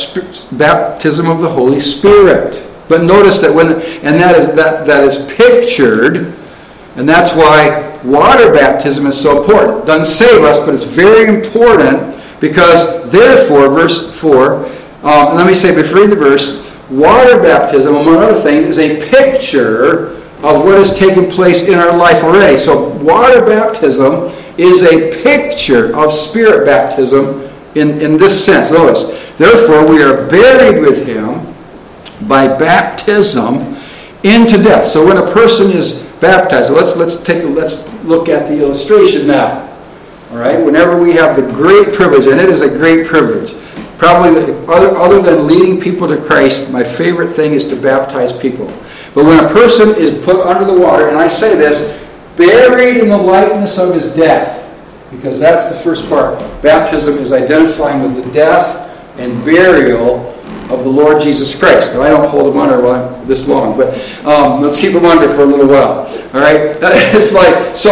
baptism 0.53 1.29
of 1.29 1.40
the 1.40 1.49
Holy 1.49 1.81
Spirit. 1.81 2.64
But 2.88 3.03
notice 3.03 3.40
that 3.40 3.53
when, 3.53 3.73
and 3.73 4.18
that 4.21 4.37
is, 4.37 4.47
that, 4.55 4.87
that 4.87 5.05
is 5.05 5.27
pictured, 5.35 6.35
and 6.97 7.09
that's 7.09 7.35
why 7.35 7.85
water 8.05 8.53
baptism 8.53 9.07
is 9.07 9.21
so 9.21 9.40
important. 9.40 9.85
It 9.85 9.87
doesn't 9.87 10.07
save 10.07 10.42
us, 10.42 10.61
but 10.61 10.75
it's 10.75 10.85
very 10.85 11.35
important 11.35 12.18
because, 12.40 13.11
therefore, 13.11 13.68
verse 13.68 14.18
4, 14.20 14.64
um, 15.03 15.37
let 15.37 15.46
me 15.46 15.55
say 15.55 15.74
before 15.74 16.07
the 16.07 16.16
verse, 16.16 16.64
water 16.90 17.40
baptism, 17.40 17.96
among 17.96 18.16
other 18.16 18.40
things, 18.40 18.77
is 18.77 18.79
a 18.79 19.11
picture 19.11 20.16
of 20.42 20.64
what 20.64 20.79
has 20.79 20.96
taken 20.96 21.29
place 21.29 21.68
in 21.68 21.79
our 21.79 21.96
life 21.96 22.22
already. 22.22 22.57
So, 22.57 22.90
water 22.98 23.44
baptism 23.44 24.33
is 24.57 24.83
a 24.83 25.22
picture 25.22 25.96
of 25.96 26.12
spirit 26.12 26.64
baptism 26.64 27.48
in, 27.74 28.01
in 28.01 28.16
this 28.16 28.44
sense. 28.44 28.70
Notice, 28.70 29.05
therefore, 29.37 29.88
we 29.88 30.03
are 30.03 30.29
buried 30.29 30.81
with 30.81 31.07
him 31.07 31.46
by 32.29 32.46
baptism 32.46 33.77
into 34.22 34.62
death. 34.62 34.87
So, 34.87 35.07
when 35.07 35.16
a 35.16 35.33
person 35.33 35.72
is 35.72 35.94
baptized, 36.20 36.70
let's 36.72 36.96
let's 36.96 37.16
take 37.16 37.44
let's 37.44 37.88
look 38.05 38.29
at 38.29 38.48
the 38.48 38.61
illustration 38.61 39.27
now. 39.27 39.68
All 40.31 40.37
right? 40.37 40.62
Whenever 40.62 41.01
we 41.01 41.12
have 41.12 41.37
the 41.37 41.51
great 41.53 41.95
privilege, 41.95 42.27
and 42.27 42.41
it 42.41 42.51
is 42.51 42.61
a 42.61 42.69
great 42.69 43.07
privilege, 43.07 43.55
probably 43.97 44.45
the, 44.45 44.73
other, 44.73 44.97
other 44.97 45.23
than 45.23 45.47
leading 45.47 45.81
people 45.81 46.07
to 46.09 46.17
Christ, 46.17 46.71
my 46.71 46.85
favorite 46.85 47.29
thing 47.29 47.55
is 47.55 47.67
to 47.69 47.77
baptize 47.77 48.33
people. 48.38 48.67
But 49.14 49.25
when 49.25 49.43
a 49.43 49.49
person 49.49 49.95
is 49.97 50.25
put 50.25 50.47
under 50.47 50.64
the 50.64 50.79
water, 50.79 51.09
and 51.09 51.17
I 51.17 51.29
say 51.29 51.57
this, 51.57 51.99
buried 52.37 52.99
in 52.99 53.09
the 53.09 53.17
likeness 53.17 53.79
of 53.79 53.95
his 53.95 54.14
death, 54.14 54.57
because 55.11 55.41
that's 55.41 55.71
the 55.71 55.77
first 55.77 56.09
part. 56.09 56.38
Baptism 56.62 57.17
is 57.17 57.33
identifying 57.33 58.03
with 58.03 58.23
the 58.23 58.31
death 58.33 59.19
and 59.19 59.43
burial 59.45 60.35
of 60.71 60.85
the 60.85 60.91
Lord 60.91 61.23
Jesus 61.23 61.59
Christ. 61.59 61.95
Now, 61.95 62.03
I 62.03 62.11
don't 62.11 62.29
hold 62.29 62.55
him 62.55 62.61
under 62.61 63.25
this 63.25 63.49
long, 63.49 63.77
but 63.77 63.95
um, 64.27 64.61
let's 64.61 64.79
keep 64.79 64.93
him 64.93 65.07
under 65.07 65.27
for 65.29 65.43
a 65.43 65.47
little 65.47 65.67
while. 65.67 66.07
All 66.35 66.41
right? 66.41 66.77
It's 67.17 67.33
like, 67.33 67.75
so 67.75 67.91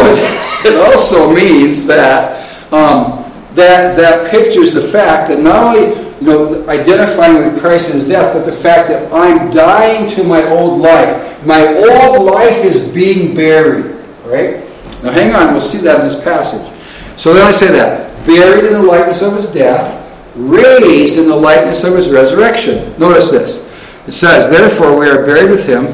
it 0.64 0.76
also 0.76 1.34
means 1.34 1.86
that 1.86 2.46
um, 2.72 3.24
that, 3.54 3.96
that 3.96 4.30
pictures 4.30 4.72
the 4.72 4.82
fact 4.82 5.28
that 5.28 5.40
not 5.40 5.76
only 5.76 6.06
you 6.20 6.26
know, 6.26 6.68
identifying 6.68 7.36
with 7.36 7.58
Christ 7.60 7.90
and 7.90 8.00
his 8.00 8.08
death, 8.08 8.34
but 8.34 8.44
the 8.44 8.52
fact 8.52 8.88
that 8.88 9.12
I'm 9.12 9.50
dying 9.50 10.08
to 10.10 10.24
my 10.24 10.46
old 10.48 10.80
life. 10.80 11.44
My 11.46 11.66
old 11.66 12.26
life 12.26 12.64
is 12.64 12.80
being 12.92 13.34
buried. 13.34 13.86
Right? 14.24 14.56
Now, 15.02 15.12
hang 15.12 15.34
on, 15.34 15.52
we'll 15.52 15.60
see 15.60 15.78
that 15.78 16.00
in 16.00 16.06
this 16.06 16.22
passage. 16.22 16.72
So 17.16 17.32
then 17.32 17.46
I 17.46 17.50
say 17.50 17.68
that 17.68 18.26
buried 18.26 18.64
in 18.64 18.72
the 18.72 18.82
likeness 18.82 19.22
of 19.22 19.36
his 19.36 19.46
death 19.46 20.02
raised 20.36 21.18
in 21.18 21.28
the 21.28 21.36
likeness 21.36 21.84
of 21.84 21.94
his 21.94 22.10
resurrection. 22.10 22.98
Notice 22.98 23.30
this. 23.30 23.64
It 24.06 24.12
says, 24.12 24.50
Therefore 24.50 24.98
we 24.98 25.08
are 25.08 25.24
buried 25.24 25.50
with 25.50 25.66
him 25.66 25.86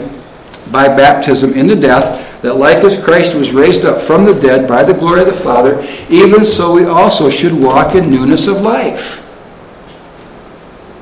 by 0.73 0.89
baptism 0.89 1.53
into 1.53 1.77
death, 1.77 2.22
that 2.43 2.57
like 2.57 2.85
as 2.85 3.03
Christ 3.03 3.35
was 3.35 3.53
raised 3.53 3.85
up 3.85 4.01
from 4.01 4.25
the 4.25 4.35
dead 4.35 4.69
by 4.69 4.83
the 4.83 4.93
glory 4.93 5.21
of 5.21 5.27
the 5.27 5.33
Father, 5.33 5.81
even 6.11 6.45
so 6.45 6.73
we 6.73 6.85
also 6.85 7.31
should 7.31 7.53
walk 7.55 7.95
in 7.95 8.11
newness 8.11 8.49
of 8.49 8.61
life. 8.61 9.21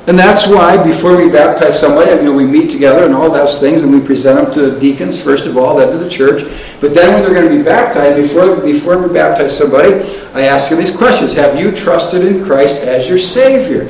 And 0.07 0.19
that's 0.19 0.47
why 0.47 0.83
before 0.83 1.17
we 1.17 1.31
baptize 1.31 1.79
somebody, 1.79 2.11
you 2.11 2.23
know, 2.23 2.33
we 2.33 2.45
meet 2.45 2.71
together 2.71 3.05
and 3.05 3.15
all 3.15 3.31
those 3.31 3.59
things, 3.59 3.83
and 3.83 3.93
we 3.93 4.05
present 4.05 4.53
them 4.53 4.55
to 4.55 4.81
deacons 4.81 5.21
first 5.21 5.47
of 5.47 5.57
all, 5.57 5.77
then 5.77 5.93
to 5.93 5.99
the 5.99 6.11
church. 6.11 6.43
But 6.81 6.95
then 6.95 7.15
when 7.15 7.23
they're 7.23 7.35
going 7.35 7.49
to 7.49 7.57
be 7.57 7.63
baptized, 7.63 8.17
before, 8.21 8.57
before 8.57 9.07
we 9.07 9.13
baptize 9.13 9.57
somebody, 9.57 9.95
I 10.35 10.43
ask 10.43 10.69
them 10.69 10.79
these 10.79 10.95
questions. 10.95 11.33
Have 11.35 11.59
you 11.59 11.71
trusted 11.71 12.25
in 12.25 12.45
Christ 12.45 12.81
as 12.81 13.09
your 13.09 13.19
Savior? 13.19 13.89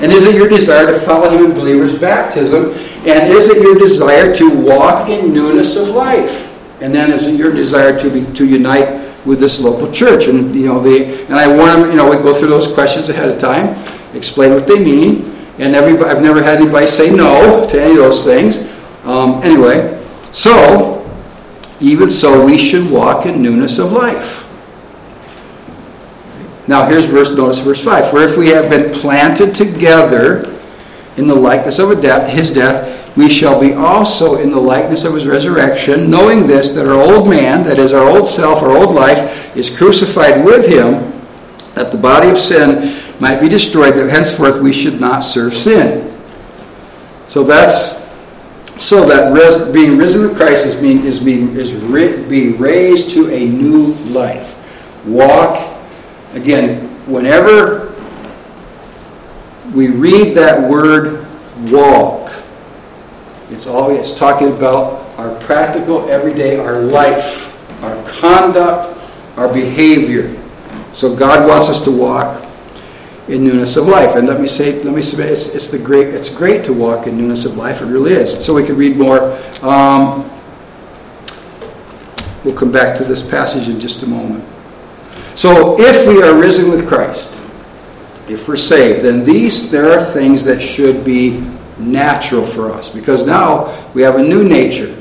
And 0.00 0.12
is 0.12 0.26
it 0.26 0.34
your 0.34 0.48
desire 0.48 0.86
to 0.86 0.98
follow 0.98 1.30
Him 1.30 1.44
in 1.44 1.52
believer's 1.52 1.98
baptism? 1.98 2.72
And 3.06 3.32
is 3.32 3.48
it 3.48 3.62
your 3.62 3.78
desire 3.78 4.34
to 4.34 4.50
walk 4.50 5.08
in 5.08 5.32
newness 5.32 5.76
of 5.76 5.90
life? 5.90 6.47
And 6.80 6.94
then 6.94 7.12
is 7.12 7.28
your 7.28 7.52
desire 7.52 7.98
to, 7.98 8.10
be, 8.10 8.24
to 8.34 8.46
unite 8.46 9.08
with 9.26 9.40
this 9.40 9.60
local 9.60 9.90
church. 9.90 10.26
And 10.26 10.54
you 10.54 10.66
know, 10.66 10.80
they 10.80 11.24
and 11.24 11.34
I 11.34 11.48
want 11.48 11.80
them. 11.80 11.90
You 11.90 11.96
know, 11.96 12.08
we 12.08 12.16
go 12.16 12.32
through 12.32 12.48
those 12.48 12.72
questions 12.72 13.08
ahead 13.08 13.28
of 13.28 13.40
time, 13.40 13.76
explain 14.14 14.54
what 14.54 14.66
they 14.66 14.78
mean, 14.78 15.34
and 15.58 15.74
everybody. 15.74 16.10
I've 16.10 16.22
never 16.22 16.42
had 16.42 16.60
anybody 16.60 16.86
say 16.86 17.10
no 17.10 17.68
to 17.68 17.82
any 17.82 17.92
of 17.92 17.98
those 17.98 18.24
things. 18.24 18.58
Um, 19.04 19.42
anyway, 19.42 20.02
so 20.32 20.94
even 21.80 22.10
so, 22.10 22.44
we 22.44 22.58
should 22.58 22.90
walk 22.90 23.26
in 23.26 23.42
newness 23.42 23.78
of 23.78 23.92
life. 23.92 24.44
Now, 26.68 26.86
here's 26.86 27.06
verse. 27.06 27.30
Notice 27.30 27.60
verse 27.60 27.82
five. 27.82 28.10
For 28.10 28.20
if 28.20 28.36
we 28.36 28.48
have 28.48 28.70
been 28.70 28.92
planted 28.92 29.54
together 29.54 30.54
in 31.16 31.26
the 31.26 31.34
likeness 31.34 31.78
of 31.78 31.90
a 31.90 32.00
death, 32.00 32.30
his 32.30 32.52
death 32.52 32.97
we 33.18 33.28
shall 33.28 33.60
be 33.60 33.72
also 33.72 34.36
in 34.36 34.52
the 34.52 34.60
likeness 34.60 35.02
of 35.02 35.12
his 35.12 35.26
resurrection, 35.26 36.08
knowing 36.08 36.46
this, 36.46 36.70
that 36.70 36.86
our 36.86 37.02
old 37.02 37.28
man, 37.28 37.64
that 37.64 37.76
is 37.76 37.92
our 37.92 38.08
old 38.08 38.28
self, 38.28 38.62
our 38.62 38.70
old 38.70 38.94
life, 38.94 39.56
is 39.56 39.76
crucified 39.76 40.44
with 40.44 40.68
him, 40.68 40.92
that 41.74 41.90
the 41.90 41.98
body 41.98 42.28
of 42.28 42.38
sin 42.38 42.96
might 43.18 43.40
be 43.40 43.48
destroyed, 43.48 43.94
that 43.94 44.08
henceforth 44.08 44.62
we 44.62 44.72
should 44.72 45.00
not 45.00 45.24
serve 45.24 45.52
sin. 45.52 46.08
So 47.26 47.42
that's 47.42 47.98
so 48.80 49.08
that 49.08 49.32
res, 49.32 49.68
being 49.72 49.98
risen 49.98 50.22
with 50.22 50.36
Christ 50.36 50.64
is 50.64 50.76
being 50.76 51.04
is 51.04 51.20
is 51.26 52.28
being 52.28 52.56
raised 52.56 53.10
to 53.10 53.34
a 53.34 53.48
new 53.48 53.94
life. 54.12 54.54
Walk 55.08 55.76
again. 56.34 56.86
Whenever 57.08 57.92
we 59.74 59.88
read 59.88 60.36
that 60.36 60.70
word 60.70 61.26
walk, 61.72 62.27
it's 63.50 63.66
always 63.66 64.12
talking 64.12 64.48
about 64.48 65.04
our 65.18 65.34
practical, 65.40 66.08
everyday, 66.10 66.58
our 66.58 66.80
life, 66.80 67.82
our 67.82 68.02
conduct, 68.04 68.98
our 69.38 69.52
behavior. 69.52 70.36
So 70.92 71.14
God 71.14 71.48
wants 71.48 71.68
us 71.68 71.82
to 71.84 71.90
walk 71.90 72.44
in 73.28 73.44
newness 73.44 73.76
of 73.76 73.86
life. 73.86 74.16
And 74.16 74.26
let 74.26 74.40
me 74.40 74.48
say, 74.48 74.82
let 74.82 74.94
me 74.94 75.02
say, 75.02 75.28
it's, 75.28 75.48
it's 75.54 75.68
the 75.68 75.78
great, 75.78 76.08
it's 76.08 76.28
great 76.28 76.64
to 76.64 76.72
walk 76.72 77.06
in 77.06 77.16
newness 77.16 77.44
of 77.44 77.56
life. 77.56 77.80
It 77.80 77.86
really 77.86 78.12
is. 78.12 78.44
So 78.44 78.54
we 78.54 78.64
can 78.64 78.76
read 78.76 78.96
more. 78.96 79.32
Um, 79.62 80.28
we'll 82.44 82.56
come 82.56 82.72
back 82.72 82.96
to 82.98 83.04
this 83.04 83.28
passage 83.28 83.68
in 83.68 83.80
just 83.80 84.02
a 84.02 84.06
moment. 84.06 84.44
So 85.36 85.80
if 85.80 86.06
we 86.08 86.22
are 86.22 86.38
risen 86.38 86.70
with 86.70 86.86
Christ, 86.88 87.32
if 88.28 88.46
we're 88.46 88.56
saved, 88.56 89.04
then 89.04 89.24
these 89.24 89.70
there 89.70 89.90
are 89.90 90.04
things 90.04 90.44
that 90.44 90.60
should 90.60 91.04
be 91.04 91.42
natural 91.78 92.44
for 92.44 92.70
us 92.70 92.90
because 92.90 93.26
now 93.26 93.74
we 93.94 94.02
have 94.02 94.16
a 94.16 94.22
new 94.22 94.46
nature. 94.46 94.94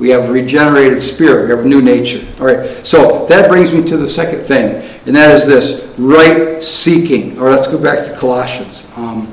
We 0.00 0.10
have 0.10 0.30
regenerated 0.30 1.00
spirit. 1.00 1.44
We 1.44 1.50
have 1.56 1.64
a 1.64 1.68
new 1.68 1.80
nature. 1.80 2.26
All 2.40 2.46
right. 2.46 2.84
So 2.86 3.26
that 3.26 3.48
brings 3.48 3.72
me 3.72 3.84
to 3.84 3.96
the 3.96 4.08
second 4.08 4.44
thing, 4.44 4.82
and 5.06 5.14
that 5.14 5.34
is 5.34 5.46
this 5.46 5.94
right 5.98 6.62
seeking. 6.62 7.38
Or 7.38 7.50
let's 7.50 7.68
go 7.68 7.80
back 7.80 8.04
to 8.06 8.16
Colossians. 8.16 8.84
Um, 8.96 9.28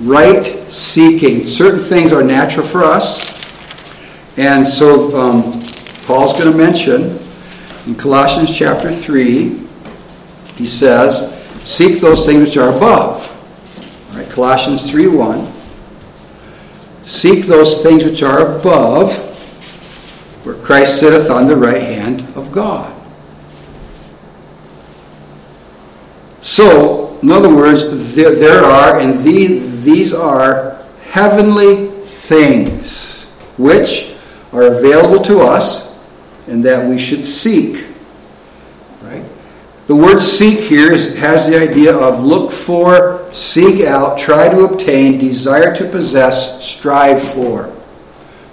right 0.00 0.44
seeking. 0.70 1.46
Certain 1.46 1.78
things 1.78 2.12
are 2.12 2.22
natural 2.22 2.66
for 2.66 2.84
us. 2.84 3.36
And 4.36 4.66
so 4.66 5.18
um, 5.18 5.62
Paul's 6.04 6.38
going 6.38 6.50
to 6.50 6.56
mention 6.56 7.18
in 7.86 7.94
Colossians 7.94 8.56
chapter 8.56 8.92
3, 8.92 9.48
he 10.56 10.66
says, 10.66 11.34
Seek 11.64 12.00
those 12.00 12.26
things 12.26 12.46
which 12.46 12.56
are 12.56 12.76
above 12.76 13.27
Colossians 14.38 14.88
3.1. 14.88 15.50
Seek 17.04 17.46
those 17.46 17.82
things 17.82 18.04
which 18.04 18.22
are 18.22 18.56
above, 18.56 19.18
where 20.46 20.54
Christ 20.54 21.00
sitteth 21.00 21.28
on 21.28 21.48
the 21.48 21.56
right 21.56 21.82
hand 21.82 22.20
of 22.36 22.52
God. 22.52 22.94
So, 26.40 27.18
in 27.20 27.32
other 27.32 27.52
words, 27.52 28.14
there, 28.14 28.36
there 28.36 28.62
are, 28.62 29.00
and 29.00 29.24
these, 29.24 29.82
these 29.82 30.14
are 30.14 30.86
heavenly 31.10 31.88
things 31.88 33.24
which 33.58 34.14
are 34.52 34.62
available 34.62 35.20
to 35.24 35.40
us 35.40 35.98
and 36.46 36.64
that 36.64 36.88
we 36.88 36.96
should 36.96 37.24
seek. 37.24 37.84
Right? 39.02 39.24
The 39.88 39.96
word 39.96 40.20
seek 40.20 40.60
here 40.60 40.92
is, 40.92 41.16
has 41.16 41.48
the 41.48 41.60
idea 41.60 41.92
of 41.92 42.22
look 42.22 42.52
for, 42.52 43.17
seek 43.32 43.84
out, 43.84 44.18
try 44.18 44.48
to 44.48 44.64
obtain, 44.64 45.18
desire 45.18 45.74
to 45.76 45.88
possess, 45.88 46.64
strive 46.64 47.22
for. 47.32 47.72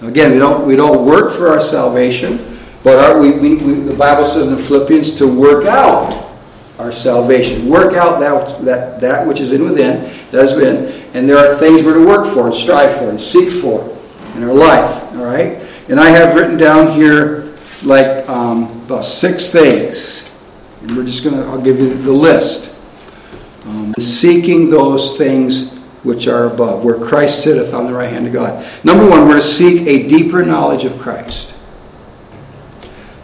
Again, 0.01 0.31
we 0.31 0.39
don't, 0.39 0.67
we 0.67 0.75
don't 0.75 1.05
work 1.05 1.33
for 1.33 1.47
our 1.47 1.61
salvation, 1.61 2.59
but 2.83 2.99
our, 2.99 3.19
we, 3.19 3.31
we, 3.31 3.55
we, 3.55 3.73
the 3.73 3.93
Bible 3.93 4.25
says 4.25 4.47
in 4.47 4.57
Philippians 4.57 5.15
to 5.15 5.27
work 5.27 5.65
out 5.65 6.23
our 6.77 6.91
salvation. 6.91 7.67
Work 7.67 7.93
out 7.93 8.19
that, 8.19 8.63
that, 8.65 9.01
that 9.01 9.27
which 9.27 9.39
is 9.39 9.51
in 9.51 9.63
within, 9.63 10.03
that 10.31 10.41
has 10.41 10.53
been, 10.53 10.93
and 11.13 11.27
there 11.27 11.37
are 11.37 11.55
things 11.55 11.81
we're 11.81 11.93
to 11.93 12.05
work 12.05 12.27
for 12.33 12.47
and 12.47 12.55
strive 12.55 12.95
for 12.95 13.09
and 13.09 13.19
seek 13.19 13.49
for 13.49 13.81
in 14.35 14.43
our 14.43 14.53
life. 14.53 15.03
All 15.15 15.25
right? 15.25 15.65
And 15.89 15.99
I 15.99 16.09
have 16.09 16.35
written 16.35 16.57
down 16.57 16.93
here 16.93 17.55
like 17.83 18.27
um, 18.27 18.63
about 18.85 19.05
six 19.05 19.51
things 19.51 20.25
and 20.87 20.95
we're 20.95 21.05
just 21.05 21.23
going 21.23 21.35
to, 21.35 21.41
I'll 21.45 21.61
give 21.61 21.79
you 21.79 21.95
the 21.95 22.11
list. 22.11 22.69
Um, 23.65 23.93
seeking 23.97 24.69
those 24.69 25.17
things 25.17 25.75
which 26.03 26.27
are 26.27 26.45
above, 26.45 26.85
where 26.85 26.99
Christ 26.99 27.43
sitteth 27.43 27.73
on 27.73 27.87
the 27.87 27.93
right 27.93 28.09
hand 28.09 28.27
of 28.27 28.33
God. 28.33 28.65
Number 28.83 29.09
one, 29.09 29.27
we're 29.27 29.37
to 29.37 29.41
seek 29.41 29.87
a 29.87 30.07
deeper 30.07 30.43
knowledge 30.43 30.85
of 30.85 30.99
Christ. 30.99 31.55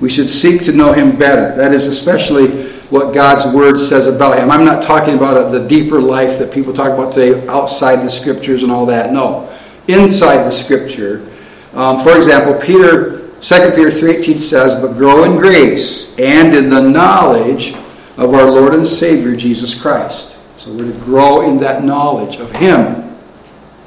We 0.01 0.09
should 0.09 0.29
seek 0.29 0.63
to 0.63 0.71
know 0.71 0.93
him 0.93 1.15
better. 1.15 1.55
That 1.55 1.73
is 1.73 1.85
especially 1.85 2.71
what 2.89 3.13
God's 3.13 3.53
word 3.55 3.77
says 3.77 4.07
about 4.07 4.39
him. 4.39 4.49
I'm 4.49 4.65
not 4.65 4.81
talking 4.81 5.15
about 5.15 5.51
the 5.51 5.67
deeper 5.67 6.01
life 6.01 6.39
that 6.39 6.51
people 6.51 6.73
talk 6.73 6.91
about 6.91 7.13
today 7.13 7.47
outside 7.47 7.97
the 7.97 8.09
scriptures 8.09 8.63
and 8.63 8.71
all 8.71 8.87
that. 8.87 9.13
No. 9.13 9.47
Inside 9.87 10.43
the 10.43 10.51
scripture. 10.51 11.27
Um, 11.73 12.01
for 12.01 12.17
example, 12.17 12.59
Peter 12.59 13.19
2 13.41 13.71
Peter 13.75 13.89
3.18 13.89 14.41
says, 14.41 14.75
But 14.75 14.93
grow 14.93 15.23
in 15.23 15.37
grace 15.37 16.17
and 16.19 16.53
in 16.55 16.69
the 16.69 16.81
knowledge 16.81 17.73
of 18.17 18.33
our 18.33 18.49
Lord 18.49 18.73
and 18.73 18.87
Savior 18.87 19.35
Jesus 19.35 19.73
Christ. 19.73 20.30
So 20.61 20.71
we're 20.71 20.93
to 20.93 20.99
grow 20.99 21.41
in 21.41 21.57
that 21.61 21.83
knowledge 21.83 22.35
of 22.35 22.51
Him. 22.51 23.03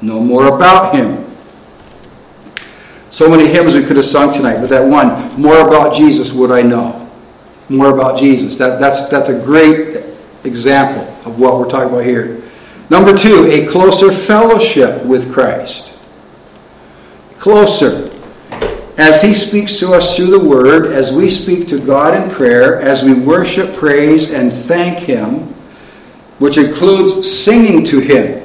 Know 0.01 0.19
more 0.19 0.53
about 0.53 0.93
Him. 0.93 1.23
So 3.09 3.29
many 3.29 3.47
hymns 3.47 3.75
we 3.75 3.85
could 3.85 3.95
have 3.95 4.05
sung 4.05 4.33
tonight, 4.33 4.59
but 4.59 4.69
that 4.71 4.85
one, 4.85 5.41
more 5.41 5.65
about 5.65 5.95
Jesus 5.95 6.33
would 6.33 6.51
I 6.51 6.63
know. 6.63 7.09
More 7.69 7.93
about 7.93 8.19
Jesus. 8.19 8.57
That, 8.57 8.77
that's, 8.77 9.07
that's 9.07 9.29
a 9.29 9.41
great 9.41 10.03
example 10.43 11.03
of 11.25 11.39
what 11.39 11.57
we're 11.57 11.69
talking 11.69 11.93
about 11.93 12.03
here. 12.03 12.43
Number 12.89 13.17
two, 13.17 13.47
a 13.49 13.65
closer 13.67 14.11
fellowship 14.11 15.05
with 15.05 15.31
Christ. 15.31 15.97
Closer 17.39 18.11
as 18.97 19.21
He 19.21 19.33
speaks 19.33 19.79
to 19.79 19.93
us 19.93 20.17
through 20.17 20.37
the 20.37 20.39
Word, 20.45 20.87
as 20.87 21.13
we 21.13 21.29
speak 21.29 21.69
to 21.69 21.79
God 21.79 22.21
in 22.21 22.29
prayer, 22.29 22.81
as 22.81 23.01
we 23.01 23.13
worship, 23.13 23.73
praise, 23.77 24.29
and 24.29 24.51
thank 24.51 24.97
Him, 24.97 25.54
which 26.39 26.57
includes 26.57 27.31
singing 27.31 27.83
to 27.85 27.99
Him. 27.99 28.41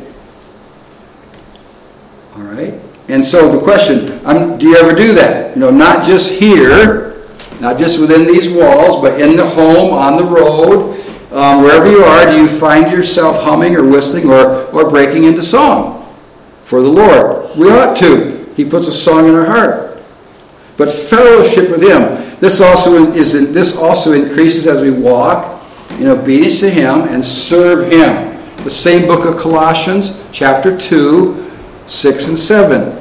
All 2.36 2.42
right? 2.42 2.74
And 3.08 3.24
so 3.24 3.50
the 3.50 3.62
question, 3.62 4.24
um, 4.24 4.58
do 4.58 4.68
you 4.68 4.76
ever 4.76 4.94
do 4.94 5.14
that? 5.14 5.56
You 5.56 5.60
know, 5.60 5.70
not 5.70 6.04
just 6.04 6.30
here, 6.30 7.26
not 7.60 7.78
just 7.78 8.00
within 8.00 8.26
these 8.26 8.48
walls, 8.48 9.00
but 9.00 9.20
in 9.20 9.36
the 9.36 9.48
home, 9.48 9.92
on 9.92 10.16
the 10.16 10.24
road, 10.24 10.96
um, 11.32 11.62
wherever 11.62 11.90
you 11.90 12.02
are, 12.02 12.26
do 12.26 12.42
you 12.42 12.48
find 12.48 12.90
yourself 12.90 13.42
humming 13.42 13.76
or 13.76 13.88
whistling 13.88 14.28
or, 14.28 14.64
or 14.66 14.90
breaking 14.90 15.24
into 15.24 15.42
song 15.42 16.04
for 16.64 16.82
the 16.82 16.88
Lord? 16.88 17.56
We 17.56 17.70
ought 17.70 17.96
to. 17.98 18.44
He 18.56 18.64
puts 18.64 18.88
a 18.88 18.92
song 18.92 19.28
in 19.28 19.34
our 19.34 19.46
heart 19.46 19.90
but 20.80 20.90
fellowship 20.90 21.70
with 21.70 21.82
Him. 21.82 22.40
This 22.40 22.62
also 22.62 23.12
is 23.12 23.32
this 23.52 23.76
also 23.76 24.14
increases 24.14 24.66
as 24.66 24.80
we 24.80 24.90
walk 24.90 25.59
in 25.98 26.06
obedience 26.06 26.60
to 26.60 26.70
Him 26.70 27.02
and 27.02 27.24
serve 27.24 27.90
Him. 27.90 28.36
The 28.64 28.70
same 28.70 29.06
book 29.06 29.24
of 29.24 29.36
Colossians, 29.38 30.18
chapter 30.32 30.76
two, 30.76 31.50
six 31.88 32.28
and 32.28 32.38
seven 32.38 32.96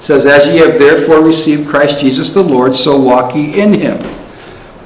says, 0.00 0.26
"As 0.26 0.48
ye 0.48 0.58
have 0.58 0.78
therefore 0.78 1.20
received 1.20 1.68
Christ 1.68 2.00
Jesus 2.00 2.30
the 2.30 2.42
Lord, 2.42 2.74
so 2.74 2.98
walk 2.98 3.34
ye 3.34 3.60
in 3.60 3.74
Him, 3.74 3.98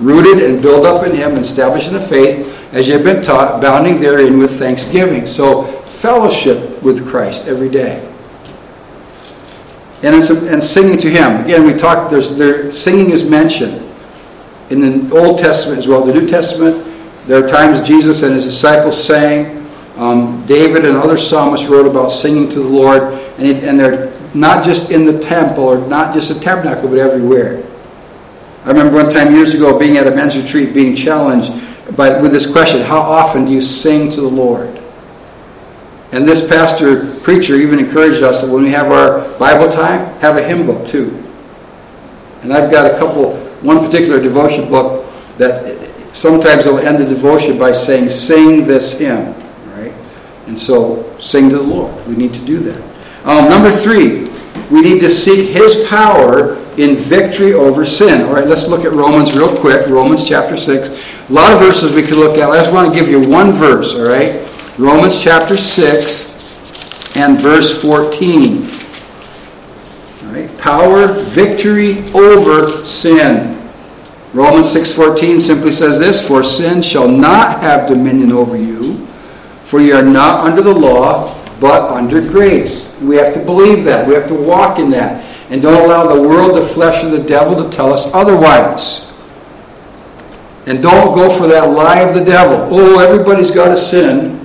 rooted 0.00 0.42
and 0.42 0.60
built 0.60 0.84
up 0.84 1.06
in 1.06 1.14
Him, 1.14 1.36
established 1.36 1.88
in 1.88 1.94
the 1.94 2.00
faith, 2.00 2.58
as 2.72 2.88
ye 2.88 2.94
have 2.94 3.04
been 3.04 3.22
taught, 3.22 3.60
bounding 3.60 4.00
therein 4.00 4.38
with 4.38 4.58
thanksgiving." 4.58 5.26
So 5.26 5.62
fellowship 5.62 6.82
with 6.82 7.06
Christ 7.06 7.46
every 7.46 7.68
day 7.68 8.02
and, 10.04 10.14
and 10.14 10.62
singing 10.62 10.98
to 10.98 11.10
Him. 11.10 11.44
Again, 11.44 11.64
we 11.64 11.72
talked. 11.72 12.10
There's 12.10 12.36
there, 12.36 12.70
singing 12.70 13.10
is 13.10 13.28
mentioned 13.28 13.80
in 14.70 15.08
the 15.08 15.16
Old 15.16 15.38
Testament 15.38 15.78
as 15.78 15.88
well. 15.88 16.04
The 16.04 16.12
New 16.12 16.28
Testament, 16.28 16.76
there 17.26 17.44
are 17.44 17.48
times 17.48 17.86
Jesus 17.86 18.22
and 18.22 18.34
His 18.34 18.44
disciples 18.44 19.02
sang. 19.02 19.66
Um, 19.96 20.44
David 20.46 20.84
and 20.84 20.96
other 20.96 21.16
psalmists 21.16 21.66
wrote 21.66 21.86
about 21.86 22.08
singing 22.08 22.50
to 22.50 22.58
the 22.58 22.68
Lord, 22.68 23.02
and, 23.38 23.46
it, 23.46 23.64
and 23.64 23.78
they're 23.78 24.12
not 24.34 24.64
just 24.64 24.90
in 24.90 25.04
the 25.04 25.18
temple 25.20 25.64
or 25.64 25.78
not 25.88 26.12
just 26.12 26.34
the 26.34 26.38
tabernacle, 26.40 26.88
but 26.88 26.98
everywhere. 26.98 27.62
I 28.64 28.68
remember 28.68 28.96
one 29.02 29.10
time 29.10 29.34
years 29.34 29.54
ago 29.54 29.78
being 29.78 29.96
at 29.96 30.06
a 30.06 30.10
men's 30.10 30.36
retreat 30.36 30.74
being 30.74 30.96
challenged 30.96 31.52
by, 31.96 32.20
with 32.20 32.32
this 32.32 32.50
question 32.50 32.80
How 32.80 33.00
often 33.00 33.44
do 33.44 33.52
you 33.52 33.62
sing 33.62 34.10
to 34.10 34.20
the 34.20 34.28
Lord? 34.28 34.68
And 36.12 36.28
this 36.28 36.46
pastor 36.46 37.14
preacher 37.20 37.56
even 37.56 37.78
encouraged 37.78 38.22
us 38.22 38.42
that 38.42 38.50
when 38.50 38.62
we 38.62 38.70
have 38.70 38.90
our 38.92 39.20
Bible 39.38 39.70
time, 39.70 40.00
have 40.20 40.36
a 40.36 40.42
hymn 40.42 40.66
book 40.66 40.86
too. 40.88 41.20
And 42.42 42.52
I've 42.52 42.70
got 42.70 42.90
a 42.90 42.96
couple, 42.98 43.36
one 43.62 43.84
particular 43.84 44.20
devotion 44.20 44.68
book 44.68 45.06
that 45.38 45.83
sometimes 46.14 46.64
they'll 46.64 46.78
end 46.78 46.98
the 46.98 47.04
devotion 47.04 47.58
by 47.58 47.72
saying, 47.72 48.08
Sing 48.08 48.66
this 48.66 48.98
hymn, 48.98 49.34
right? 49.76 49.92
And 50.46 50.58
so, 50.58 51.02
sing 51.18 51.50
to 51.50 51.58
the 51.58 51.62
Lord. 51.62 52.06
We 52.06 52.16
need 52.16 52.32
to 52.32 52.44
do 52.46 52.58
that. 52.60 52.82
Um, 53.26 53.50
number 53.50 53.70
three, 53.70 54.28
we 54.70 54.80
need 54.80 55.00
to 55.00 55.10
seek 55.10 55.50
His 55.50 55.86
power 55.88 56.56
in 56.76 56.96
victory 56.96 57.52
over 57.52 57.84
sin. 57.84 58.22
All 58.22 58.34
right, 58.34 58.46
let's 58.46 58.66
look 58.66 58.84
at 58.84 58.92
Romans 58.92 59.36
real 59.36 59.54
quick. 59.56 59.86
Romans 59.86 60.26
chapter 60.26 60.56
6. 60.56 60.88
A 60.88 61.32
lot 61.32 61.52
of 61.52 61.60
verses 61.60 61.94
we 61.94 62.02
could 62.02 62.16
look 62.16 62.36
at. 62.38 62.48
I 62.48 62.56
just 62.56 62.72
want 62.72 62.92
to 62.92 62.98
give 62.98 63.08
you 63.08 63.28
one 63.28 63.52
verse, 63.52 63.94
all 63.94 64.06
right? 64.06 64.40
Romans 64.78 65.22
chapter 65.22 65.56
6 65.56 67.16
and 67.16 67.38
verse 67.38 67.80
14. 67.80 68.62
All 70.26 70.34
right, 70.34 70.58
power, 70.58 71.06
victory 71.12 71.98
over 72.12 72.84
sin. 72.84 73.53
Romans 74.34 74.68
6:14 74.68 75.40
simply 75.40 75.70
says 75.70 76.00
this, 76.00 76.20
"For 76.20 76.42
sin 76.42 76.82
shall 76.82 77.06
not 77.06 77.60
have 77.60 77.86
dominion 77.86 78.32
over 78.32 78.56
you, 78.56 78.96
for 79.64 79.80
you 79.80 79.94
are 79.94 80.02
not 80.02 80.44
under 80.44 80.60
the 80.60 80.74
law, 80.74 81.30
but 81.60 81.88
under 81.88 82.20
grace." 82.20 82.86
We 83.00 83.16
have 83.16 83.32
to 83.34 83.38
believe 83.38 83.84
that. 83.84 84.08
We 84.08 84.14
have 84.14 84.26
to 84.26 84.34
walk 84.34 84.80
in 84.80 84.90
that. 84.90 85.22
And 85.50 85.62
don't 85.62 85.82
allow 85.82 86.06
the 86.06 86.20
world, 86.20 86.56
the 86.56 86.62
flesh, 86.62 87.04
or 87.04 87.10
the 87.10 87.18
devil 87.18 87.62
to 87.62 87.70
tell 87.70 87.92
us 87.92 88.08
otherwise. 88.12 89.02
And 90.66 90.82
don't 90.82 91.14
go 91.14 91.28
for 91.28 91.46
that 91.46 91.70
lie 91.70 92.00
of 92.00 92.14
the 92.14 92.20
devil. 92.22 92.66
Oh, 92.72 92.98
everybody's 92.98 93.50
got 93.50 93.68
to 93.68 93.76
sin. 93.76 94.40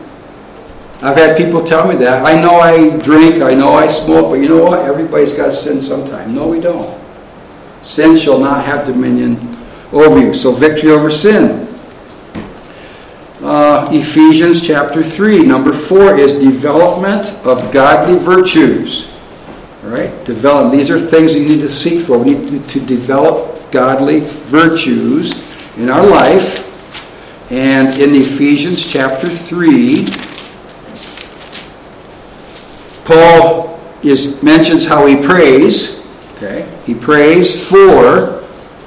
I've 1.02 1.16
had 1.16 1.38
people 1.38 1.62
tell 1.62 1.88
me 1.88 1.96
that. 1.96 2.26
I 2.26 2.40
know 2.40 2.60
I 2.60 2.90
drink, 2.90 3.42
I 3.42 3.54
know 3.54 3.74
I 3.74 3.88
smoke, 3.88 4.30
but 4.30 4.40
you 4.40 4.50
know 4.50 4.64
what? 4.66 4.80
Everybody's 4.80 5.32
got 5.32 5.46
to 5.46 5.54
sin 5.54 5.80
sometime. 5.80 6.36
No, 6.36 6.46
we 6.48 6.60
don't. 6.60 6.90
Sin 7.82 8.18
shall 8.18 8.38
not 8.38 8.66
have 8.66 8.86
dominion 8.86 9.38
over 9.92 10.20
you. 10.20 10.34
So, 10.34 10.52
victory 10.52 10.92
over 10.92 11.10
sin. 11.10 11.68
Uh, 13.42 13.90
Ephesians 13.92 14.66
chapter 14.66 15.02
3, 15.02 15.44
number 15.44 15.72
4 15.72 16.18
is 16.18 16.34
development 16.34 17.34
of 17.46 17.72
godly 17.72 18.20
virtues. 18.20 19.08
All 19.84 19.92
right? 19.92 20.12
Develop. 20.26 20.72
These 20.74 20.90
are 20.92 21.00
things 21.00 21.34
we 21.34 21.46
need 21.46 21.62
to 21.62 21.70
seek 21.70 22.02
for. 22.02 22.18
We 22.18 22.34
need 22.34 22.50
to, 22.50 22.68
to 22.68 22.86
develop 22.86 23.72
godly 23.72 24.20
virtues 24.20 25.34
in 25.78 25.90
our 25.90 26.06
life. 26.06 26.66
And 27.52 27.98
in 27.98 28.14
Ephesians 28.14 28.86
chapter 28.86 29.30
3, 29.30 30.06
Paul 33.06 33.80
is, 34.04 34.44
mentions 34.44 34.86
how 34.86 35.06
he 35.06 35.16
prays. 35.16 36.06
Okay? 36.36 36.70
He 36.86 36.94
prays 36.94 37.68
for 37.70 38.39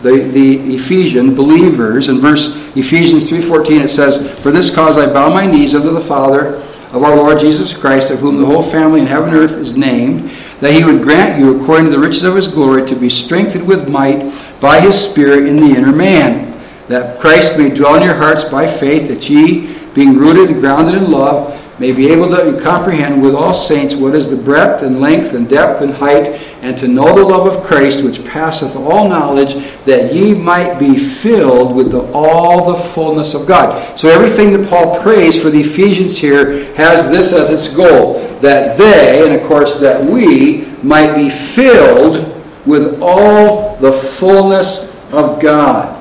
the, 0.03 0.19
the 0.19 0.75
Ephesian 0.75 1.35
believers. 1.35 2.09
In 2.09 2.19
verse 2.19 2.49
Ephesians 2.77 3.31
3.14 3.31 3.85
it 3.85 3.89
says, 3.89 4.39
For 4.41 4.51
this 4.51 4.75
cause 4.75 4.99
I 4.99 5.13
bow 5.13 5.33
my 5.33 5.47
knees 5.47 5.75
unto 5.75 5.91
the 5.91 6.01
Father 6.01 6.57
of 6.93 7.03
our 7.03 7.17
Lord 7.17 7.39
Jesus 7.39 7.75
Christ, 7.75 8.11
of 8.11 8.19
whom 8.19 8.39
the 8.39 8.47
whole 8.47 8.63
family 8.63 9.01
in 9.01 9.07
heaven 9.07 9.31
and 9.31 9.39
earth 9.39 9.53
is 9.53 9.77
named, 9.77 10.31
that 10.61 10.75
he 10.75 10.85
would 10.85 11.03
grant 11.03 11.41
you, 11.41 11.59
according 11.59 11.87
to 11.87 11.91
the 11.91 11.99
riches 11.99 12.25
of 12.25 12.37
his 12.37 12.49
glory, 12.49 12.87
to 12.87 12.95
be 12.95 13.09
strengthened 13.09 13.67
with 13.67 13.89
might 13.89 14.33
by 14.61 14.81
his 14.81 14.99
Spirit 14.99 15.47
in 15.47 15.57
the 15.57 15.75
inner 15.75 15.93
man, 15.93 16.53
that 16.89 17.19
Christ 17.19 17.59
may 17.59 17.75
dwell 17.75 17.97
in 17.97 18.03
your 18.03 18.15
hearts 18.15 18.45
by 18.45 18.67
faith, 18.67 19.09
that 19.09 19.31
ye, 19.31 19.75
being 19.95 20.19
rooted 20.19 20.51
and 20.51 20.61
grounded 20.61 20.97
in 20.97 21.11
love, 21.11 21.59
may 21.79 21.93
be 21.93 22.09
able 22.09 22.29
to 22.29 22.61
comprehend 22.61 23.23
with 23.23 23.35
all 23.35 23.55
saints 23.55 23.95
what 23.95 24.15
is 24.15 24.29
the 24.29 24.37
breadth 24.37 24.83
and 24.83 25.01
length 25.01 25.35
and 25.35 25.49
depth 25.49 25.83
and 25.83 25.93
height, 25.93 26.41
and 26.63 26.79
to 26.79 26.87
know 26.87 27.15
the 27.15 27.25
love 27.25 27.53
of 27.53 27.65
Christ 27.65 28.05
which 28.05 28.25
passeth 28.25 28.77
all 28.77 29.09
knowledge, 29.09 29.55
that 29.85 30.15
ye 30.15 30.35
might 30.35 30.79
be 30.79 30.97
filled 30.97 31.75
with 31.75 31.91
the, 31.91 32.03
all 32.13 32.73
the 32.73 32.81
fullness 32.81 33.35
of 33.35 33.47
God. 33.47 33.99
So 33.99 34.09
everything 34.09 34.53
that 34.53 34.69
Paul 34.69 35.01
prays 35.03 35.43
for 35.43 35.51
the 35.51 35.61
Ephesians 35.61 36.19
here 36.19 36.73
has 36.75 37.09
this 37.11 37.33
as 37.33 37.51
its 37.51 37.75
goal 37.75 38.21
that 38.41 38.77
they, 38.77 39.25
and 39.25 39.41
of 39.41 39.47
course 39.49 39.79
that 39.81 40.05
we, 40.05 40.67
might 40.83 41.15
be 41.15 41.31
filled 41.31 42.29
with 42.67 43.01
all 43.01 43.77
the 43.77 43.93
fullness 43.93 44.91
of 45.13 45.41
God. 45.41 45.99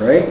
Right? 0.00 0.28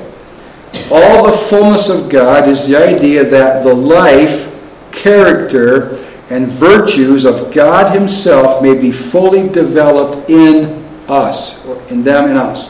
All 0.91 1.25
the 1.25 1.31
fullness 1.31 1.89
of 1.89 2.09
God 2.09 2.47
is 2.47 2.67
the 2.67 2.75
idea 2.75 3.23
that 3.23 3.63
the 3.63 3.73
life, 3.73 4.48
character, 4.91 6.05
and 6.29 6.47
virtues 6.47 7.25
of 7.25 7.53
God 7.53 7.95
Himself 7.95 8.61
may 8.61 8.79
be 8.79 8.91
fully 8.91 9.49
developed 9.49 10.29
in 10.29 10.83
us, 11.07 11.65
or 11.65 11.81
in 11.89 12.03
them 12.03 12.29
in 12.29 12.37
us. 12.37 12.69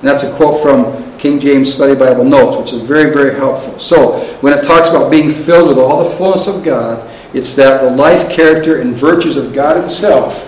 And 0.00 0.08
that's 0.08 0.24
a 0.24 0.32
quote 0.34 0.62
from 0.62 1.18
King 1.18 1.40
James 1.40 1.72
Study 1.72 1.94
Bible 1.94 2.24
Notes, 2.24 2.56
which 2.56 2.72
is 2.72 2.86
very, 2.86 3.12
very 3.12 3.34
helpful. 3.34 3.78
So, 3.78 4.24
when 4.40 4.52
it 4.52 4.64
talks 4.64 4.90
about 4.90 5.10
being 5.10 5.30
filled 5.30 5.68
with 5.68 5.78
all 5.78 6.04
the 6.04 6.10
fullness 6.10 6.46
of 6.46 6.62
God, 6.62 7.08
it's 7.34 7.56
that 7.56 7.82
the 7.82 7.90
life, 7.90 8.30
character, 8.30 8.80
and 8.80 8.94
virtues 8.94 9.36
of 9.36 9.52
God 9.52 9.78
Himself 9.78 10.44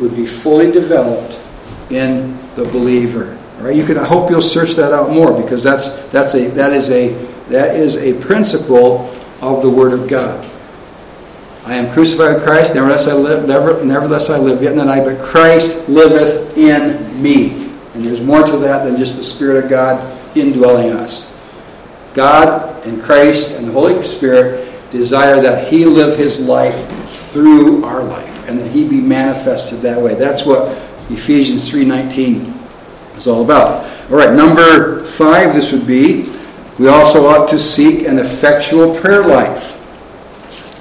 would 0.00 0.14
be 0.14 0.26
fully 0.26 0.70
developed 0.70 1.38
in 1.90 2.36
the 2.54 2.64
believer. 2.64 3.38
All 3.58 3.64
right, 3.64 3.76
you 3.76 3.86
can. 3.86 3.96
I 3.96 4.04
hope 4.04 4.30
you'll 4.30 4.42
search 4.42 4.72
that 4.72 4.92
out 4.92 5.10
more 5.10 5.40
because 5.40 5.62
that's 5.62 5.88
that's 6.10 6.34
a 6.34 6.48
that 6.48 6.72
is 6.72 6.90
a 6.90 7.08
that 7.48 7.76
is 7.76 7.96
a 7.96 8.20
principle 8.20 9.10
of 9.40 9.62
the 9.62 9.70
Word 9.70 9.92
of 9.92 10.08
God. 10.08 10.44
I 11.66 11.74
am 11.74 11.92
crucified 11.92 12.34
with 12.34 12.44
Christ, 12.44 12.74
nevertheless 12.74 13.08
I 13.08 13.14
live, 13.14 13.48
never, 13.48 13.84
nevertheless 13.84 14.30
I 14.30 14.38
live, 14.38 14.62
yet 14.62 14.76
not 14.76 14.86
I, 14.86 15.02
but 15.02 15.18
Christ 15.20 15.88
liveth 15.88 16.56
in 16.56 17.20
me. 17.20 17.70
And 17.94 18.04
there's 18.04 18.20
more 18.20 18.44
to 18.46 18.56
that 18.58 18.84
than 18.84 18.96
just 18.96 19.16
the 19.16 19.24
Spirit 19.24 19.64
of 19.64 19.70
God 19.70 20.36
indwelling 20.36 20.92
us. 20.92 21.34
God 22.14 22.86
and 22.86 23.02
Christ 23.02 23.50
and 23.50 23.66
the 23.66 23.72
Holy 23.72 24.00
Spirit 24.06 24.70
desire 24.92 25.40
that 25.42 25.68
He 25.68 25.84
live 25.84 26.16
His 26.16 26.40
life 26.40 26.76
through 27.32 27.84
our 27.84 28.02
life 28.02 28.48
and 28.48 28.58
that 28.60 28.70
He 28.70 28.88
be 28.88 29.00
manifested 29.00 29.80
that 29.80 30.00
way. 30.00 30.14
That's 30.14 30.46
what 30.46 30.68
Ephesians 31.10 31.68
3.19 31.68 33.16
is 33.16 33.26
all 33.26 33.44
about. 33.44 33.84
All 34.10 34.16
right, 34.16 34.32
number 34.32 35.04
five, 35.04 35.52
this 35.52 35.72
would 35.72 35.86
be, 35.86 36.32
we 36.78 36.88
also 36.88 37.26
ought 37.26 37.48
to 37.48 37.58
seek 37.58 38.06
an 38.06 38.18
effectual 38.18 38.94
prayer 38.94 39.26
life. 39.26 39.72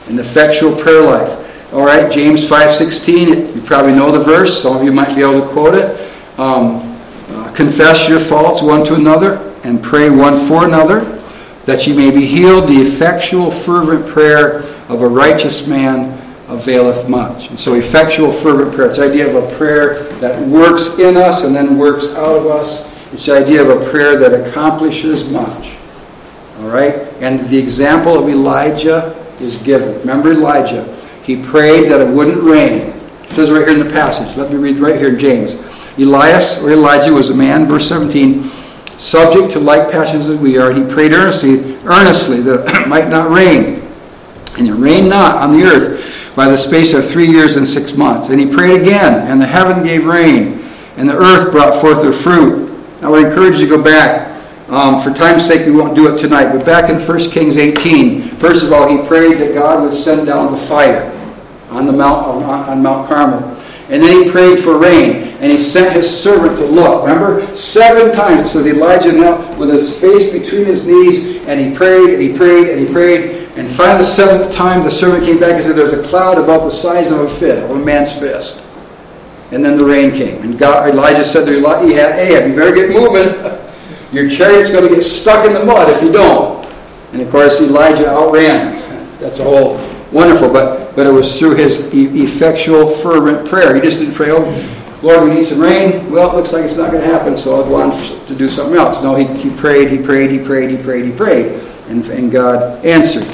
An 0.10 0.20
effectual 0.20 0.76
prayer 0.76 1.02
life. 1.02 1.74
All 1.74 1.86
right, 1.86 2.12
James 2.12 2.46
5.16, 2.46 3.56
you 3.56 3.62
probably 3.62 3.94
know 3.94 4.12
the 4.12 4.24
verse. 4.24 4.62
Some 4.62 4.78
of 4.78 4.84
you 4.84 4.92
might 4.92 5.16
be 5.16 5.22
able 5.22 5.42
to 5.42 5.48
quote 5.48 5.76
it. 5.76 6.40
Um, 6.40 6.98
uh, 7.30 7.52
confess 7.54 8.08
your 8.08 8.20
faults 8.20 8.62
one 8.62 8.86
to 8.86 8.96
another 8.96 9.38
and 9.64 9.82
pray 9.82 10.10
one 10.10 10.38
for 10.48 10.66
another 10.66 11.02
that 11.66 11.88
ye 11.88 11.96
may 11.96 12.12
be 12.12 12.26
healed. 12.26 12.70
The 12.70 12.82
effectual, 12.82 13.50
fervent 13.50 14.08
prayer 14.08 14.60
of 14.90 15.02
a 15.02 15.08
righteous 15.08 15.66
man 15.66 16.12
availeth 16.48 17.10
much. 17.10 17.50
And 17.50 17.60
so, 17.60 17.74
effectual, 17.74 18.32
fervent 18.32 18.76
prayer. 18.76 18.90
It's 18.90 18.98
the 18.98 19.10
idea 19.10 19.28
of 19.28 19.44
a 19.44 19.56
prayer 19.56 20.04
that 20.20 20.40
works 20.48 21.00
in 21.00 21.18
us 21.18 21.44
and 21.44 21.56
then 21.56 21.78
works 21.78 22.14
out 22.14 22.38
of 22.38 22.46
us. 22.46 22.94
It's 23.12 23.26
the 23.26 23.38
idea 23.38 23.64
of 23.64 23.82
a 23.82 23.90
prayer 23.90 24.18
that 24.18 24.48
accomplishes 24.48 25.28
much. 25.30 25.75
All 26.60 26.70
right? 26.70 26.94
And 27.22 27.48
the 27.50 27.58
example 27.58 28.18
of 28.18 28.30
Elijah 28.30 29.16
is 29.40 29.58
given. 29.58 30.00
Remember 30.00 30.32
Elijah? 30.32 30.84
He 31.24 31.42
prayed 31.42 31.92
that 31.92 32.02
it 32.02 32.08
wouldn't 32.08 32.42
rain. 32.42 32.94
It 33.24 33.30
says 33.30 33.52
right 33.52 33.68
here 33.68 33.80
in 33.80 33.86
the 33.86 33.94
passage. 33.94 34.36
Let 34.38 34.52
me 34.52 34.58
read 34.58 34.78
right 34.78 34.98
here 34.98 35.10
in 35.10 35.20
James. 35.20 35.54
Elias, 35.98 36.62
or 36.62 36.72
Elijah, 36.72 37.12
was 37.12 37.30
a 37.30 37.36
man, 37.36 37.66
verse 37.66 37.88
17 37.88 38.52
subject 38.98 39.52
to 39.54 39.60
like 39.60 39.92
passions 39.92 40.28
as 40.28 40.38
we 40.38 40.58
are, 40.58 40.72
and 40.72 40.86
he 40.86 40.94
prayed 40.94 41.12
earnestly, 41.12 41.76
earnestly 41.86 42.42
that 42.42 42.84
it 42.84 42.88
might 42.88 43.10
not 43.10 43.30
rain. 43.30 43.82
And 44.58 44.68
it 44.68 44.74
rained 44.74 45.10
not 45.10 45.36
on 45.36 45.58
the 45.58 45.66
earth 45.66 46.34
by 46.36 46.48
the 46.48 46.58
space 46.58 46.94
of 46.94 47.06
three 47.06 47.28
years 47.28 47.56
and 47.58 47.68
six 47.68 47.94
months. 47.94 48.30
And 48.30 48.40
he 48.40 48.46
prayed 48.46 48.82
again, 48.82 49.30
and 49.30 49.42
the 49.42 49.46
heaven 49.46 49.84
gave 49.84 50.06
rain, 50.06 50.62
and 50.98 51.10
the 51.10 51.18
earth 51.18 51.52
brought 51.52 51.82
forth 51.82 52.04
her 52.04 52.14
fruit. 52.14 52.72
I 53.02 53.10
would 53.10 53.26
encourage 53.26 53.60
you 53.60 53.68
to 53.68 53.78
go 53.78 53.84
back. 53.84 54.32
Um, 54.70 55.00
for 55.00 55.14
time's 55.14 55.46
sake, 55.46 55.66
we 55.68 55.72
won't 55.72 55.96
do 55.96 56.14
it 56.14 56.18
tonight. 56.18 56.52
But 56.52 56.66
back 56.66 56.90
in 56.90 57.00
1 57.00 57.20
Kings 57.30 57.58
18, 57.58 58.22
first 58.24 58.64
of 58.64 58.74
all, 58.74 58.88
he 58.88 59.08
prayed 59.08 59.38
that 59.38 59.54
God 59.54 59.84
would 59.84 59.94
send 59.94 60.26
down 60.26 60.52
the 60.52 60.58
fire 60.58 61.12
on 61.70 61.86
the 61.86 61.94
mount 61.94 62.26
on, 62.26 62.44
on 62.44 62.82
Mount 62.82 63.08
Carmel. 63.08 63.56
And 63.90 64.02
then 64.02 64.24
he 64.26 64.32
prayed 64.32 64.58
for 64.58 64.80
rain, 64.80 65.28
and 65.40 65.52
he 65.52 65.60
sent 65.60 65.96
his 65.96 66.10
servant 66.10 66.58
to 66.58 66.66
look. 66.66 67.06
Remember, 67.06 67.46
seven 67.56 68.12
times 68.12 68.50
it 68.50 68.54
says 68.54 68.66
Elijah 68.66 69.12
knelt 69.12 69.60
with 69.60 69.70
his 69.70 70.00
face 70.00 70.32
between 70.32 70.66
his 70.66 70.88
knees, 70.88 71.46
and 71.48 71.60
he 71.60 71.76
prayed, 71.76 72.10
and 72.10 72.22
he 72.22 72.36
prayed, 72.36 72.70
and 72.70 72.80
he 72.80 72.92
prayed. 72.92 73.48
And 73.56 73.70
finally, 73.70 74.00
the 74.00 74.04
seventh 74.04 74.52
time, 74.52 74.82
the 74.82 74.90
servant 74.90 75.24
came 75.26 75.40
back 75.40 75.54
and 75.54 75.64
said, 75.64 75.76
There's 75.76 75.94
a 75.94 76.02
cloud 76.02 76.40
about 76.40 76.64
the 76.64 76.72
size 76.72 77.12
of 77.12 77.20
a 77.20 77.30
fist, 77.30 77.70
of 77.70 77.70
a 77.70 77.86
man's 77.86 78.18
fist. 78.18 78.66
And 79.52 79.64
then 79.64 79.78
the 79.78 79.86
rain 79.86 80.10
came. 80.10 80.42
And 80.42 80.58
God, 80.58 80.90
Elijah 80.90 81.24
said 81.24 81.46
to 81.46 81.56
Ahab, 81.56 82.50
you 82.50 82.56
better 82.56 82.76
get 82.76 82.90
moving. 82.90 83.55
Your 84.16 84.30
chariot's 84.30 84.72
going 84.72 84.88
to 84.88 84.96
get 84.96 85.02
stuck 85.02 85.46
in 85.46 85.52
the 85.52 85.66
mud 85.66 85.90
if 85.90 86.02
you 86.02 86.10
don't. 86.10 86.66
And 87.12 87.22
of 87.22 87.30
course, 87.30 87.60
Elijah 87.60 88.08
outran 88.08 88.74
him. 88.74 89.08
That's 89.20 89.40
a 89.40 89.44
whole 89.44 89.76
wonderful. 90.14 90.48
But, 90.48 90.96
but 90.96 91.06
it 91.06 91.12
was 91.12 91.38
through 91.38 91.56
his 91.56 91.94
effectual, 91.94 92.88
fervent 92.88 93.46
prayer. 93.50 93.76
He 93.76 93.82
just 93.82 94.00
didn't 94.00 94.16
pray, 94.16 94.32
oh, 94.32 95.00
Lord, 95.04 95.28
we 95.28 95.36
need 95.36 95.44
some 95.44 95.60
rain. 95.60 96.10
Well, 96.10 96.32
it 96.32 96.36
looks 96.36 96.54
like 96.54 96.64
it's 96.64 96.78
not 96.78 96.92
going 96.92 97.04
to 97.04 97.14
happen, 97.14 97.36
so 97.36 97.58
I'll 97.58 97.66
go 97.66 97.76
on 97.76 97.92
to 98.28 98.36
do 98.36 98.48
something 98.48 98.78
else. 98.78 99.04
No, 99.04 99.16
he, 99.16 99.26
he 99.38 99.54
prayed, 99.58 99.92
he 99.92 100.02
prayed, 100.02 100.32
he 100.32 100.40
prayed, 100.40 100.70
he 100.70 100.82
prayed, 100.82 101.04
he 101.04 101.12
prayed. 101.12 101.62
And, 101.90 102.08
and 102.08 102.32
God 102.32 102.86
answered. 102.86 103.28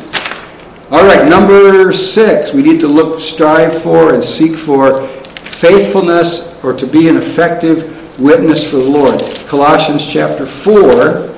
All 0.90 1.06
right, 1.06 1.30
number 1.30 1.94
six, 1.94 2.54
we 2.54 2.64
need 2.64 2.80
to 2.82 2.88
look, 2.88 3.22
strive 3.22 3.84
for, 3.84 4.16
and 4.16 4.26
seek 4.26 4.58
for 4.58 5.08
faithfulness 5.08 6.62
or 6.64 6.74
to 6.74 6.88
be 6.88 7.08
an 7.08 7.18
effective 7.18 8.01
witness 8.22 8.70
for 8.70 8.78
the 8.78 8.90
Lord. 8.90 9.20
Colossians 9.48 10.06
chapter 10.06 10.46
4. 10.46 11.32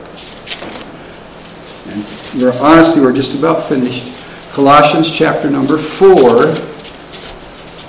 And 1.89 2.41
we're 2.41 2.59
honestly, 2.61 3.01
we're 3.01 3.13
just 3.13 3.35
about 3.37 3.67
finished. 3.67 4.05
Colossians 4.51 5.09
chapter 5.11 5.49
number 5.49 5.77
4. 5.77 6.43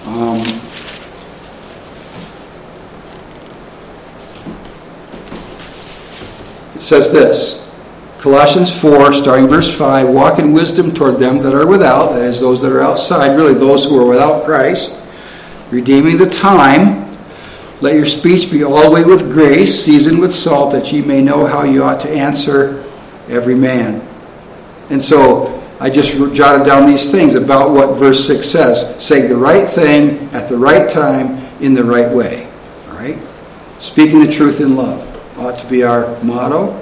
Um, 0.07 0.41
it 6.75 6.81
says 6.81 7.13
this 7.13 7.65
Colossians 8.21 8.75
4, 8.75 9.13
starting 9.13 9.49
verse 9.49 9.77
5 9.77 10.09
Walk 10.09 10.39
in 10.39 10.53
wisdom 10.55 10.95
toward 10.95 11.19
them 11.19 11.39
that 11.41 11.55
are 11.55 11.67
without, 11.67 12.13
that 12.13 12.23
is, 12.23 12.41
those 12.41 12.63
that 12.63 12.73
are 12.73 12.81
outside, 12.81 13.37
really 13.37 13.53
those 13.53 13.85
who 13.85 14.01
are 14.01 14.09
without 14.09 14.45
Christ, 14.45 14.99
redeeming 15.71 16.17
the 16.17 16.31
time. 16.31 17.04
Let 17.85 17.97
your 17.97 18.07
speech 18.07 18.51
be 18.51 18.65
always 18.65 19.05
with 19.05 19.31
grace, 19.31 19.85
seasoned 19.85 20.19
with 20.19 20.35
salt, 20.35 20.73
that 20.73 20.91
ye 20.91 21.03
may 21.03 21.21
know 21.21 21.45
how 21.45 21.65
you 21.65 21.85
ought 21.85 22.01
to 22.01 22.11
answer 22.11 22.83
every 23.29 23.55
man. 23.55 24.01
And 24.89 25.03
so 25.03 25.63
I 25.79 25.91
just 25.91 26.17
jotted 26.35 26.67
down 26.67 26.87
these 26.87 27.11
things 27.11 27.35
about 27.35 27.73
what 27.73 27.99
verse 27.99 28.27
6 28.27 28.49
says. 28.49 29.05
Say 29.05 29.27
the 29.27 29.37
right 29.37 29.69
thing 29.69 30.31
at 30.33 30.49
the 30.49 30.57
right 30.57 30.91
time 30.91 31.47
in 31.61 31.75
the 31.75 31.85
right 31.85 32.11
way. 32.11 32.49
All 32.89 32.95
right? 32.95 33.19
Speaking 33.81 34.25
the 34.25 34.33
truth 34.33 34.63
in 34.63 34.77
love 34.77 35.39
ought 35.39 35.59
to 35.59 35.67
be 35.67 35.83
our 35.83 36.19
motto 36.25 36.73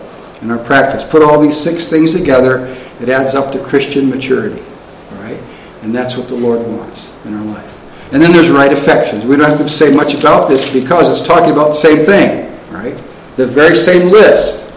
and 0.40 0.52
our 0.52 0.64
practice. 0.64 1.02
Put 1.02 1.20
all 1.20 1.40
these 1.40 1.60
six 1.60 1.88
things 1.88 2.14
together, 2.14 2.66
it 3.00 3.08
adds 3.08 3.34
up 3.34 3.50
to 3.54 3.58
Christian 3.58 4.08
maturity. 4.08 4.62
All 5.10 5.18
right? 5.18 5.40
And 5.82 5.92
that's 5.92 6.16
what 6.16 6.28
the 6.28 6.36
Lord 6.36 6.64
wants 6.64 7.12
in 7.26 7.34
our 7.34 7.44
life. 7.44 7.71
And 8.12 8.22
then 8.22 8.32
there's 8.32 8.50
right 8.50 8.70
affections. 8.70 9.24
We 9.24 9.36
don't 9.36 9.48
have 9.48 9.58
to 9.58 9.68
say 9.70 9.94
much 9.94 10.14
about 10.14 10.48
this 10.48 10.70
because 10.70 11.08
it's 11.08 11.26
talking 11.26 11.50
about 11.50 11.68
the 11.68 11.72
same 11.72 12.04
thing, 12.04 12.52
right? 12.70 12.94
The 13.36 13.46
very 13.46 13.74
same 13.74 14.10
list. 14.10 14.68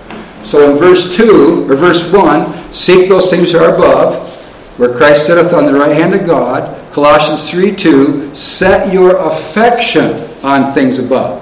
So 0.45 0.71
in 0.71 0.77
verse 0.77 1.17
2, 1.17 1.69
or 1.69 1.75
verse 1.75 2.09
1, 2.09 2.71
seek 2.71 3.09
those 3.09 3.29
things 3.29 3.51
that 3.51 3.61
are 3.61 3.75
above, 3.75 4.31
where 4.79 4.95
Christ 4.95 5.25
sitteth 5.25 5.53
on 5.53 5.65
the 5.65 5.73
right 5.73 5.93
hand 5.93 6.13
of 6.13 6.25
God. 6.25 6.81
Colossians 6.93 7.51
3 7.51 7.75
2, 7.75 8.33
set 8.33 8.93
your 8.93 9.17
affection 9.27 10.13
on 10.41 10.73
things 10.73 10.97
above. 10.97 11.41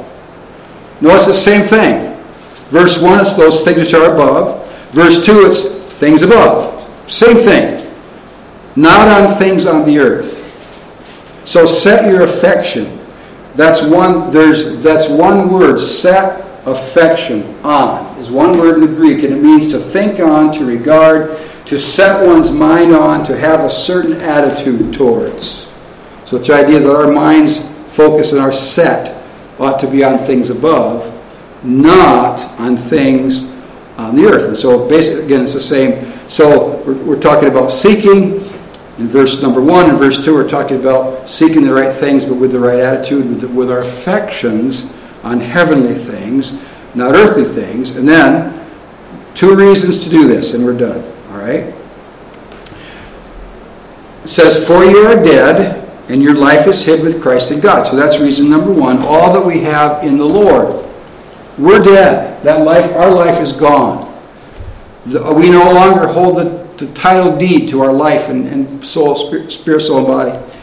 Notice 1.00 1.28
the 1.28 1.34
same 1.34 1.62
thing. 1.62 2.16
Verse 2.70 3.00
1, 3.00 3.20
it's 3.20 3.36
those 3.36 3.62
things 3.62 3.78
which 3.78 3.94
are 3.94 4.12
above. 4.12 4.68
Verse 4.94 5.24
2, 5.24 5.46
it's 5.46 5.70
things 5.94 6.24
above. 6.24 6.72
Same 7.12 7.38
thing. 7.38 7.88
Not 8.76 9.08
on 9.10 9.38
things 9.38 9.68
on 9.68 9.86
the 9.86 10.00
earth. 10.00 10.43
So 11.46 11.66
set 11.66 12.10
your 12.10 12.24
affection. 12.24 13.00
That's 13.56 13.82
one, 13.84 14.32
there's, 14.32 14.82
that's 14.82 15.10
one 15.10 15.52
word, 15.52 15.80
set 15.80 16.42
affection 16.66 17.44
on, 17.64 18.18
is 18.18 18.32
one 18.32 18.58
word 18.58 18.76
in 18.76 18.82
the 18.82 18.96
Greek, 18.96 19.24
and 19.24 19.34
it 19.34 19.44
means 19.44 19.68
to 19.70 19.80
think 19.80 20.20
on, 20.20 20.54
to 20.54 20.66
regard, 20.66 21.38
to 21.66 21.80
set 21.80 22.26
one's 22.26 22.52
mind 22.52 22.96
on, 22.96 23.26
to 23.26 23.38
have 23.38 23.60
a 23.62 23.70
certain 23.70 24.14
attitude 24.14 24.94
towards. 24.94 25.72
So 26.26 26.38
it's 26.38 26.48
the 26.48 26.56
idea 26.56 26.80
that 26.80 26.96
our 26.96 27.12
minds 27.12 27.70
focus 27.96 28.32
and 28.32 28.42
are 28.42 28.52
set 28.52 29.22
ought 29.60 29.80
to 29.82 29.88
be 29.88 30.04
on 30.04 30.18
things 30.20 30.50
above 30.50 31.14
not 31.64 32.42
on 32.60 32.78
things 32.78 33.52
on 33.98 34.16
the 34.16 34.26
earth. 34.26 34.48
And 34.48 34.58
so 34.58 34.88
basically, 34.88 35.26
again, 35.26 35.44
it's 35.44 35.54
the 35.54 35.62
same. 35.62 36.12
So 36.30 36.78
we're, 36.86 37.02
we're 37.06 37.22
talking 37.22 37.50
about 37.50 37.72
seeking. 37.72 38.40
In 39.00 39.08
verse 39.08 39.42
number 39.42 39.60
one 39.62 39.90
and 39.90 39.98
verse 39.98 40.24
two, 40.24 40.36
we're 40.36 40.48
talking 40.48 40.80
about 40.80 41.28
seeking 41.28 41.64
the 41.64 41.74
right 41.74 41.94
things, 41.94 42.26
but 42.26 42.36
with 42.36 42.52
the 42.52 42.60
right 42.60 42.80
attitude, 42.80 43.28
with, 43.28 43.42
the, 43.42 43.48
with 43.48 43.72
our 43.72 43.80
affections 43.80 44.92
on 45.24 45.40
heavenly 45.40 45.96
things, 45.96 46.62
not 46.94 47.16
earthly 47.16 47.46
things. 47.46 47.96
And 47.96 48.08
then, 48.08 48.54
two 49.34 49.56
reasons 49.56 50.04
to 50.04 50.10
do 50.10 50.28
this, 50.28 50.54
and 50.54 50.64
we're 50.64 50.78
done. 50.78 51.04
All 51.32 51.40
right? 51.40 51.74
It 54.24 54.28
says, 54.28 54.68
For 54.68 54.86
you 54.86 55.08
are 55.08 55.16
dead, 55.16 55.80
and 56.10 56.22
your 56.22 56.36
life 56.36 56.68
is 56.68 56.86
hid 56.86 57.02
with 57.02 57.22
Christ 57.22 57.50
in 57.50 57.60
God. 57.60 57.88
So 57.88 57.96
that's 57.96 58.20
reason 58.20 58.50
number 58.50 58.72
one. 58.72 59.00
All 59.00 59.34
that 59.34 59.44
we 59.44 59.62
have 59.62 60.04
in 60.04 60.18
the 60.18 60.26
Lord. 60.26 60.86
We're 61.58 61.84
dead. 61.84 62.44
That 62.44 62.64
life, 62.64 62.92
our 62.94 63.12
life 63.12 63.42
is 63.42 63.54
gone. 63.54 64.12
We 65.06 65.50
no 65.50 65.72
longer 65.72 66.08
hold 66.08 66.38
the, 66.38 66.63
the 66.78 66.92
title 66.94 67.38
deed 67.38 67.70
to 67.70 67.82
our 67.82 67.94
life 67.94 68.30
and, 68.30 68.48
and 68.48 68.86
soul, 68.86 69.16
spirit, 69.16 69.82
soul, 69.82 70.00
and 70.00 70.08
body. 70.08 70.54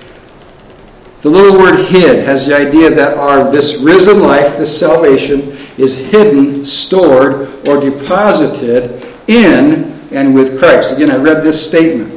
The 1.22 1.28
little 1.28 1.58
word 1.58 1.86
hid 1.86 2.24
has 2.24 2.46
the 2.46 2.56
idea 2.56 2.90
that 2.90 3.18
our 3.18 3.50
this 3.50 3.76
risen 3.76 4.20
life, 4.20 4.56
this 4.56 4.78
salvation, 4.78 5.56
is 5.76 5.96
hidden, 5.96 6.64
stored, 6.64 7.66
or 7.68 7.80
deposited 7.80 9.06
in 9.28 9.92
and 10.12 10.34
with 10.34 10.58
Christ. 10.58 10.92
Again, 10.92 11.10
I 11.10 11.16
read 11.16 11.42
this 11.42 11.64
statement 11.64 12.10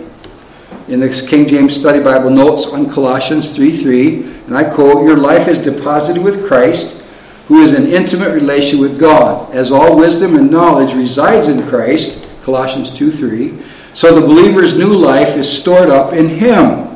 in 0.87 0.99
the 0.99 1.25
King 1.27 1.47
James 1.47 1.75
Study 1.75 2.01
Bible 2.01 2.29
notes 2.29 2.65
on 2.65 2.89
Colossians 2.89 3.55
3 3.55 3.71
3, 3.71 4.23
and 4.47 4.57
I 4.57 4.63
quote, 4.63 5.05
Your 5.05 5.17
life 5.17 5.47
is 5.47 5.59
deposited 5.59 6.23
with 6.23 6.47
Christ 6.47 7.03
who 7.47 7.61
is 7.61 7.73
in 7.73 7.87
intimate 7.87 8.31
relation 8.31 8.79
with 8.79 8.99
God, 8.99 9.53
as 9.53 9.71
all 9.71 9.97
wisdom 9.97 10.35
and 10.37 10.49
knowledge 10.49 10.93
resides 10.93 11.49
in 11.49 11.67
Christ, 11.67 12.25
Colossians 12.43 12.89
2 12.91 13.11
3. 13.11 13.72
So 13.93 14.19
the 14.19 14.25
believer's 14.25 14.77
new 14.77 14.93
life 14.93 15.37
is 15.37 15.49
stored 15.49 15.89
up 15.89 16.13
in 16.13 16.27
him. 16.27 16.89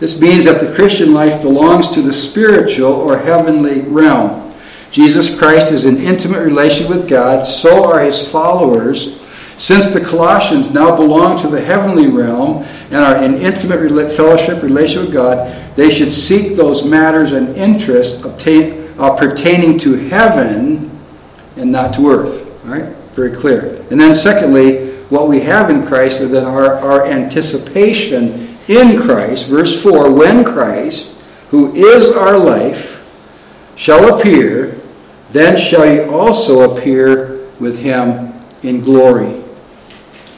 This 0.00 0.20
means 0.20 0.44
that 0.44 0.60
the 0.60 0.74
Christian 0.74 1.12
life 1.12 1.42
belongs 1.42 1.90
to 1.92 2.02
the 2.02 2.12
spiritual 2.12 2.92
or 2.92 3.18
heavenly 3.18 3.82
realm. 3.82 4.52
Jesus 4.90 5.36
Christ 5.36 5.72
is 5.72 5.84
in 5.84 5.98
intimate 5.98 6.44
relation 6.44 6.88
with 6.88 7.08
God, 7.08 7.44
so 7.44 7.90
are 7.90 8.00
his 8.00 8.26
followers. 8.30 9.20
Since 9.56 9.88
the 9.88 10.00
Colossians 10.00 10.72
now 10.72 10.96
belong 10.96 11.40
to 11.42 11.48
the 11.48 11.60
heavenly 11.60 12.08
realm 12.08 12.64
and 12.90 12.96
are 12.96 13.22
in 13.22 13.34
intimate 13.34 14.10
fellowship 14.12 14.62
relation 14.62 15.02
with 15.02 15.12
God, 15.12 15.52
they 15.76 15.90
should 15.90 16.12
seek 16.12 16.56
those 16.56 16.84
matters 16.84 17.32
and 17.32 17.56
interests 17.56 18.24
obtained 18.24 18.84
uh, 18.98 19.16
pertaining 19.16 19.78
to 19.80 19.94
heaven 19.94 20.90
and 21.56 21.72
not 21.72 21.94
to 21.94 22.10
earth. 22.10 22.64
All 22.64 22.72
right? 22.72 22.84
Very 23.14 23.34
clear. 23.34 23.76
And 23.90 24.00
then, 24.00 24.14
secondly, 24.14 24.93
what 25.10 25.28
we 25.28 25.40
have 25.40 25.70
in 25.70 25.86
Christ 25.86 26.20
is 26.20 26.30
that 26.30 26.44
our, 26.44 26.74
our 26.74 27.06
anticipation 27.06 28.56
in 28.68 29.00
Christ, 29.00 29.48
verse 29.48 29.82
4 29.82 30.12
when 30.12 30.44
Christ, 30.44 31.20
who 31.50 31.74
is 31.74 32.10
our 32.10 32.38
life, 32.38 32.92
shall 33.76 34.18
appear, 34.18 34.80
then 35.32 35.58
shall 35.58 35.86
ye 35.86 36.00
also 36.02 36.74
appear 36.74 37.40
with 37.60 37.78
him 37.78 38.32
in 38.62 38.80
glory. 38.80 39.42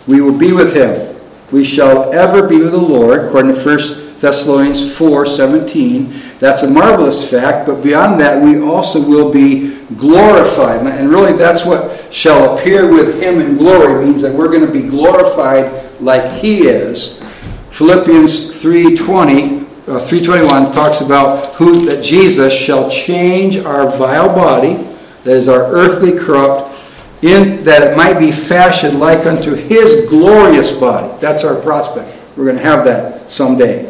We 0.06 0.20
will 0.20 0.36
be 0.36 0.52
with 0.52 0.74
him. 0.74 1.14
We 1.52 1.64
shall 1.64 2.12
ever 2.12 2.48
be 2.48 2.58
with 2.58 2.72
the 2.72 2.78
Lord, 2.78 3.26
according 3.26 3.54
to 3.54 3.64
1 3.64 4.20
Thessalonians 4.20 4.96
4 4.96 5.26
17. 5.26 6.22
That's 6.38 6.62
a 6.62 6.70
marvelous 6.70 7.28
fact, 7.30 7.66
but 7.66 7.82
beyond 7.82 8.20
that, 8.20 8.42
we 8.42 8.60
also 8.60 9.00
will 9.00 9.32
be 9.32 9.75
glorified. 9.96 10.86
And 10.86 11.08
really, 11.10 11.32
that's 11.32 11.64
what 11.64 12.12
shall 12.12 12.58
appear 12.58 12.92
with 12.92 13.22
him 13.22 13.40
in 13.40 13.56
glory 13.56 14.04
means 14.04 14.22
that 14.22 14.34
we're 14.34 14.48
going 14.48 14.66
to 14.66 14.72
be 14.72 14.88
glorified 14.88 16.00
like 16.00 16.40
he 16.40 16.66
is. 16.66 17.22
Philippians 17.70 18.50
3:20 18.62 19.66
uh, 19.88 20.00
321 20.00 20.72
talks 20.72 21.00
about 21.00 21.54
who 21.54 21.86
that 21.86 22.02
Jesus 22.02 22.52
shall 22.52 22.90
change 22.90 23.56
our 23.56 23.88
vile 23.96 24.34
body, 24.34 24.74
that 25.22 25.36
is 25.36 25.48
our 25.48 25.62
earthly 25.72 26.18
corrupt, 26.18 26.74
in 27.22 27.62
that 27.62 27.82
it 27.82 27.96
might 27.96 28.18
be 28.18 28.32
fashioned 28.32 28.98
like 28.98 29.26
unto 29.26 29.54
his 29.54 30.08
glorious 30.08 30.72
body. 30.72 31.16
That's 31.20 31.44
our 31.44 31.60
prospect. 31.62 32.36
We're 32.36 32.46
going 32.46 32.56
to 32.56 32.64
have 32.64 32.84
that 32.84 33.30
someday. 33.30 33.86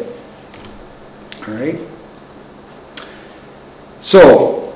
All 1.47 1.53
right? 1.55 1.79
So, 3.99 4.66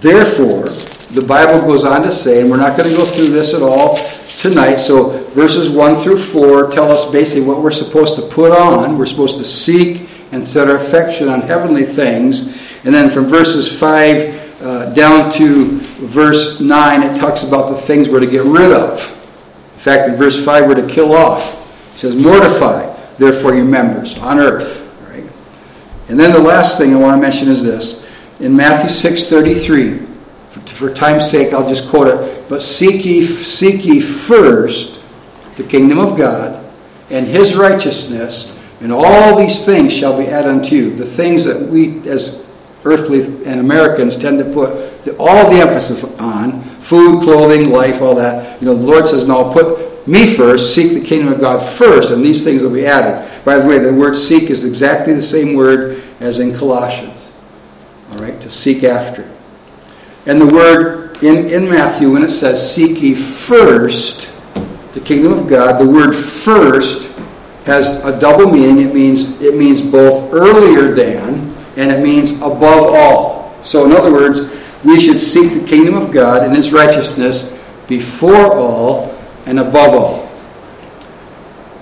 therefore, 0.00 0.68
the 1.10 1.22
Bible 1.22 1.60
goes 1.66 1.84
on 1.84 2.02
to 2.02 2.10
say, 2.10 2.40
and 2.40 2.50
we're 2.50 2.58
not 2.58 2.76
going 2.76 2.90
to 2.90 2.96
go 2.96 3.04
through 3.04 3.28
this 3.28 3.54
at 3.54 3.62
all 3.62 3.96
tonight. 4.38 4.76
So, 4.76 5.18
verses 5.30 5.70
1 5.70 5.96
through 5.96 6.18
4 6.18 6.70
tell 6.70 6.90
us 6.90 7.10
basically 7.10 7.46
what 7.46 7.62
we're 7.62 7.70
supposed 7.70 8.16
to 8.16 8.22
put 8.22 8.52
on. 8.52 8.98
We're 8.98 9.06
supposed 9.06 9.38
to 9.38 9.44
seek 9.44 10.08
and 10.32 10.46
set 10.46 10.68
our 10.68 10.76
affection 10.76 11.28
on 11.28 11.40
heavenly 11.40 11.84
things. 11.84 12.58
And 12.84 12.94
then 12.94 13.10
from 13.10 13.26
verses 13.26 13.68
5 13.78 14.62
uh, 14.62 14.92
down 14.94 15.30
to 15.32 15.78
verse 16.06 16.60
9, 16.60 17.02
it 17.02 17.18
talks 17.18 17.42
about 17.42 17.70
the 17.70 17.76
things 17.80 18.08
we're 18.08 18.20
to 18.20 18.26
get 18.26 18.44
rid 18.44 18.72
of. 18.72 19.00
In 19.00 19.80
fact, 19.80 20.08
in 20.08 20.16
verse 20.16 20.44
5, 20.44 20.66
we're 20.66 20.74
to 20.74 20.86
kill 20.86 21.14
off. 21.14 21.94
It 21.94 21.98
says, 21.98 22.14
Mortify, 22.16 22.94
therefore, 23.16 23.54
your 23.54 23.64
members 23.64 24.18
on 24.18 24.38
earth. 24.38 24.84
Right? 25.10 26.10
And 26.10 26.18
then 26.18 26.32
the 26.32 26.40
last 26.40 26.76
thing 26.78 26.94
I 26.94 26.98
want 26.98 27.16
to 27.16 27.20
mention 27.20 27.48
is 27.48 27.62
this. 27.62 28.07
In 28.40 28.56
Matthew 28.56 28.88
6.33, 28.88 30.06
for, 30.50 30.60
for 30.60 30.94
time's 30.94 31.28
sake, 31.28 31.52
I'll 31.52 31.68
just 31.68 31.88
quote 31.88 32.08
it. 32.08 32.48
But 32.48 32.62
seek 32.62 33.04
ye, 33.04 33.24
seek 33.24 33.84
ye 33.84 34.00
first 34.00 35.04
the 35.56 35.64
kingdom 35.64 35.98
of 35.98 36.16
God 36.16 36.64
and 37.10 37.26
his 37.26 37.56
righteousness, 37.56 38.54
and 38.80 38.92
all 38.92 39.36
these 39.36 39.64
things 39.64 39.92
shall 39.92 40.16
be 40.16 40.26
added 40.26 40.50
unto 40.50 40.76
you. 40.76 40.94
The 40.94 41.04
things 41.04 41.44
that 41.44 41.60
we, 41.60 42.08
as 42.08 42.46
earthly 42.84 43.22
and 43.44 43.60
Americans, 43.60 44.16
tend 44.16 44.38
to 44.38 44.44
put 44.44 45.04
the, 45.04 45.16
all 45.18 45.50
the 45.50 45.60
emphasis 45.60 46.04
on 46.20 46.60
food, 46.62 47.22
clothing, 47.22 47.70
life, 47.70 48.00
all 48.00 48.14
that. 48.14 48.60
You 48.60 48.68
know, 48.68 48.74
the 48.74 48.86
Lord 48.86 49.06
says, 49.06 49.26
No, 49.26 49.52
put 49.52 50.06
me 50.06 50.34
first, 50.34 50.74
seek 50.74 50.92
the 50.92 51.04
kingdom 51.04 51.32
of 51.32 51.40
God 51.40 51.60
first, 51.60 52.10
and 52.10 52.24
these 52.24 52.44
things 52.44 52.62
will 52.62 52.72
be 52.72 52.86
added. 52.86 53.28
By 53.44 53.58
the 53.58 53.66
way, 53.66 53.78
the 53.78 53.92
word 53.92 54.14
seek 54.14 54.50
is 54.50 54.64
exactly 54.64 55.14
the 55.14 55.22
same 55.22 55.54
word 55.54 56.02
as 56.20 56.38
in 56.38 56.56
Colossians. 56.56 57.17
Right, 58.18 58.40
to 58.42 58.50
seek 58.50 58.82
after. 58.84 59.22
And 60.26 60.40
the 60.40 60.46
word 60.46 61.22
in, 61.22 61.48
in 61.48 61.68
Matthew, 61.70 62.12
when 62.12 62.22
it 62.22 62.30
says, 62.30 62.74
Seek 62.74 63.00
ye 63.00 63.14
first 63.14 64.28
the 64.94 65.00
kingdom 65.00 65.32
of 65.32 65.48
God, 65.48 65.80
the 65.80 65.88
word 65.88 66.12
first 66.14 67.16
has 67.64 68.02
a 68.04 68.18
double 68.18 68.50
meaning. 68.50 68.88
It 68.88 68.94
means 68.94 69.40
it 69.40 69.54
means 69.56 69.80
both 69.80 70.32
earlier 70.32 70.92
than 70.92 71.54
and 71.76 71.92
it 71.92 72.02
means 72.02 72.32
above 72.32 72.94
all. 72.94 73.54
So 73.62 73.84
in 73.84 73.92
other 73.92 74.12
words, 74.12 74.40
we 74.84 74.98
should 74.98 75.20
seek 75.20 75.52
the 75.52 75.66
kingdom 75.66 75.94
of 75.94 76.10
God 76.10 76.42
and 76.42 76.56
his 76.56 76.72
righteousness 76.72 77.56
before 77.88 78.54
all 78.56 79.14
and 79.46 79.60
above 79.60 79.94
all. 79.94 80.17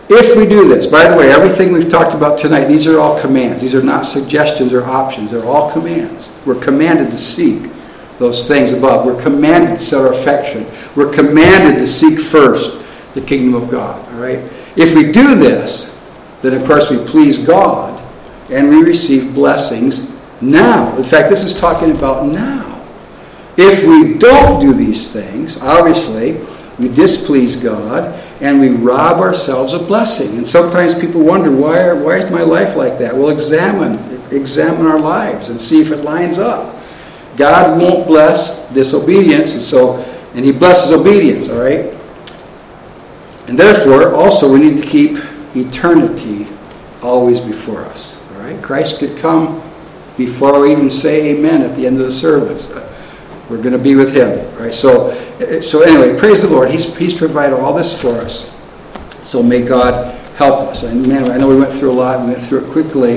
If 0.09 0.37
we 0.37 0.47
do 0.47 0.69
this, 0.69 0.87
by 0.87 1.09
the 1.09 1.17
way, 1.17 1.33
everything 1.33 1.73
we've 1.73 1.91
talked 1.91 2.15
about 2.15 2.39
tonight, 2.39 2.67
these 2.67 2.87
are 2.87 3.01
all 3.01 3.21
commands. 3.21 3.61
These 3.61 3.75
are 3.75 3.83
not 3.83 4.07
suggestions 4.07 4.73
or 4.73 4.85
options. 4.85 5.33
They're 5.33 5.45
all 5.45 5.71
commands. 5.71 6.31
We're 6.47 6.61
commanded 6.61 7.11
to 7.11 7.19
seek 7.19 7.73
those 8.19 8.47
things 8.47 8.71
above. 8.71 9.05
We're 9.05 9.21
commanded 9.21 9.71
to 9.71 9.79
set 9.81 10.01
our 10.01 10.13
affection. 10.13 10.65
We're 10.95 11.13
commanded 11.13 11.81
to 11.81 11.87
seek 11.89 12.21
first 12.21 12.85
the 13.15 13.21
kingdom 13.21 13.61
of 13.61 13.69
God. 13.69 14.01
All 14.15 14.21
right? 14.21 14.39
If 14.77 14.95
we 14.95 15.11
do 15.11 15.35
this, 15.35 15.93
then 16.41 16.55
of 16.55 16.67
course 16.67 16.89
we 16.89 16.99
please 16.99 17.39
God 17.39 18.01
and 18.51 18.69
we 18.69 18.83
receive 18.83 19.35
blessings 19.35 20.09
now. 20.41 20.97
In 20.97 21.03
fact, 21.03 21.31
this 21.31 21.43
is 21.43 21.59
talking 21.59 21.91
about 21.91 22.27
now. 22.27 22.65
If 23.57 23.85
we 23.85 24.19
don't 24.19 24.61
do 24.61 24.73
these 24.73 25.11
things, 25.11 25.57
obviously, 25.57 26.35
we 26.79 26.95
displease 26.95 27.57
God 27.57 28.23
and 28.41 28.61
we 28.61 28.69
rob 28.69 29.19
ourselves 29.19 29.73
of 29.73 29.87
blessing. 29.87 30.37
And 30.37 30.47
sometimes 30.47 30.95
people 30.95 31.23
wonder, 31.23 31.51
why, 31.51 31.81
are, 31.81 32.03
why 32.03 32.19
is 32.19 32.31
my 32.31 32.43
life 32.43 32.77
like 32.77 32.99
that? 32.99 33.15
Well, 33.15 33.31
examine, 33.31 33.95
examine 34.31 34.87
our 34.87 35.01
lives 35.01 35.49
and 35.49 35.61
see 35.61 35.81
if 35.81 35.91
it 35.91 35.99
lines 35.99 36.39
up. 36.39 36.75
God 37.37 37.81
won't 37.81 38.07
bless 38.07 38.71
disobedience, 38.73 39.55
and 39.55 39.63
so, 39.63 39.99
and 40.35 40.45
He 40.45 40.53
blesses 40.53 40.93
obedience, 40.93 41.49
all 41.49 41.61
right? 41.61 41.95
And 43.49 43.59
therefore, 43.59 44.15
also, 44.15 44.53
we 44.53 44.59
need 44.59 44.83
to 44.83 44.89
keep 44.89 45.19
eternity 45.55 46.47
always 47.03 47.41
before 47.41 47.85
us. 47.85 48.21
All 48.33 48.41
right? 48.41 48.61
Christ 48.63 48.99
could 48.99 49.17
come 49.19 49.63
before 50.17 50.61
we 50.61 50.73
even 50.73 50.91
say 50.91 51.37
amen 51.37 51.63
at 51.63 51.77
the 51.77 51.87
end 51.87 51.99
of 51.99 52.07
the 52.07 52.13
service. 52.13 52.69
We're 53.49 53.63
going 53.63 53.73
to 53.73 53.79
be 53.79 53.95
with 53.95 54.15
him. 54.15 54.31
Right? 54.59 54.75
So, 54.75 55.11
so 55.63 55.83
anyway, 55.83 56.19
praise 56.19 56.43
the 56.43 56.49
Lord. 56.49 56.71
He's, 56.71 56.97
he's 56.97 57.15
provided 57.15 57.57
all 57.57 57.75
this 57.75 58.01
for 58.01 58.13
us. 58.13 58.51
So 59.23 59.43
may 59.43 59.63
God 59.63 60.15
help 60.37 60.61
us. 60.61 60.83
And 60.83 61.07
man, 61.07 61.31
I 61.31 61.37
know 61.37 61.49
we 61.49 61.59
went 61.59 61.73
through 61.73 61.93
a 61.93 61.99
lot. 61.99 62.21
We 62.21 62.33
went 62.33 62.43
through 62.43 62.67
it 62.67 62.71
quickly. 62.73 63.17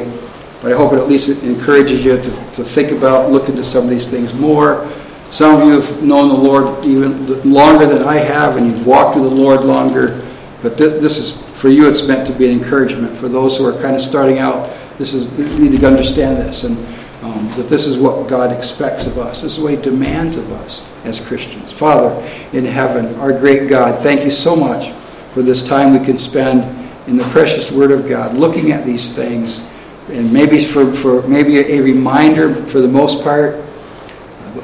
But 0.62 0.74
I 0.74 0.76
hope 0.76 0.92
it 0.92 0.98
at 0.98 1.08
least 1.08 1.30
encourages 1.44 2.04
you 2.04 2.18
to, 2.18 2.24
to 2.24 2.64
think 2.64 2.92
about, 2.92 3.32
look 3.32 3.48
into 3.48 3.64
some 3.64 3.84
of 3.84 3.90
these 3.90 4.08
things 4.08 4.34
more. 4.34 4.90
Some 5.32 5.62
of 5.62 5.68
you 5.68 5.80
have 5.80 6.04
known 6.04 6.30
the 6.30 6.36
Lord 6.36 6.84
even 6.84 7.50
longer 7.50 7.86
than 7.86 8.04
I 8.04 8.16
have, 8.16 8.58
and 8.58 8.66
you've 8.66 8.86
walked 8.86 9.16
with 9.16 9.30
the 9.30 9.36
Lord 9.36 9.62
longer. 9.62 10.26
But 10.62 10.78
th- 10.78 11.00
this 11.00 11.18
is, 11.18 11.40
for 11.62 11.70
you, 11.70 11.88
it's 11.88 12.06
meant 12.06 12.28
to 12.28 12.34
be 12.34 12.52
an 12.52 12.60
encouragement. 12.60 13.16
For 13.16 13.30
those 13.30 13.56
who 13.56 13.66
are 13.66 13.80
kind 13.80 13.96
of 13.96 14.02
starting 14.02 14.40
out, 14.40 14.76
this 14.98 15.14
is, 15.14 15.30
you 15.38 15.70
need 15.70 15.80
to 15.80 15.88
understand 15.88 16.38
this, 16.38 16.64
and 16.64 16.78
um, 17.22 17.50
that 17.52 17.68
this 17.68 17.86
is 17.86 17.98
what 17.98 18.30
God 18.30 18.56
expects 18.56 19.06
of 19.06 19.18
us. 19.18 19.42
This 19.42 19.58
is 19.58 19.64
what 19.64 19.74
He 19.74 19.82
demands 19.82 20.38
of 20.38 20.52
us 20.52 20.88
as 21.06 21.20
Christians. 21.20 21.72
Father 21.72 22.10
in 22.54 22.66
heaven, 22.66 23.14
our 23.16 23.38
great 23.38 23.70
God, 23.70 24.02
thank 24.02 24.24
you 24.24 24.32
so 24.32 24.56
much 24.56 24.94
for 25.34 25.42
this 25.42 25.68
time 25.68 25.98
we 25.98 26.06
can 26.06 26.18
spend 26.18 26.64
in 27.08 27.18
the 27.18 27.24
precious 27.26 27.72
Word 27.72 27.92
of 27.92 28.08
God, 28.08 28.36
looking 28.36 28.72
at 28.72 28.86
these 28.86 29.12
things, 29.12 29.68
and 30.10 30.32
maybe 30.32 30.60
for, 30.60 30.92
for 30.94 31.28
maybe 31.28 31.58
a 31.60 31.82
reminder 31.82 32.54
for 32.54 32.80
the 32.82 32.88
most 32.88 33.24
part 33.24 33.56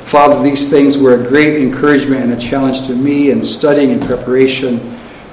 Father, 0.06 0.42
these 0.44 0.70
things 0.70 0.98
were 0.98 1.20
a 1.20 1.28
great 1.28 1.62
encouragement 1.62 2.24
and 2.24 2.34
a 2.34 2.40
challenge 2.40 2.86
to 2.88 2.96
me 2.96 3.32
in 3.32 3.44
studying 3.44 3.92
and 3.92 4.02
preparation. 4.02 4.80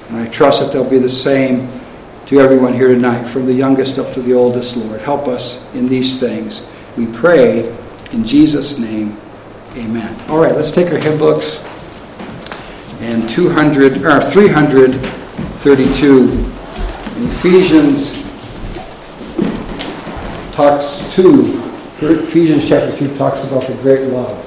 And 0.09 0.17
I 0.17 0.27
trust 0.29 0.61
that 0.61 0.73
they'll 0.73 0.89
be 0.89 0.99
the 0.99 1.09
same 1.09 1.69
to 2.25 2.39
everyone 2.39 2.73
here 2.73 2.87
tonight, 2.87 3.25
from 3.25 3.45
the 3.45 3.53
youngest 3.53 3.99
up 3.99 4.13
to 4.13 4.21
the 4.21 4.33
oldest, 4.33 4.75
Lord. 4.75 5.01
Help 5.01 5.27
us 5.27 5.73
in 5.75 5.87
these 5.87 6.19
things. 6.19 6.67
We 6.97 7.05
pray 7.07 7.73
in 8.11 8.25
Jesus' 8.25 8.77
name. 8.77 9.17
Amen. 9.75 10.15
All 10.29 10.39
right, 10.39 10.55
let's 10.55 10.71
take 10.71 10.91
our 10.91 10.99
hymn 10.99 11.17
books 11.17 11.63
and 12.99 13.27
200 13.29 14.03
or 14.03 14.21
332 14.21 16.53
in 17.15 17.23
Ephesians 17.29 18.21
talks 20.53 20.99
2 21.15 21.61
Ephesians 21.99 22.67
chapter 22.67 22.97
2 22.97 23.15
talks 23.17 23.43
about 23.45 23.65
the 23.67 23.75
great 23.75 24.09
love 24.09 24.37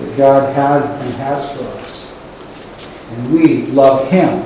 that 0.00 0.16
God 0.16 0.54
had 0.54 0.82
and 0.82 1.14
has 1.14 1.50
for 1.56 1.64
us. 1.78 2.06
And 3.10 3.32
we 3.32 3.66
love 3.66 4.08
Him 4.10 4.42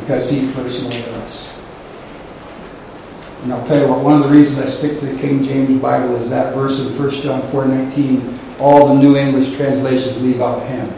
because 0.00 0.30
He 0.30 0.46
first 0.46 0.82
loved 0.82 1.08
us. 1.08 1.53
And 3.44 3.52
I'll 3.52 3.66
tell 3.66 3.78
you 3.78 3.86
what, 3.86 4.02
one 4.02 4.22
of 4.22 4.26
the 4.26 4.34
reasons 4.34 4.58
I 4.58 4.70
stick 4.70 4.98
to 5.00 5.06
the 5.06 5.20
King 5.20 5.44
James 5.44 5.78
Bible 5.78 6.16
is 6.16 6.30
that 6.30 6.54
verse 6.54 6.80
in 6.80 6.98
1 6.98 7.10
John 7.20 7.42
4.19. 7.42 8.58
All 8.58 8.94
the 8.94 9.02
New 9.02 9.18
English 9.18 9.54
translations 9.54 10.18
leave 10.22 10.40
out 10.40 10.66
Him. 10.66 10.90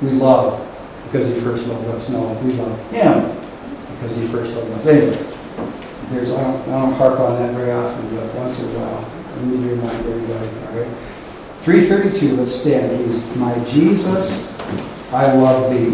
We 0.00 0.12
love 0.12 0.56
because 1.04 1.28
He 1.28 1.38
first 1.42 1.66
loved 1.66 1.86
us. 1.88 2.08
No, 2.08 2.32
we 2.42 2.54
love 2.54 2.90
Him 2.90 3.28
because 3.92 4.16
He 4.16 4.26
first 4.28 4.56
loved 4.56 4.72
us. 4.72 4.86
Anyway, 4.86 5.16
there's, 6.08 6.32
I, 6.32 6.44
don't, 6.44 6.68
I 6.68 6.80
don't 6.80 6.94
harp 6.94 7.20
on 7.20 7.38
that 7.42 7.54
very 7.54 7.72
often, 7.72 8.16
but 8.16 8.34
once 8.36 8.58
in 8.58 8.70
a 8.70 8.78
while, 8.78 9.04
I 9.36 9.44
need 9.44 9.68
to 9.68 9.74
remind 9.74 10.06
everybody, 10.06 10.48
all 10.66 10.82
right? 10.82 10.98
332, 11.60 12.36
let's 12.36 12.54
stand. 12.54 13.04
He's 13.04 13.36
my 13.36 13.52
Jesus, 13.68 14.50
I 15.12 15.30
love 15.34 15.70
thee. 15.70 15.90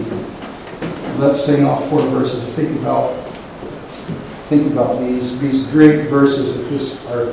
Let's 1.18 1.45
sing 1.45 1.64
all 1.64 1.80
four 1.89 2.03
verses. 2.03 2.47
Think 2.55 2.78
about 2.80 3.22
think 4.59 4.70
about 4.70 5.00
these 5.00 5.40
these 5.40 5.66
great 5.68 6.09
verses 6.09 6.55
that 6.55 6.64
this 6.64 7.07
our 7.07 7.32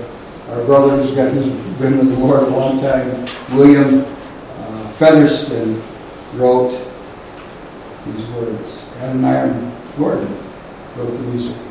our 0.55 0.65
brother 0.65 0.95
who's 0.95 1.13
got 1.13 1.33
who's 1.33 1.47
been 1.77 1.97
with 1.97 2.09
the 2.09 2.17
Lord 2.17 2.43
a 2.43 2.47
long 2.47 2.79
time, 2.79 3.09
William 3.57 3.99
uh, 3.99 4.87
Featherston 4.97 5.81
wrote 6.35 6.71
these 8.05 8.25
words. 8.29 8.85
Adoniram 9.01 9.97
Gordon 9.97 10.33
wrote 10.95 11.11
the 11.11 11.23
music. 11.27 11.68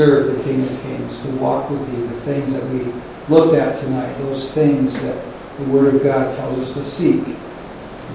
serve 0.00 0.34
the 0.34 0.42
King 0.44 0.62
of 0.62 0.82
Kings, 0.82 1.20
to 1.20 1.28
walk 1.32 1.68
with 1.68 1.86
you. 1.92 2.06
the 2.06 2.20
things 2.22 2.50
that 2.54 2.64
we 2.70 2.90
looked 3.28 3.54
at 3.54 3.78
tonight, 3.82 4.10
those 4.20 4.50
things 4.52 4.98
that 5.02 5.22
the 5.58 5.64
Word 5.64 5.94
of 5.94 6.02
God 6.02 6.34
tells 6.38 6.58
us 6.58 6.72
to 6.72 6.82
seek. 6.82 7.20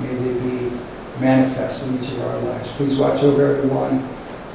May 0.01 0.15
they 0.15 0.33
be 0.39 0.75
manifest 1.19 1.85
in 1.85 2.03
each 2.03 2.09
of 2.13 2.21
our 2.21 2.39
lives. 2.39 2.67
Please 2.69 2.97
watch 2.97 3.21
over 3.21 3.45
everyone 3.45 4.03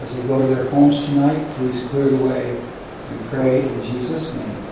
as 0.02 0.16
they 0.16 0.26
go 0.26 0.40
to 0.40 0.52
their 0.52 0.68
homes 0.70 1.04
tonight. 1.04 1.40
Please 1.54 1.88
clear 1.90 2.08
the 2.08 2.24
way 2.24 2.50
and 2.50 3.20
pray 3.28 3.62
in 3.62 3.84
Jesus' 3.84 4.34
name. 4.34 4.69